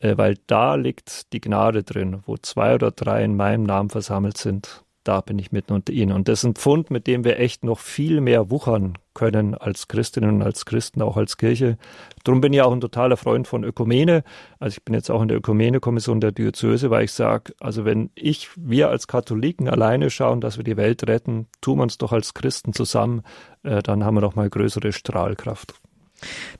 äh, 0.00 0.16
weil 0.16 0.36
da 0.48 0.74
liegt 0.74 1.32
die 1.32 1.40
Gnade 1.40 1.84
drin, 1.84 2.22
wo 2.26 2.36
zwei 2.38 2.74
oder 2.74 2.90
drei 2.90 3.24
in 3.24 3.36
meinem 3.36 3.62
Namen 3.62 3.90
versammelt 3.90 4.36
sind 4.36 4.84
da 5.04 5.20
bin 5.20 5.38
ich 5.38 5.52
mitten 5.52 5.72
unter 5.72 5.92
ihnen. 5.92 6.12
Und 6.12 6.28
das 6.28 6.40
ist 6.40 6.44
ein 6.44 6.54
Pfund, 6.54 6.90
mit 6.90 7.06
dem 7.06 7.24
wir 7.24 7.38
echt 7.38 7.64
noch 7.64 7.78
viel 7.78 8.20
mehr 8.20 8.50
wuchern 8.50 8.98
können 9.14 9.54
als 9.54 9.88
Christinnen 9.88 10.36
und 10.36 10.42
als 10.42 10.64
Christen, 10.64 11.02
auch 11.02 11.16
als 11.16 11.36
Kirche. 11.36 11.76
Darum 12.24 12.40
bin 12.40 12.52
ich 12.52 12.62
auch 12.62 12.72
ein 12.72 12.80
totaler 12.80 13.16
Freund 13.16 13.48
von 13.48 13.64
Ökumene. 13.64 14.22
Also 14.58 14.76
ich 14.76 14.84
bin 14.84 14.94
jetzt 14.94 15.10
auch 15.10 15.22
in 15.22 15.28
der 15.28 15.38
Ökumene-Kommission 15.38 16.20
der 16.20 16.32
Diözese, 16.32 16.90
weil 16.90 17.04
ich 17.04 17.12
sage, 17.12 17.54
also 17.58 17.84
wenn 17.84 18.10
ich, 18.14 18.50
wir 18.56 18.90
als 18.90 19.06
Katholiken 19.06 19.68
alleine 19.68 20.10
schauen, 20.10 20.40
dass 20.40 20.56
wir 20.56 20.64
die 20.64 20.76
Welt 20.76 21.06
retten, 21.08 21.48
tun 21.60 21.78
wir 21.78 21.84
uns 21.84 21.98
doch 21.98 22.12
als 22.12 22.34
Christen 22.34 22.72
zusammen, 22.72 23.22
äh, 23.62 23.82
dann 23.82 24.04
haben 24.04 24.14
wir 24.14 24.20
doch 24.20 24.36
mal 24.36 24.50
größere 24.50 24.92
Strahlkraft. 24.92 25.74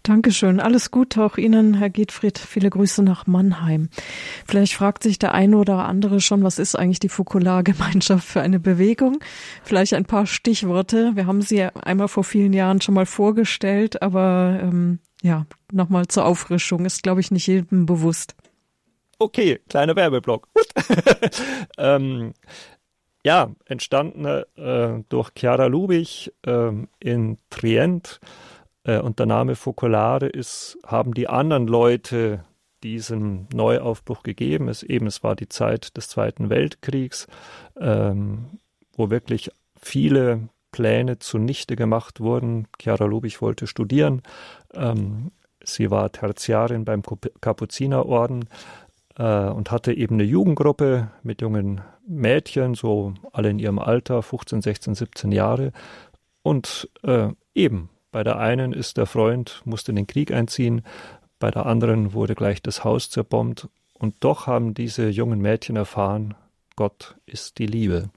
Dankeschön. 0.02 0.60
Alles 0.60 0.90
Gute 0.90 1.24
auch 1.24 1.36
Ihnen, 1.36 1.74
Herr 1.74 1.90
Giedfried. 1.90 2.38
Viele 2.38 2.70
Grüße 2.70 3.02
nach 3.02 3.26
Mannheim. 3.26 3.88
Vielleicht 4.46 4.74
fragt 4.74 5.02
sich 5.02 5.18
der 5.18 5.34
eine 5.34 5.56
oder 5.56 5.86
andere 5.86 6.20
schon, 6.20 6.42
was 6.42 6.58
ist 6.58 6.76
eigentlich 6.76 7.00
die 7.00 7.08
Fokulargemeinschaft 7.08 8.26
für 8.26 8.40
eine 8.40 8.60
Bewegung? 8.60 9.18
Vielleicht 9.62 9.94
ein 9.94 10.04
paar 10.04 10.26
Stichworte. 10.26 11.12
Wir 11.14 11.26
haben 11.26 11.42
sie 11.42 11.62
einmal 11.62 12.08
vor 12.08 12.24
vielen 12.24 12.52
Jahren 12.52 12.80
schon 12.80 12.94
mal 12.94 13.06
vorgestellt, 13.06 14.02
aber 14.02 14.60
ähm, 14.62 15.00
ja, 15.22 15.46
nochmal 15.72 16.06
zur 16.06 16.24
Auffrischung 16.24 16.84
ist, 16.84 17.02
glaube 17.02 17.20
ich, 17.20 17.30
nicht 17.30 17.46
jedem 17.46 17.86
bewusst. 17.86 18.34
Okay, 19.18 19.60
kleiner 19.68 19.96
Werbeblock. 19.96 20.48
ähm, 21.78 22.34
ja, 23.24 23.50
entstanden 23.66 24.24
äh, 24.24 25.02
durch 25.08 25.30
Chiara 25.36 25.66
Lubich 25.66 26.32
äh, 26.46 26.70
in 27.00 27.38
Trient 27.50 28.20
äh, 28.84 28.98
und 28.98 29.18
der 29.18 29.26
Name 29.26 29.54
Focolare 29.54 30.26
ist, 30.26 30.78
haben 30.86 31.14
die 31.14 31.28
anderen 31.28 31.66
Leute 31.66 32.44
diesen 32.82 33.48
Neuaufbruch 33.52 34.22
gegeben. 34.22 34.68
Es 34.68 34.82
eben, 34.82 35.06
es 35.06 35.22
war 35.22 35.36
die 35.36 35.48
Zeit 35.48 35.96
des 35.96 36.08
Zweiten 36.08 36.50
Weltkriegs, 36.50 37.26
ähm, 37.78 38.58
wo 38.96 39.10
wirklich 39.10 39.50
viele 39.80 40.48
Pläne 40.70 41.18
zunichte 41.18 41.76
gemacht 41.76 42.20
wurden. 42.20 42.68
Chiara 42.80 43.04
Lubich 43.04 43.40
wollte 43.40 43.66
studieren. 43.66 44.22
Ähm, 44.74 45.32
sie 45.64 45.90
war 45.90 46.12
Tertiarin 46.12 46.84
beim 46.84 47.02
Kapuzinerorden 47.40 48.48
äh, 49.16 49.48
und 49.48 49.70
hatte 49.70 49.92
eben 49.92 50.14
eine 50.16 50.24
Jugendgruppe 50.24 51.10
mit 51.22 51.42
jungen 51.42 51.80
Mädchen, 52.06 52.74
so 52.74 53.14
alle 53.32 53.50
in 53.50 53.58
ihrem 53.58 53.78
Alter, 53.78 54.22
15, 54.22 54.62
16, 54.62 54.94
17 54.94 55.32
Jahre. 55.32 55.72
Und 56.42 56.88
äh, 57.02 57.28
eben 57.54 57.90
bei 58.10 58.24
der 58.24 58.38
einen 58.38 58.72
ist 58.72 58.96
der 58.96 59.06
Freund, 59.06 59.62
musste 59.64 59.92
in 59.92 59.96
den 59.96 60.06
Krieg 60.06 60.32
einziehen, 60.32 60.82
bei 61.38 61.50
der 61.50 61.66
anderen 61.66 62.12
wurde 62.12 62.34
gleich 62.34 62.62
das 62.62 62.84
Haus 62.84 63.10
zerbombt, 63.10 63.68
und 63.94 64.16
doch 64.20 64.46
haben 64.46 64.74
diese 64.74 65.08
jungen 65.08 65.40
Mädchen 65.40 65.76
erfahren, 65.76 66.34
Gott 66.76 67.16
ist 67.26 67.58
die 67.58 67.66
Liebe. 67.66 68.10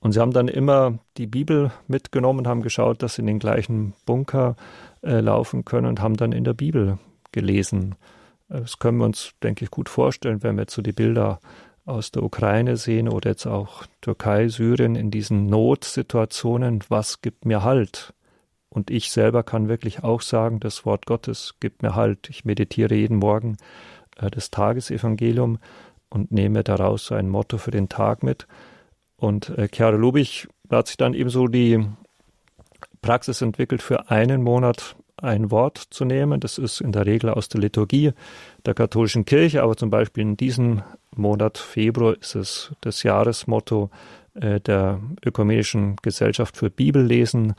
Und 0.00 0.12
sie 0.12 0.20
haben 0.20 0.32
dann 0.32 0.48
immer 0.48 0.98
die 1.16 1.26
Bibel 1.26 1.70
mitgenommen, 1.86 2.48
haben 2.48 2.62
geschaut, 2.62 3.02
dass 3.02 3.14
sie 3.14 3.22
in 3.22 3.26
den 3.26 3.38
gleichen 3.38 3.94
Bunker 4.04 4.56
äh, 5.02 5.20
laufen 5.20 5.64
können 5.64 5.86
und 5.86 6.00
haben 6.00 6.16
dann 6.16 6.32
in 6.32 6.44
der 6.44 6.54
Bibel 6.54 6.98
gelesen. 7.32 7.94
Das 8.48 8.78
können 8.78 8.98
wir 8.98 9.04
uns, 9.04 9.32
denke 9.42 9.64
ich, 9.64 9.70
gut 9.70 9.88
vorstellen, 9.88 10.42
wenn 10.42 10.56
wir 10.56 10.62
jetzt 10.62 10.74
so 10.74 10.82
die 10.82 10.92
Bilder 10.92 11.40
aus 11.84 12.10
der 12.10 12.22
Ukraine 12.22 12.76
sehen 12.76 13.08
oder 13.08 13.30
jetzt 13.30 13.46
auch 13.46 13.84
Türkei, 14.00 14.48
Syrien 14.48 14.96
in 14.96 15.10
diesen 15.10 15.46
Notsituationen. 15.46 16.80
Was 16.88 17.22
gibt 17.22 17.44
mir 17.44 17.62
Halt? 17.62 18.12
Und 18.76 18.90
ich 18.90 19.10
selber 19.10 19.42
kann 19.42 19.70
wirklich 19.70 20.04
auch 20.04 20.20
sagen, 20.20 20.60
das 20.60 20.84
Wort 20.84 21.06
Gottes 21.06 21.54
gibt 21.60 21.82
mir 21.82 21.94
Halt. 21.94 22.28
Ich 22.28 22.44
meditiere 22.44 22.94
jeden 22.94 23.16
Morgen 23.16 23.56
äh, 24.18 24.30
das 24.30 24.50
Tagesevangelium 24.50 25.56
und 26.10 26.30
nehme 26.30 26.62
daraus 26.62 27.06
so 27.06 27.14
ein 27.14 27.30
Motto 27.30 27.56
für 27.56 27.70
den 27.70 27.88
Tag 27.88 28.22
mit. 28.22 28.46
Und 29.16 29.48
äh, 29.48 29.68
Chiara 29.72 29.96
Lubich 29.96 30.46
hat 30.70 30.88
sich 30.88 30.98
dann 30.98 31.14
eben 31.14 31.30
so 31.30 31.46
die 31.46 31.86
Praxis 33.00 33.40
entwickelt, 33.40 33.80
für 33.80 34.10
einen 34.10 34.42
Monat 34.42 34.94
ein 35.16 35.50
Wort 35.50 35.78
zu 35.78 36.04
nehmen. 36.04 36.38
Das 36.38 36.58
ist 36.58 36.82
in 36.82 36.92
der 36.92 37.06
Regel 37.06 37.30
aus 37.30 37.48
der 37.48 37.62
Liturgie 37.62 38.12
der 38.66 38.74
katholischen 38.74 39.24
Kirche, 39.24 39.62
aber 39.62 39.78
zum 39.78 39.88
Beispiel 39.88 40.20
in 40.20 40.36
diesem 40.36 40.82
Monat 41.14 41.56
Februar 41.56 42.14
ist 42.20 42.34
es 42.34 42.72
das 42.82 43.04
Jahresmotto 43.04 43.88
äh, 44.34 44.60
der 44.60 45.00
Ökumenischen 45.24 45.96
Gesellschaft 46.02 46.58
für 46.58 46.68
Bibellesen 46.68 47.54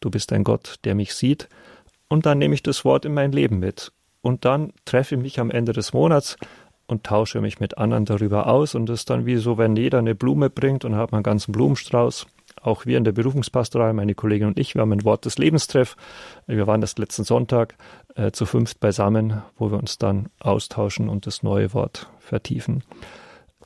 du 0.00 0.10
bist 0.10 0.32
ein 0.32 0.44
Gott, 0.44 0.76
der 0.84 0.94
mich 0.94 1.14
sieht. 1.14 1.48
Und 2.08 2.26
dann 2.26 2.38
nehme 2.38 2.54
ich 2.54 2.62
das 2.62 2.84
Wort 2.84 3.04
in 3.04 3.14
mein 3.14 3.32
Leben 3.32 3.58
mit. 3.58 3.92
Und 4.22 4.44
dann 4.44 4.72
treffe 4.84 5.14
ich 5.14 5.20
mich 5.20 5.40
am 5.40 5.50
Ende 5.50 5.72
des 5.72 5.92
Monats 5.92 6.36
und 6.86 7.04
tausche 7.04 7.40
mich 7.40 7.60
mit 7.60 7.78
anderen 7.78 8.04
darüber 8.04 8.48
aus. 8.48 8.74
Und 8.74 8.86
das 8.86 9.00
ist 9.00 9.10
dann 9.10 9.24
wie 9.24 9.36
so, 9.36 9.56
wenn 9.58 9.76
jeder 9.76 9.98
eine 9.98 10.14
Blume 10.14 10.50
bringt 10.50 10.84
und 10.84 10.96
hat 10.96 11.12
einen 11.12 11.22
ganzen 11.22 11.52
Blumenstrauß. 11.52 12.26
Auch 12.62 12.84
wir 12.84 12.98
in 12.98 13.04
der 13.04 13.12
Berufungspastoral, 13.12 13.94
meine 13.94 14.14
Kollegin 14.14 14.48
und 14.48 14.58
ich, 14.58 14.74
wir 14.74 14.82
haben 14.82 14.92
ein 14.92 15.04
Wort 15.04 15.24
des 15.24 15.38
Lebenstreff. 15.38 15.96
Wir 16.46 16.66
waren 16.66 16.80
das 16.80 16.98
letzten 16.98 17.24
Sonntag 17.24 17.76
äh, 18.16 18.32
zu 18.32 18.44
fünft 18.44 18.80
beisammen, 18.80 19.42
wo 19.56 19.70
wir 19.70 19.78
uns 19.78 19.98
dann 19.98 20.28
austauschen 20.40 21.08
und 21.08 21.26
das 21.26 21.42
neue 21.42 21.72
Wort 21.72 22.10
vertiefen. 22.18 22.82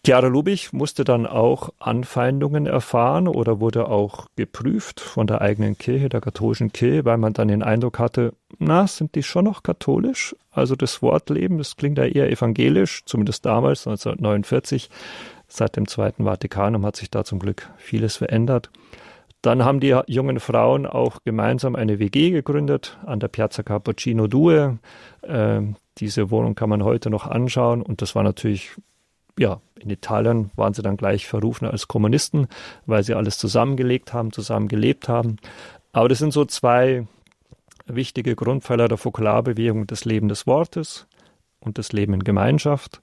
Chiara 0.06 0.26
Lubich 0.26 0.74
musste 0.74 1.02
dann 1.02 1.26
auch 1.26 1.70
Anfeindungen 1.78 2.66
erfahren 2.66 3.26
oder 3.26 3.60
wurde 3.60 3.88
auch 3.88 4.26
geprüft 4.36 5.00
von 5.00 5.26
der 5.26 5.40
eigenen 5.40 5.78
Kirche, 5.78 6.10
der 6.10 6.20
katholischen 6.20 6.72
Kirche, 6.72 7.06
weil 7.06 7.16
man 7.16 7.32
dann 7.32 7.48
den 7.48 7.62
Eindruck 7.62 7.98
hatte, 7.98 8.34
na, 8.58 8.86
sind 8.86 9.14
die 9.14 9.22
schon 9.22 9.46
noch 9.46 9.62
katholisch? 9.62 10.36
Also 10.50 10.76
das 10.76 11.00
Wortleben, 11.00 11.56
das 11.56 11.76
klingt 11.76 11.96
ja 11.96 12.04
eher 12.04 12.30
evangelisch, 12.30 13.02
zumindest 13.06 13.46
damals, 13.46 13.86
1949. 13.86 14.90
Seit 15.48 15.76
dem 15.76 15.88
Zweiten 15.88 16.24
Vatikanum 16.24 16.84
hat 16.84 16.96
sich 16.96 17.10
da 17.10 17.24
zum 17.24 17.38
Glück 17.38 17.70
vieles 17.78 18.16
verändert. 18.16 18.68
Dann 19.40 19.64
haben 19.64 19.80
die 19.80 19.98
jungen 20.06 20.38
Frauen 20.38 20.84
auch 20.84 21.16
gemeinsam 21.24 21.76
eine 21.76 21.98
WG 21.98 22.30
gegründet 22.30 22.98
an 23.06 23.20
der 23.20 23.28
Piazza 23.28 23.62
Cappuccino 23.62 24.26
Due. 24.26 24.78
Äh, 25.22 25.62
diese 25.96 26.30
Wohnung 26.30 26.54
kann 26.54 26.68
man 26.68 26.84
heute 26.84 27.08
noch 27.08 27.26
anschauen 27.26 27.80
und 27.80 28.02
das 28.02 28.14
war 28.14 28.22
natürlich 28.22 28.72
ja, 29.38 29.60
in 29.78 29.90
Italien 29.90 30.50
waren 30.56 30.74
sie 30.74 30.82
dann 30.82 30.96
gleich 30.96 31.26
verrufen 31.26 31.66
als 31.66 31.88
Kommunisten, 31.88 32.48
weil 32.86 33.02
sie 33.02 33.14
alles 33.14 33.38
zusammengelegt 33.38 34.12
haben, 34.12 34.32
zusammen 34.32 34.68
gelebt 34.68 35.08
haben. 35.08 35.36
Aber 35.92 36.08
das 36.08 36.18
sind 36.18 36.32
so 36.32 36.44
zwei 36.44 37.06
wichtige 37.86 38.34
Grundpfeiler 38.34 38.88
der 38.88 38.98
Fokularbewegung, 38.98 39.86
das 39.86 40.04
Leben 40.04 40.28
des 40.28 40.46
Wortes 40.46 41.06
und 41.60 41.78
das 41.78 41.92
Leben 41.92 42.14
in 42.14 42.24
Gemeinschaft. 42.24 43.02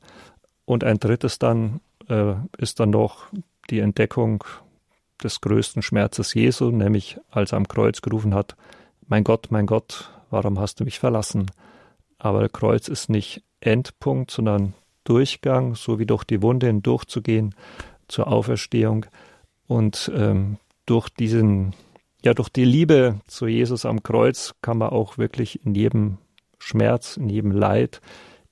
Und 0.66 0.84
ein 0.84 1.00
drittes 1.00 1.40
dann 1.40 1.82
äh, 2.08 2.34
ist 2.58 2.80
dann 2.80 2.90
noch 2.90 3.28
die 3.70 3.80
Entdeckung 3.80 4.44
des 5.24 5.42
größten 5.42 5.82
Schmerzes 5.82 6.34
Jesu, 6.34 6.72
nämlich 6.72 7.20
als 7.30 7.52
er 7.52 7.58
am 7.58 7.68
Kreuz 7.68 8.02
gerufen 8.02 8.34
hat, 8.34 8.56
mein 9.08 9.24
Gott, 9.24 9.48
mein 9.52 9.66
Gott, 9.66 10.12
warum 10.30 10.60
hast 10.60 10.80
du 10.80 10.84
mich 10.84 11.00
verlassen? 11.00 11.52
Aber 12.18 12.40
der 12.40 12.50
Kreuz 12.50 12.88
ist 12.88 13.10
nicht 13.10 13.44
Endpunkt, 13.60 14.32
sondern 14.32 14.74
Durchgang, 15.04 15.76
so 15.76 16.00
wie 16.00 16.06
durch 16.06 16.24
die 16.24 16.42
Wunde 16.42 16.68
hindurchzugehen 16.68 17.56
zur 18.08 18.28
Auferstehung 18.28 19.06
und 19.68 20.12
ähm, 20.16 20.58
durch 20.86 21.10
diesen, 21.10 21.74
ja, 22.24 22.34
durch 22.34 22.50
die 22.50 22.66
Liebe 22.66 23.20
zu 23.28 23.48
Jesus 23.48 23.86
am 23.86 24.04
Kreuz 24.04 24.54
kann 24.62 24.78
man 24.78 24.90
auch 24.90 25.18
wirklich 25.18 25.66
in 25.66 25.76
jedem 25.76 26.18
Schmerz, 26.60 27.18
in 27.18 27.30
jedem 27.30 27.52
Leid, 27.52 28.02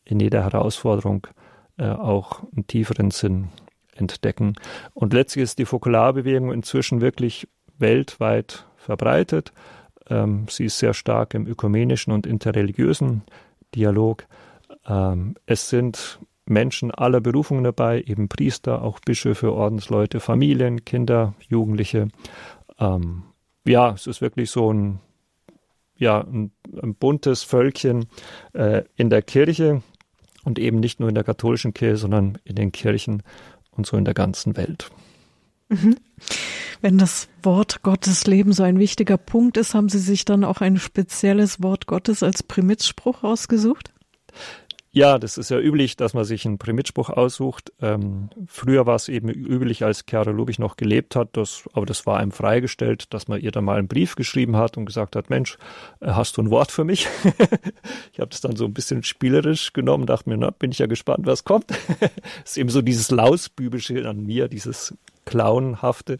in 0.05 0.19
jeder 0.19 0.43
Herausforderung 0.43 1.27
äh, 1.77 1.89
auch 1.89 2.43
einen 2.55 2.67
tieferen 2.67 3.11
Sinn 3.11 3.49
entdecken. 3.95 4.55
Und 4.93 5.13
letztlich 5.13 5.43
ist 5.43 5.59
die 5.59 5.65
Fokularbewegung 5.65 6.51
inzwischen 6.51 7.01
wirklich 7.01 7.47
weltweit 7.77 8.65
verbreitet. 8.77 9.51
Ähm, 10.09 10.47
sie 10.49 10.65
ist 10.65 10.79
sehr 10.79 10.93
stark 10.93 11.33
im 11.33 11.47
ökumenischen 11.47 12.13
und 12.13 12.25
interreligiösen 12.25 13.23
Dialog. 13.75 14.25
Ähm, 14.87 15.35
es 15.45 15.69
sind 15.69 16.19
Menschen 16.49 16.91
aller 16.91 17.21
Berufungen 17.21 17.63
dabei, 17.63 18.01
eben 18.01 18.29
Priester, 18.29 18.81
auch 18.81 18.99
Bischöfe, 18.99 19.53
Ordensleute, 19.53 20.19
Familien, 20.19 20.83
Kinder, 20.85 21.33
Jugendliche. 21.47 22.09
Ähm, 22.79 23.23
ja, 23.65 23.91
es 23.91 24.07
ist 24.07 24.21
wirklich 24.21 24.51
so 24.51 24.73
ein, 24.73 24.99
ja, 25.95 26.21
ein, 26.21 26.51
ein 26.81 26.95
buntes 26.95 27.43
Völkchen 27.43 28.07
äh, 28.53 28.83
in 28.95 29.09
der 29.09 29.21
Kirche 29.21 29.81
und 30.43 30.59
eben 30.59 30.79
nicht 30.79 30.99
nur 30.99 31.09
in 31.09 31.15
der 31.15 31.23
katholischen 31.23 31.73
Kirche, 31.73 31.97
sondern 31.97 32.37
in 32.43 32.55
den 32.55 32.71
Kirchen 32.71 33.23
und 33.71 33.85
so 33.85 33.97
in 33.97 34.05
der 34.05 34.13
ganzen 34.13 34.57
Welt. 34.57 34.89
Mhm. 35.69 35.97
Wenn 36.81 36.97
das 36.97 37.27
Wort 37.43 37.83
Gottes 37.83 38.25
Leben 38.25 38.53
so 38.53 38.63
ein 38.63 38.79
wichtiger 38.79 39.17
Punkt 39.17 39.57
ist, 39.57 39.73
haben 39.73 39.89
Sie 39.89 39.99
sich 39.99 40.23
dann 40.25 40.43
auch 40.43 40.61
ein 40.61 40.77
spezielles 40.77 41.61
Wort 41.61 41.87
Gottes 41.87 42.23
als 42.23 42.41
Primitspruch 42.41 43.23
ausgesucht? 43.23 43.91
Ja, 44.91 45.19
das 45.19 45.37
ist 45.37 45.51
ja 45.51 45.59
üblich, 45.59 45.97
dass 45.97 46.15
man 46.15 46.25
sich 46.25 46.47
einen 46.47 46.57
Primitspruch 46.57 47.11
aussucht. 47.11 47.71
Ähm, 47.79 48.29
früher 48.47 48.87
war 48.87 48.95
es 48.95 49.07
eben 49.07 49.29
üblich, 49.29 49.83
als 49.83 50.03
Chiara 50.09 50.31
Lubich 50.31 50.57
noch 50.57 50.77
gelebt 50.77 51.15
hat, 51.15 51.29
das, 51.33 51.69
aber 51.73 51.85
das 51.85 52.07
war 52.07 52.17
einem 52.17 52.31
freigestellt, 52.31 53.13
dass 53.13 53.27
man 53.27 53.39
ihr 53.39 53.51
dann 53.51 53.65
mal 53.65 53.77
einen 53.77 53.87
Brief 53.87 54.15
geschrieben 54.15 54.57
hat 54.57 54.77
und 54.77 54.87
gesagt 54.87 55.15
hat, 55.15 55.29
Mensch, 55.29 55.59
äh, 55.99 56.07
hast 56.11 56.37
du 56.37 56.41
ein 56.41 56.49
Wort 56.49 56.71
für 56.71 56.85
mich? 56.85 57.07
ich 58.13 58.19
habe 58.19 58.29
das 58.29 58.41
dann 58.41 58.55
so 58.55 58.65
ein 58.65 58.73
bisschen 58.73 59.03
spielerisch 59.03 59.73
genommen, 59.73 60.07
dachte 60.07 60.27
mir, 60.27 60.37
na, 60.37 60.49
bin 60.49 60.71
ich 60.71 60.79
ja 60.79 60.87
gespannt, 60.87 61.27
was 61.27 61.43
kommt. 61.43 61.65
ist 62.43 62.57
eben 62.57 62.69
so 62.69 62.81
dieses 62.81 63.11
Lausbübische 63.11 64.09
an 64.09 64.23
mir, 64.23 64.47
dieses 64.47 64.95
Clownhafte. 65.25 66.17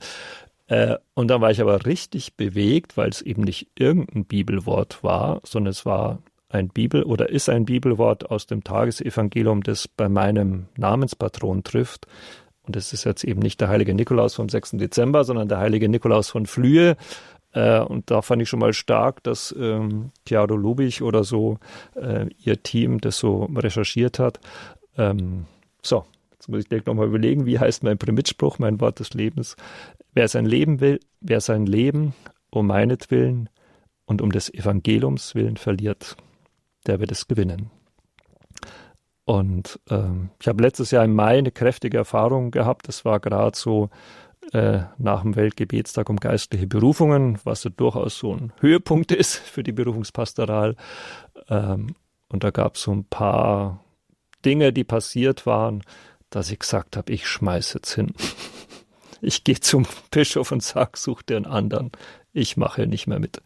Äh, 0.68 0.98
und 1.16 1.30
dann 1.30 1.42
war 1.42 1.50
ich 1.50 1.60
aber 1.60 1.88
richtig 1.88 2.36
bewegt, 2.36 2.98
weil 2.98 3.10
es 3.10 3.24
eben 3.24 3.42
nicht 3.42 3.68
irgendein 3.74 4.26
Bibelwort 4.26 5.04
war, 5.04 5.42
sondern 5.44 5.72
es 5.72 5.88
war 5.88 6.22
ein 6.50 6.70
Bibel 6.70 7.04
oder 7.04 7.30
ist 7.30 7.48
ein 7.48 7.66
Bibelwort 7.66 8.30
aus 8.30 8.48
dem 8.48 8.64
Tagesevangelium, 8.64 9.64
das 9.64 9.88
bei 9.88 10.10
meinem 10.10 10.66
Namenspatron 10.78 11.64
trifft. 11.64 12.08
Und 12.64 12.76
das 12.76 12.92
ist 12.92 13.04
jetzt 13.04 13.24
eben 13.24 13.40
nicht 13.40 13.62
der 13.62 13.70
heilige 13.70 13.94
Nikolaus 13.94 14.36
vom 14.36 14.50
6. 14.50 14.72
Dezember, 14.72 15.24
sondern 15.24 15.48
der 15.48 15.60
heilige 15.60 15.90
Nikolaus 15.90 16.30
von 16.30 16.46
Flühe. 16.46 16.98
Äh, 17.52 17.80
und 17.80 18.12
da 18.12 18.22
fand 18.22 18.42
ich 18.42 18.50
schon 18.50 18.60
mal 18.60 18.74
stark, 18.74 19.24
dass 19.24 19.56
ähm, 19.58 20.12
Chiaro 20.28 20.56
Lubich 20.56 21.02
oder 21.02 21.24
so 21.24 21.60
äh, 21.96 22.28
ihr 22.44 22.62
Team 22.62 23.00
das 23.00 23.18
so 23.18 23.46
recherchiert 23.56 24.20
hat. 24.20 24.40
Ähm, 24.98 25.46
so, 25.82 26.06
jetzt 26.32 26.50
muss 26.50 26.62
ich 26.62 26.68
direkt 26.68 26.88
nochmal 26.88 27.08
überlegen, 27.08 27.46
wie 27.46 27.60
heißt 27.60 27.84
mein 27.84 27.98
Primitspruch, 27.98 28.60
mein 28.60 28.80
Wort 28.82 29.00
des 29.00 29.14
Lebens. 29.14 29.56
Wer 30.14 30.28
sein 30.28 30.46
Leben 30.46 30.80
will, 30.80 31.00
wer 31.22 31.42
sein 31.42 31.66
Leben 31.66 32.14
um 32.52 32.68
meinetwillen 32.68 33.50
und 34.06 34.22
um 34.22 34.32
des 34.32 34.52
Evangeliums 34.54 35.36
willen 35.36 35.58
verliert, 35.58 36.18
der 36.90 37.00
wird 37.00 37.12
es 37.12 37.28
gewinnen. 37.28 37.70
Und 39.24 39.80
ähm, 39.92 40.32
ich 40.42 40.48
habe 40.48 40.64
letztes 40.64 40.90
Jahr 40.90 41.06
im 41.06 41.14
Mai 41.14 41.38
eine 41.38 41.52
kräftige 41.52 41.98
Erfahrung 41.98 42.50
gehabt. 42.50 42.88
Das 42.88 43.06
war 43.06 43.20
gerade 43.20 43.56
so 43.56 43.92
äh, 44.54 44.80
nach 44.98 45.22
dem 45.22 45.36
Weltgebetstag 45.36 46.10
um 46.10 46.18
geistliche 46.18 46.66
Berufungen, 46.66 47.38
was 47.44 47.62
so 47.62 47.70
durchaus 47.70 48.18
so 48.18 48.34
ein 48.34 48.52
Höhepunkt 48.60 49.12
ist 49.12 49.36
für 49.38 49.62
die 49.62 49.72
Berufungspastoral. 49.72 50.76
Ähm, 51.48 51.94
und 52.28 52.44
da 52.44 52.50
gab 52.50 52.76
es 52.76 52.82
so 52.82 52.92
ein 52.92 53.06
paar 53.06 53.84
Dinge, 54.44 54.74
die 54.74 54.84
passiert 54.84 55.46
waren, 55.46 55.84
dass 56.32 56.50
ich 56.50 56.58
gesagt 56.58 56.98
habe, 56.98 57.14
ich 57.14 57.28
schmeiße 57.28 57.78
jetzt 57.78 57.94
hin. 57.94 58.14
Ich 59.22 59.44
gehe 59.44 59.60
zum 59.60 59.86
Bischof 60.12 60.54
und 60.54 60.64
sage, 60.64 60.92
such 60.96 61.24
dir 61.24 61.36
einen 61.36 61.46
anderen. 61.46 61.92
Ich 62.32 62.56
mache 62.56 62.88
nicht 62.88 63.06
mehr 63.06 63.20
mit. 63.20 63.42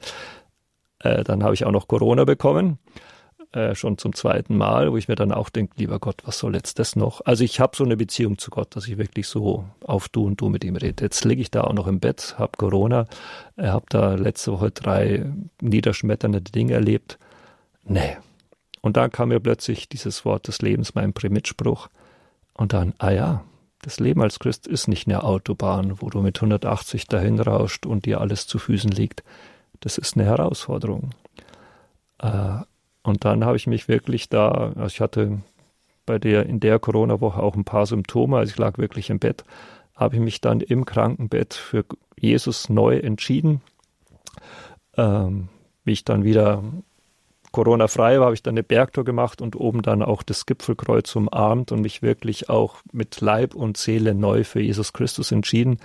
Äh, 0.99 1.23
dann 1.23 1.43
habe 1.43 1.55
ich 1.55 1.65
auch 1.65 1.71
noch 1.71 1.87
Corona 1.87 2.25
bekommen 2.25 2.77
äh, 3.53 3.75
schon 3.75 3.97
zum 3.97 4.13
zweiten 4.13 4.57
Mal, 4.57 4.91
wo 4.91 4.97
ich 4.97 5.07
mir 5.07 5.15
dann 5.15 5.31
auch 5.31 5.49
denke, 5.49 5.75
lieber 5.77 5.99
Gott, 5.99 6.23
was 6.25 6.39
soll 6.39 6.55
jetzt 6.55 6.79
das 6.79 6.95
noch? 6.95 7.21
Also 7.21 7.43
ich 7.43 7.59
habe 7.59 7.77
so 7.77 7.83
eine 7.83 7.95
Beziehung 7.95 8.37
zu 8.39 8.49
Gott, 8.49 8.75
dass 8.75 8.87
ich 8.87 8.97
wirklich 8.97 9.27
so 9.27 9.65
auf 9.83 10.09
du 10.09 10.25
und 10.25 10.41
du 10.41 10.49
mit 10.49 10.63
ihm 10.63 10.75
rede. 10.75 11.03
Jetzt 11.03 11.23
liege 11.23 11.41
ich 11.41 11.51
da 11.51 11.61
auch 11.61 11.73
noch 11.73 11.85
im 11.85 11.99
Bett, 11.99 12.35
habe 12.39 12.57
Corona, 12.57 13.05
äh, 13.55 13.67
habe 13.67 13.85
da 13.89 14.15
letzte 14.15 14.53
Woche 14.53 14.71
drei 14.71 15.25
niederschmetternde 15.61 16.41
Dinge 16.41 16.73
erlebt. 16.73 17.19
Nee. 17.83 18.17
Und 18.81 18.97
dann 18.97 19.11
kam 19.11 19.29
mir 19.29 19.39
plötzlich 19.39 19.87
dieses 19.87 20.25
Wort 20.25 20.47
des 20.47 20.61
Lebens, 20.61 20.95
mein 20.95 21.13
Primitspruch. 21.13 21.89
Und 22.53 22.73
dann, 22.73 22.93
ah 22.97 23.11
ja, 23.11 23.43
das 23.83 23.99
Leben 23.99 24.21
als 24.21 24.39
Christ 24.39 24.65
ist 24.65 24.87
nicht 24.87 25.07
eine 25.07 25.23
Autobahn, 25.23 26.01
wo 26.01 26.09
du 26.09 26.21
mit 26.21 26.37
180 26.37 27.07
dahin 27.07 27.39
rauscht 27.39 27.85
und 27.85 28.05
dir 28.05 28.19
alles 28.19 28.47
zu 28.47 28.57
Füßen 28.57 28.91
liegt. 28.91 29.23
Das 29.79 29.97
ist 29.97 30.15
eine 30.15 30.25
Herausforderung. 30.25 31.11
Äh, 32.19 32.61
und 33.03 33.25
dann 33.25 33.45
habe 33.45 33.57
ich 33.57 33.67
mich 33.67 33.87
wirklich 33.87 34.29
da, 34.29 34.73
also 34.75 34.87
ich 34.87 35.01
hatte 35.01 35.41
bei 36.05 36.19
der, 36.19 36.45
in 36.45 36.59
der 36.59 36.79
Corona-Woche 36.79 37.41
auch 37.41 37.55
ein 37.55 37.65
paar 37.65 37.85
Symptome, 37.85 38.37
also 38.37 38.51
ich 38.51 38.57
lag 38.57 38.77
wirklich 38.77 39.09
im 39.09 39.19
Bett, 39.19 39.43
habe 39.95 40.15
ich 40.15 40.21
mich 40.21 40.41
dann 40.41 40.61
im 40.61 40.85
Krankenbett 40.85 41.53
für 41.53 41.85
Jesus 42.17 42.69
neu 42.69 42.97
entschieden. 42.97 43.61
Ähm, 44.97 45.49
wie 45.83 45.91
ich 45.91 46.05
dann 46.05 46.23
wieder 46.23 46.63
Corona-frei 47.51 48.19
war, 48.19 48.25
habe 48.25 48.33
ich 48.33 48.43
dann 48.43 48.53
eine 48.53 48.63
Bergtour 48.63 49.05
gemacht 49.05 49.41
und 49.41 49.55
oben 49.55 49.81
dann 49.81 50.01
auch 50.01 50.23
das 50.23 50.45
Gipfelkreuz 50.45 51.15
umarmt 51.15 51.71
und 51.71 51.81
mich 51.81 52.01
wirklich 52.01 52.49
auch 52.49 52.77
mit 52.91 53.21
Leib 53.21 53.53
und 53.53 53.77
Seele 53.77 54.15
neu 54.15 54.43
für 54.43 54.59
Jesus 54.59 54.91
Christus 54.91 55.31
entschieden 55.31 55.77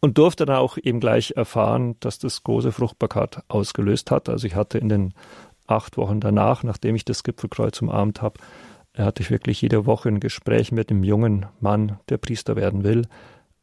und 0.00 0.18
durfte 0.18 0.46
dann 0.46 0.56
auch 0.56 0.78
eben 0.82 1.00
gleich 1.00 1.32
erfahren, 1.36 1.96
dass 2.00 2.18
das 2.18 2.42
große 2.42 2.72
Fruchtbarkeit 2.72 3.42
ausgelöst 3.48 4.10
hat. 4.10 4.28
Also 4.28 4.46
ich 4.46 4.54
hatte 4.54 4.78
in 4.78 4.88
den 4.88 5.14
acht 5.66 5.96
Wochen 5.96 6.20
danach, 6.20 6.62
nachdem 6.62 6.94
ich 6.94 7.04
das 7.04 7.22
Gipfelkreuz 7.22 7.80
umarmt 7.82 8.22
habe, 8.22 8.40
hatte 8.96 9.22
ich 9.22 9.30
wirklich 9.30 9.60
jede 9.60 9.86
Woche 9.86 10.08
ein 10.08 10.20
Gespräch 10.20 10.72
mit 10.72 10.90
einem 10.90 11.04
jungen 11.04 11.46
Mann, 11.60 11.98
der 12.08 12.18
Priester 12.18 12.56
werden 12.56 12.84
will. 12.84 13.06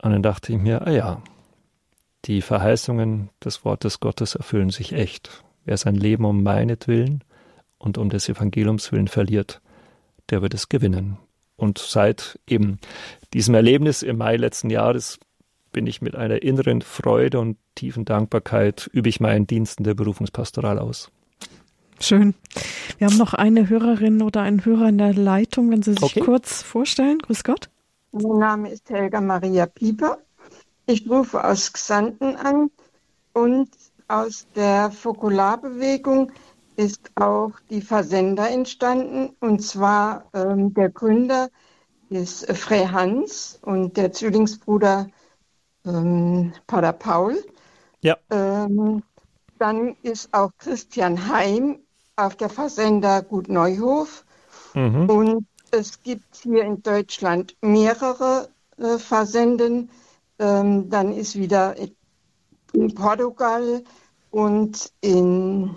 Und 0.02 0.12
dann 0.12 0.24
dachte 0.24 0.52
ich 0.52 0.60
mir, 0.60 0.86
ah 0.88 0.92
ja, 0.92 1.22
die 2.26 2.42
Verheißungen 2.42 3.30
des 3.44 3.64
Wortes 3.66 4.00
Gottes 4.00 4.36
erfüllen 4.36 4.70
sich 4.70 4.94
echt. 4.94 5.44
Wer 5.64 5.78
sein 5.78 5.96
Leben 5.96 6.26
um 6.26 6.44
meinetwillen 6.44 7.24
und 7.78 7.98
um 7.98 8.10
des 8.10 8.30
Evangeliums 8.30 8.92
willen 8.92 9.08
verliert, 9.08 9.62
der 10.30 10.42
wird 10.42 10.54
es 10.54 10.70
gewinnen. 10.70 11.18
Und 11.56 11.78
seit 11.78 12.40
eben 12.48 12.80
diesem 13.34 13.56
Erlebnis 13.56 14.02
im 14.02 14.18
Mai 14.18 14.36
letzten 14.36 14.70
Jahres 14.70 15.20
bin 15.72 15.88
ich 15.88 16.02
mit 16.02 16.16
einer 16.16 16.42
inneren 16.42 16.82
Freude 16.82 17.40
und 17.40 17.58
tiefen 17.76 18.06
Dankbarkeit 18.06 18.90
übe 18.92 19.10
ich 19.10 19.20
meinen 19.20 19.48
Diensten 19.48 19.84
der 19.84 19.94
Berufungspastoral 19.94 20.80
aus. 20.80 21.12
Schön. 22.02 22.34
Wir 22.98 23.08
haben 23.08 23.18
noch 23.18 23.36
eine 23.36 23.70
Hörerin 23.70 24.24
oder 24.24 24.42
einen 24.42 24.66
Hörer 24.66 24.90
in 24.90 24.98
der 24.98 25.14
Leitung, 25.14 25.70
wenn 25.70 25.84
Sie 25.84 25.94
sich 25.94 26.02
okay. 26.02 26.20
kurz 26.20 26.64
vorstellen. 26.64 27.20
Grüß 27.20 27.44
Gott. 27.44 27.70
Mein 28.12 28.40
Name 28.40 28.72
ist 28.72 28.90
Helga 28.90 29.22
Maria 29.22 29.68
Pieper. 29.68 30.18
Ich 30.88 31.08
rufe 31.08 31.44
aus 31.44 31.72
Xanten 31.72 32.36
an 32.36 32.72
und 33.34 33.70
aus 34.08 34.48
der 34.56 34.92
Fokularbewegung 34.92 36.32
ist 36.76 37.12
auch 37.16 37.52
die 37.70 37.82
Versender 37.82 38.50
entstanden. 38.50 39.36
Und 39.40 39.62
zwar 39.62 40.26
ähm, 40.34 40.74
der 40.74 40.90
Gründer 40.90 41.50
ist 42.10 42.52
Frey 42.58 42.86
Hans 42.88 43.60
und 43.62 43.96
der 43.96 44.12
Zwillingsbruder 44.12 45.08
ähm, 45.86 46.52
Pater 46.66 46.94
Paul. 46.94 47.44
Ja. 48.02 48.18
Ähm, 48.32 49.04
dann 49.60 49.96
ist 50.02 50.34
auch 50.34 50.52
Christian 50.58 51.30
Heim 51.30 51.80
auf 52.26 52.36
der 52.36 52.50
Versender 52.50 53.22
Gut 53.22 53.50
Neuhof. 53.50 54.26
Mhm. 54.74 55.10
Und 55.10 55.48
es 55.72 56.02
gibt 56.02 56.36
hier 56.36 56.64
in 56.64 56.82
Deutschland 56.84 57.56
mehrere 57.62 58.50
äh, 58.78 58.98
Versenden. 58.98 59.90
Ähm, 60.40 60.90
dann 60.90 61.12
ist 61.12 61.36
wieder 61.36 61.76
in 62.74 62.96
Portugal 62.96 63.84
und 64.32 64.92
in, 65.02 65.76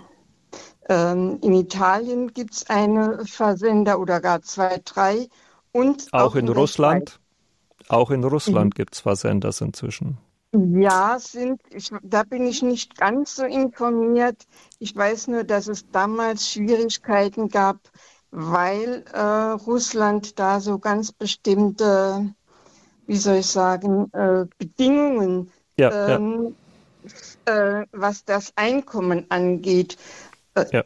ähm, 0.89 1.39
in 1.41 1.53
Italien 1.53 2.33
gibt 2.33 2.53
es 2.53 2.69
eine 2.69 3.25
Versender 3.25 3.99
oder 3.99 4.21
gar 4.21 4.41
zwei, 4.41 4.81
drei. 4.83 5.27
Und 5.71 6.07
auch, 6.13 6.31
auch 6.31 6.35
in, 6.35 6.47
in 6.47 6.53
Russland? 6.53 7.19
Auch 7.87 8.09
in 8.09 8.23
Russland 8.23 8.73
mhm. 8.73 8.77
gibt 8.77 8.95
es 8.95 9.01
Versenders 9.01 9.61
inzwischen. 9.61 10.17
Ja, 10.57 11.17
sind, 11.19 11.61
ich, 11.71 11.91
da 12.01 12.23
bin 12.23 12.45
ich 12.45 12.61
nicht 12.61 12.97
ganz 12.97 13.35
so 13.35 13.43
informiert. 13.43 14.45
Ich 14.79 14.95
weiß 14.95 15.27
nur, 15.27 15.43
dass 15.43 15.67
es 15.67 15.89
damals 15.91 16.49
Schwierigkeiten 16.49 17.49
gab, 17.49 17.79
weil 18.31 19.03
äh, 19.13 19.19
Russland 19.19 20.39
da 20.39 20.59
so 20.59 20.79
ganz 20.79 21.11
bestimmte, 21.11 22.33
wie 23.05 23.17
soll 23.17 23.37
ich 23.37 23.47
sagen, 23.47 24.09
äh, 24.13 24.45
Bedingungen, 24.57 25.51
ja, 25.77 26.15
ähm, 26.15 26.55
ja. 27.45 27.81
Äh, 27.81 27.85
was 27.91 28.25
das 28.25 28.53
Einkommen 28.55 29.25
angeht. 29.29 29.97
Äh, 30.55 30.65
ja. 30.71 30.83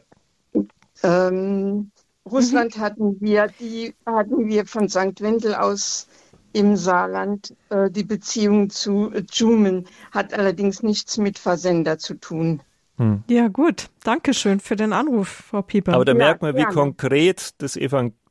Ähm, 1.02 1.92
Russland 2.30 2.76
mhm. 2.76 2.80
hatten 2.80 3.20
wir, 3.20 3.48
die 3.58 3.94
hatten 4.04 4.48
wir 4.48 4.66
von 4.66 4.88
St. 4.88 5.20
Wendel 5.20 5.54
aus 5.54 6.08
im 6.52 6.76
Saarland 6.76 7.54
äh, 7.70 7.90
die 7.90 8.04
Beziehung 8.04 8.70
zu 8.70 9.12
Jumen, 9.32 9.86
hat 10.10 10.34
allerdings 10.34 10.82
nichts 10.82 11.18
mit 11.18 11.38
Versender 11.38 11.98
zu 11.98 12.14
tun. 12.14 12.62
Hm. 12.96 13.22
Ja, 13.28 13.48
gut. 13.48 13.88
Dankeschön 14.04 14.60
für 14.60 14.76
den 14.76 14.92
Anruf, 14.92 15.28
Frau 15.28 15.62
Pieper. 15.62 15.94
Aber 15.94 16.04
da 16.04 16.12
ja, 16.12 16.18
merkt 16.18 16.42
man, 16.42 16.54
wie 16.54 16.60
gerne. 16.60 16.74
konkret 16.74 17.54
das, 17.58 17.78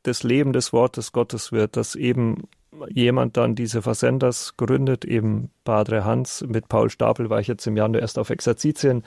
das 0.03 0.23
Leben 0.23 0.53
des 0.53 0.73
Wortes 0.73 1.11
Gottes 1.11 1.51
wird, 1.51 1.75
dass 1.75 1.95
eben 1.95 2.43
jemand 2.89 3.35
dann 3.35 3.55
diese 3.55 3.81
Versenders 3.81 4.55
gründet, 4.57 5.05
eben 5.05 5.49
Padre 5.63 6.05
Hans. 6.05 6.45
Mit 6.47 6.69
Paul 6.69 6.89
Stapel 6.89 7.29
war 7.29 7.39
ich 7.39 7.47
jetzt 7.47 7.65
im 7.67 7.75
Januar 7.75 8.01
erst 8.01 8.19
auf 8.19 8.29
Exerzitien. 8.29 9.03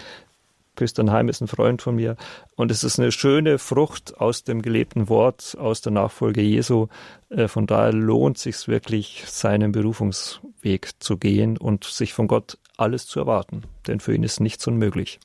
Christian 0.77 1.11
Heim 1.11 1.29
ist 1.29 1.41
ein 1.41 1.49
Freund 1.49 1.83
von 1.83 1.97
mir. 1.97 2.17
Und 2.57 2.71
es 2.71 2.85
ist 2.85 2.99
eine 2.99 3.13
schöne 3.13 3.59
Frucht 3.59 4.19
aus 4.19 4.45
dem 4.45 4.63
gelebten 4.63 5.09
Wort, 5.09 5.57
aus 5.59 5.81
der 5.81 5.93
Nachfolge 5.93 6.41
Jesu. 6.41 6.89
Äh, 7.29 7.49
von 7.49 7.67
daher 7.67 7.93
lohnt 7.93 8.39
sich 8.39 8.69
wirklich, 8.69 9.25
seinen 9.27 9.73
Berufungsweg 9.73 10.91
zu 10.99 11.19
gehen 11.19 11.59
und 11.59 11.85
sich 11.85 12.13
von 12.13 12.29
Gott 12.29 12.59
alles 12.77 13.07
zu 13.07 13.21
erwarten. 13.21 13.63
Denn 13.87 14.01
für 14.01 14.15
ihn 14.15 14.23
ist 14.23 14.41
nichts 14.41 14.67
unmöglich. 14.67 15.21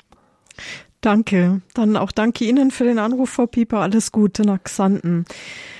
Danke. 1.01 1.61
Dann 1.73 1.95
auch 1.95 2.11
danke 2.11 2.45
Ihnen 2.45 2.71
für 2.71 2.83
den 2.83 2.99
Anruf, 2.99 3.29
Frau 3.29 3.45
Pieper. 3.45 3.79
Alles 3.79 4.11
Gute 4.11 4.41
nach 4.41 4.63
Xanten. 4.63 5.25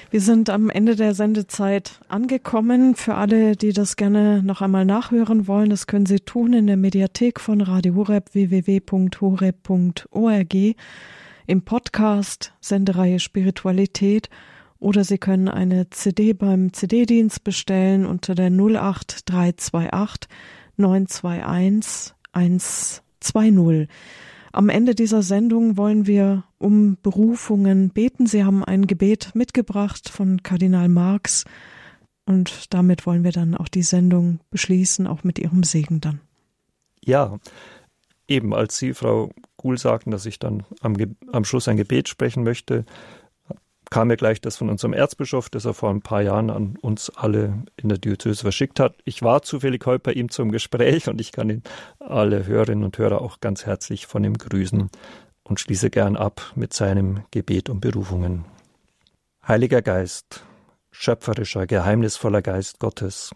Wir 0.09 0.21
sind 0.21 0.49
am 0.49 0.69
Ende 0.69 0.95
der 0.95 1.13
Sendezeit 1.13 1.99
angekommen. 2.07 2.95
Für 2.95 3.15
alle, 3.15 3.57
die 3.57 3.73
das 3.73 3.97
gerne 3.97 4.41
noch 4.41 4.61
einmal 4.61 4.85
nachhören 4.85 5.47
wollen, 5.47 5.69
das 5.69 5.85
können 5.85 6.05
Sie 6.05 6.21
tun 6.21 6.53
in 6.53 6.67
der 6.67 6.77
Mediathek 6.77 7.41
von 7.41 7.59
Radio 7.59 7.93
Horeb 7.95 8.33
www.horeb.org 8.33 8.85
im 11.45 11.61
Podcast 11.61 12.53
Sendereihe 12.61 13.19
Spiritualität 13.19 14.29
oder 14.79 15.03
Sie 15.03 15.17
können 15.17 15.49
eine 15.49 15.89
CD 15.89 16.31
beim 16.31 16.71
CD-Dienst 16.71 17.43
bestellen 17.43 18.05
unter 18.05 18.33
der 18.33 18.49
08328 18.49 20.29
921 20.77 22.13
120. 22.31 23.89
Am 24.57 24.69
Ende 24.69 24.95
dieser 24.95 25.21
Sendung 25.21 25.77
wollen 25.77 26.07
wir 26.07 26.43
um 26.57 26.97
Berufungen 27.03 27.91
beten. 27.91 28.25
Sie 28.25 28.43
haben 28.43 28.65
ein 28.65 28.87
Gebet 28.87 29.35
mitgebracht 29.35 30.09
von 30.09 30.41
Kardinal 30.41 30.89
Marx 30.89 31.45
und 32.25 32.73
damit 32.73 33.05
wollen 33.05 33.23
wir 33.23 33.31
dann 33.31 33.53
auch 33.53 33.67
die 33.67 33.83
Sendung 33.83 34.39
beschließen, 34.49 35.05
auch 35.05 35.23
mit 35.23 35.37
Ihrem 35.37 35.61
Segen 35.61 36.01
dann. 36.01 36.21
Ja, 37.05 37.37
eben 38.27 38.51
als 38.55 38.79
Sie, 38.79 38.95
Frau 38.95 39.29
Kuhl, 39.57 39.77
sagten, 39.77 40.09
dass 40.09 40.25
ich 40.25 40.39
dann 40.39 40.63
am, 40.81 40.95
am 41.31 41.45
Schluss 41.45 41.67
ein 41.67 41.77
Gebet 41.77 42.09
sprechen 42.09 42.41
möchte, 42.41 42.83
kam 43.89 44.09
mir 44.09 44.17
gleich 44.17 44.41
das 44.41 44.57
von 44.57 44.69
unserem 44.69 44.93
Erzbischof, 44.93 45.49
das 45.49 45.65
er 45.65 45.73
vor 45.73 45.89
ein 45.89 46.01
paar 46.01 46.21
Jahren 46.21 46.49
an 46.49 46.75
uns 46.81 47.09
alle 47.09 47.63
in 47.75 47.89
der 47.89 47.97
Diözese 47.97 48.41
verschickt 48.41 48.79
hat. 48.79 48.95
Ich 49.05 49.21
war 49.21 49.41
zufällig 49.41 49.85
heute 49.85 49.99
bei 49.99 50.13
ihm 50.13 50.29
zum 50.29 50.51
Gespräch 50.51 51.07
und 51.09 51.21
ich 51.21 51.31
kann 51.31 51.49
ihn 51.49 51.63
alle 51.99 52.45
Hörerinnen 52.45 52.83
und 52.83 52.97
Hörer 52.97 53.21
auch 53.21 53.39
ganz 53.39 53.65
herzlich 53.65 54.07
von 54.07 54.23
ihm 54.23 54.37
grüßen 54.37 54.89
und 55.43 55.59
schließe 55.59 55.89
gern 55.89 56.15
ab 56.17 56.53
mit 56.55 56.73
seinem 56.73 57.23
Gebet 57.31 57.69
um 57.69 57.79
Berufungen. 57.79 58.45
Heiliger 59.47 59.81
Geist, 59.81 60.43
schöpferischer, 60.91 61.67
geheimnisvoller 61.67 62.41
Geist 62.41 62.79
Gottes, 62.79 63.31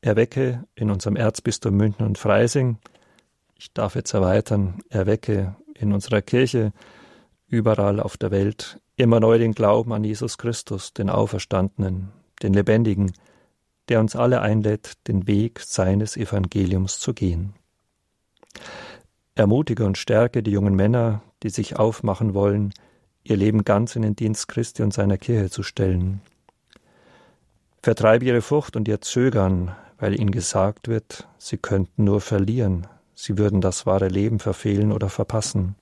erwecke 0.00 0.64
in 0.74 0.90
unserem 0.90 1.16
Erzbistum 1.16 1.76
München 1.76 2.04
und 2.04 2.18
Freising, 2.18 2.78
ich 3.58 3.72
darf 3.72 3.94
jetzt 3.94 4.12
erweitern, 4.12 4.80
erwecke 4.90 5.56
in 5.74 5.92
unserer 5.92 6.20
Kirche, 6.20 6.72
überall 7.48 8.00
auf 8.00 8.16
der 8.16 8.30
Welt 8.30 8.80
immer 8.96 9.20
neu 9.20 9.38
den 9.38 9.52
Glauben 9.52 9.92
an 9.92 10.04
Jesus 10.04 10.38
Christus, 10.38 10.92
den 10.92 11.10
Auferstandenen, 11.10 12.12
den 12.42 12.54
Lebendigen, 12.54 13.12
der 13.88 14.00
uns 14.00 14.16
alle 14.16 14.40
einlädt, 14.40 14.94
den 15.06 15.26
Weg 15.26 15.60
seines 15.60 16.16
Evangeliums 16.16 16.98
zu 16.98 17.14
gehen. 17.14 17.54
Ermutige 19.34 19.84
und 19.84 19.98
stärke 19.98 20.42
die 20.42 20.50
jungen 20.50 20.74
Männer, 20.74 21.22
die 21.42 21.50
sich 21.50 21.78
aufmachen 21.78 22.32
wollen, 22.32 22.72
ihr 23.22 23.36
Leben 23.36 23.64
ganz 23.64 23.94
in 23.96 24.02
den 24.02 24.16
Dienst 24.16 24.48
Christi 24.48 24.82
und 24.82 24.94
seiner 24.94 25.18
Kirche 25.18 25.50
zu 25.50 25.62
stellen. 25.62 26.22
Vertreibe 27.82 28.24
ihre 28.24 28.40
Furcht 28.42 28.76
und 28.76 28.88
ihr 28.88 29.02
Zögern, 29.02 29.76
weil 29.98 30.18
ihnen 30.18 30.30
gesagt 30.30 30.88
wird, 30.88 31.28
sie 31.38 31.58
könnten 31.58 32.04
nur 32.04 32.20
verlieren, 32.20 32.86
sie 33.14 33.36
würden 33.36 33.60
das 33.60 33.84
wahre 33.84 34.08
Leben 34.08 34.38
verfehlen 34.38 34.90
oder 34.90 35.10
verpassen 35.10 35.76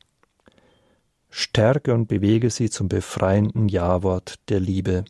stärke 1.36 1.92
und 1.92 2.06
bewege 2.06 2.48
sie 2.48 2.70
zum 2.70 2.88
befreienden 2.88 3.68
Ja-Wort 3.68 4.36
der 4.48 4.60
Liebe, 4.60 5.04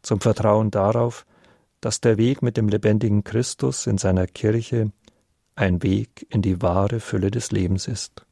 zum 0.00 0.18
Vertrauen 0.18 0.70
darauf, 0.70 1.26
dass 1.82 2.00
der 2.00 2.16
Weg 2.16 2.40
mit 2.40 2.56
dem 2.56 2.68
lebendigen 2.68 3.22
Christus 3.22 3.86
in 3.86 3.98
seiner 3.98 4.26
Kirche 4.26 4.92
ein 5.54 5.82
Weg 5.82 6.26
in 6.30 6.40
die 6.40 6.62
wahre 6.62 7.00
Fülle 7.00 7.30
des 7.30 7.52
Lebens 7.52 7.86
ist. 7.86 8.24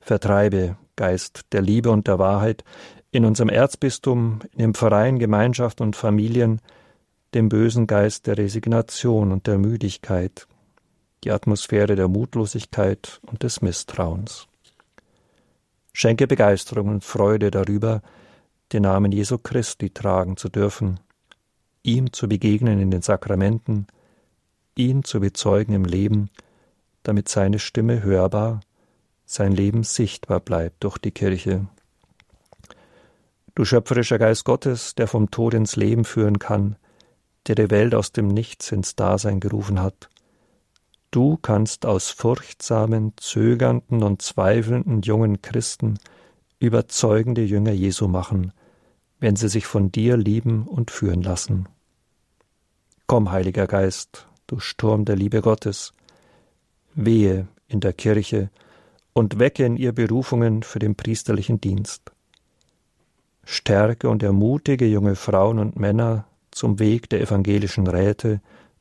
Vertreibe, 0.00 0.76
Geist 0.96 1.42
der 1.52 1.62
Liebe 1.62 1.90
und 1.90 2.08
der 2.08 2.18
Wahrheit, 2.18 2.64
in 3.12 3.24
unserem 3.24 3.48
Erzbistum, 3.48 4.40
in 4.52 4.58
dem 4.58 4.74
Verein, 4.74 5.20
Gemeinschaft 5.20 5.80
und 5.80 5.94
Familien, 5.94 6.60
den 7.32 7.48
bösen 7.48 7.86
Geist 7.86 8.26
der 8.26 8.38
Resignation 8.38 9.30
und 9.30 9.46
der 9.46 9.58
Müdigkeit, 9.58 10.48
die 11.22 11.30
Atmosphäre 11.30 11.94
der 11.94 12.08
Mutlosigkeit 12.08 13.20
und 13.24 13.44
des 13.44 13.62
Misstrauens. 13.62 14.48
Schenke 15.92 16.26
Begeisterung 16.26 16.88
und 16.88 17.04
Freude 17.04 17.50
darüber, 17.50 18.02
den 18.72 18.82
Namen 18.82 19.12
Jesu 19.12 19.38
Christi 19.38 19.90
tragen 19.90 20.36
zu 20.36 20.48
dürfen, 20.48 21.00
ihm 21.82 22.12
zu 22.12 22.28
begegnen 22.28 22.80
in 22.80 22.90
den 22.90 23.02
Sakramenten, 23.02 23.86
ihn 24.76 25.02
zu 25.02 25.20
bezeugen 25.20 25.74
im 25.74 25.84
Leben, 25.84 26.30
damit 27.02 27.28
seine 27.28 27.58
Stimme 27.58 28.02
hörbar, 28.02 28.60
sein 29.24 29.52
Leben 29.52 29.82
sichtbar 29.82 30.40
bleibt 30.40 30.82
durch 30.84 30.98
die 30.98 31.10
Kirche. 31.10 31.66
Du 33.54 33.64
schöpferischer 33.64 34.18
Geist 34.18 34.44
Gottes, 34.44 34.94
der 34.94 35.06
vom 35.06 35.30
Tod 35.30 35.54
ins 35.54 35.76
Leben 35.76 36.04
führen 36.04 36.38
kann, 36.38 36.76
der 37.46 37.54
die 37.56 37.70
Welt 37.70 37.94
aus 37.94 38.12
dem 38.12 38.28
Nichts 38.28 38.70
ins 38.72 38.96
Dasein 38.96 39.40
gerufen 39.40 39.80
hat, 39.80 40.08
Du 41.12 41.36
kannst 41.36 41.86
aus 41.86 42.10
furchtsamen, 42.10 43.14
zögernden 43.16 44.04
und 44.04 44.22
zweifelnden 44.22 45.02
jungen 45.02 45.42
Christen 45.42 45.98
überzeugende 46.60 47.42
Jünger 47.42 47.72
Jesu 47.72 48.06
machen, 48.06 48.52
wenn 49.18 49.34
sie 49.34 49.48
sich 49.48 49.66
von 49.66 49.90
dir 49.90 50.16
lieben 50.16 50.68
und 50.68 50.92
führen 50.92 51.22
lassen. 51.22 51.68
Komm, 53.08 53.32
Heiliger 53.32 53.66
Geist, 53.66 54.28
du 54.46 54.60
Sturm 54.60 55.04
der 55.04 55.16
Liebe 55.16 55.40
Gottes, 55.40 55.92
wehe 56.94 57.48
in 57.66 57.80
der 57.80 57.92
Kirche 57.92 58.50
und 59.12 59.40
wecke 59.40 59.64
in 59.64 59.76
ihr 59.76 59.92
Berufungen 59.92 60.62
für 60.62 60.78
den 60.78 60.94
priesterlichen 60.94 61.60
Dienst. 61.60 62.12
Stärke 63.42 64.08
und 64.08 64.22
ermutige 64.22 64.86
junge 64.86 65.16
Frauen 65.16 65.58
und 65.58 65.76
Männer 65.76 66.26
zum 66.52 66.78
Weg 66.78 67.08
der 67.10 67.20
evangelischen 67.20 67.88
Räte 67.88 68.40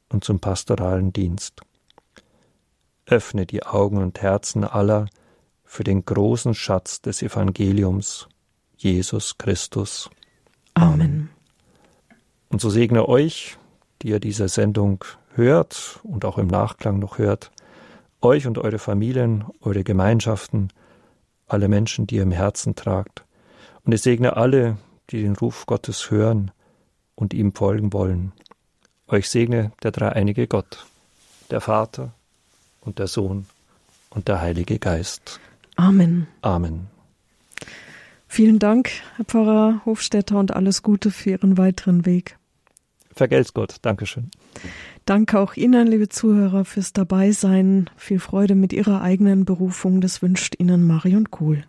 und 0.09 0.23
zum 0.23 0.39
pastoralen 0.39 1.11
Dienst 1.11 1.63
öffne 3.10 3.45
die 3.45 3.64
Augen 3.64 3.97
und 3.97 4.22
Herzen 4.22 4.64
aller 4.64 5.07
für 5.64 5.84
den 5.84 6.05
großen 6.05 6.53
Schatz 6.53 7.01
des 7.01 7.22
Evangeliums, 7.22 8.28
Jesus 8.78 9.38
Christus. 9.38 10.10
Amen. 10.74 11.30
Und 12.49 12.62
so 12.62 12.70
segne 12.70 13.07
euch, 13.07 13.57
die 14.01 14.10
ihr 14.10 14.20
diese 14.20 14.47
Sendung 14.47 15.03
hört 15.34 15.99
und 16.03 16.26
auch 16.26 16.38
im 16.38 16.47
Nachklang 16.47 16.99
noch 16.99 17.18
hört, 17.18 17.51
euch 18.22 18.47
und 18.47 18.57
eure 18.57 18.80
Familien, 18.80 19.45
eure 19.62 19.84
Gemeinschaften, 19.84 20.70
alle 21.47 21.68
Menschen, 21.68 22.07
die 22.07 22.16
ihr 22.16 22.24
im 22.24 22.32
Herzen 22.32 22.76
tragt. 22.76 23.26
Und 23.84 23.93
ich 23.93 24.01
segne 24.01 24.38
alle, 24.38 24.78
die 25.10 25.22
den 25.22 25.36
Ruf 25.36 25.66
Gottes 25.66 26.12
hören 26.12 26.51
und 27.16 27.34
ihm 27.34 27.53
folgen 27.53 27.93
wollen. 27.93 28.34
Euch 29.07 29.30
segne 29.30 29.72
der 29.84 29.91
dreieinige 29.91 30.47
Gott, 30.47 30.86
der 31.49 31.62
Vater, 31.62 32.14
und 32.82 32.99
der 32.99 33.07
Sohn 33.07 33.45
und 34.09 34.27
der 34.27 34.41
Heilige 34.41 34.80
Geist. 34.80 35.39
Amen. 35.75 36.27
Amen. 36.41 36.88
Vielen 38.27 38.59
Dank, 38.59 38.91
Herr 39.15 39.25
Pfarrer 39.25 39.82
Hofstetter, 39.86 40.38
und 40.38 40.53
alles 40.53 40.84
Gute 40.84 41.09
für 41.09 41.32
Ihren 41.32 41.57
weiteren 41.57 42.05
Weg. 42.05 42.38
Vergelt's 43.13 43.53
Gott. 43.53 43.77
Dankeschön. 43.82 44.30
Danke 45.05 45.39
auch 45.39 45.55
Ihnen, 45.55 45.88
liebe 45.88 46.09
Zuhörer, 46.09 46.63
fürs 46.63 46.93
Dabeisein. 46.93 47.89
Viel 47.97 48.19
Freude 48.19 48.55
mit 48.55 48.71
Ihrer 48.71 49.01
eigenen 49.01 49.45
Berufung. 49.45 49.99
Das 49.99 50.21
wünscht 50.21 50.55
Ihnen 50.59 50.86
Marion 50.86 51.32
Kohl. 51.32 51.65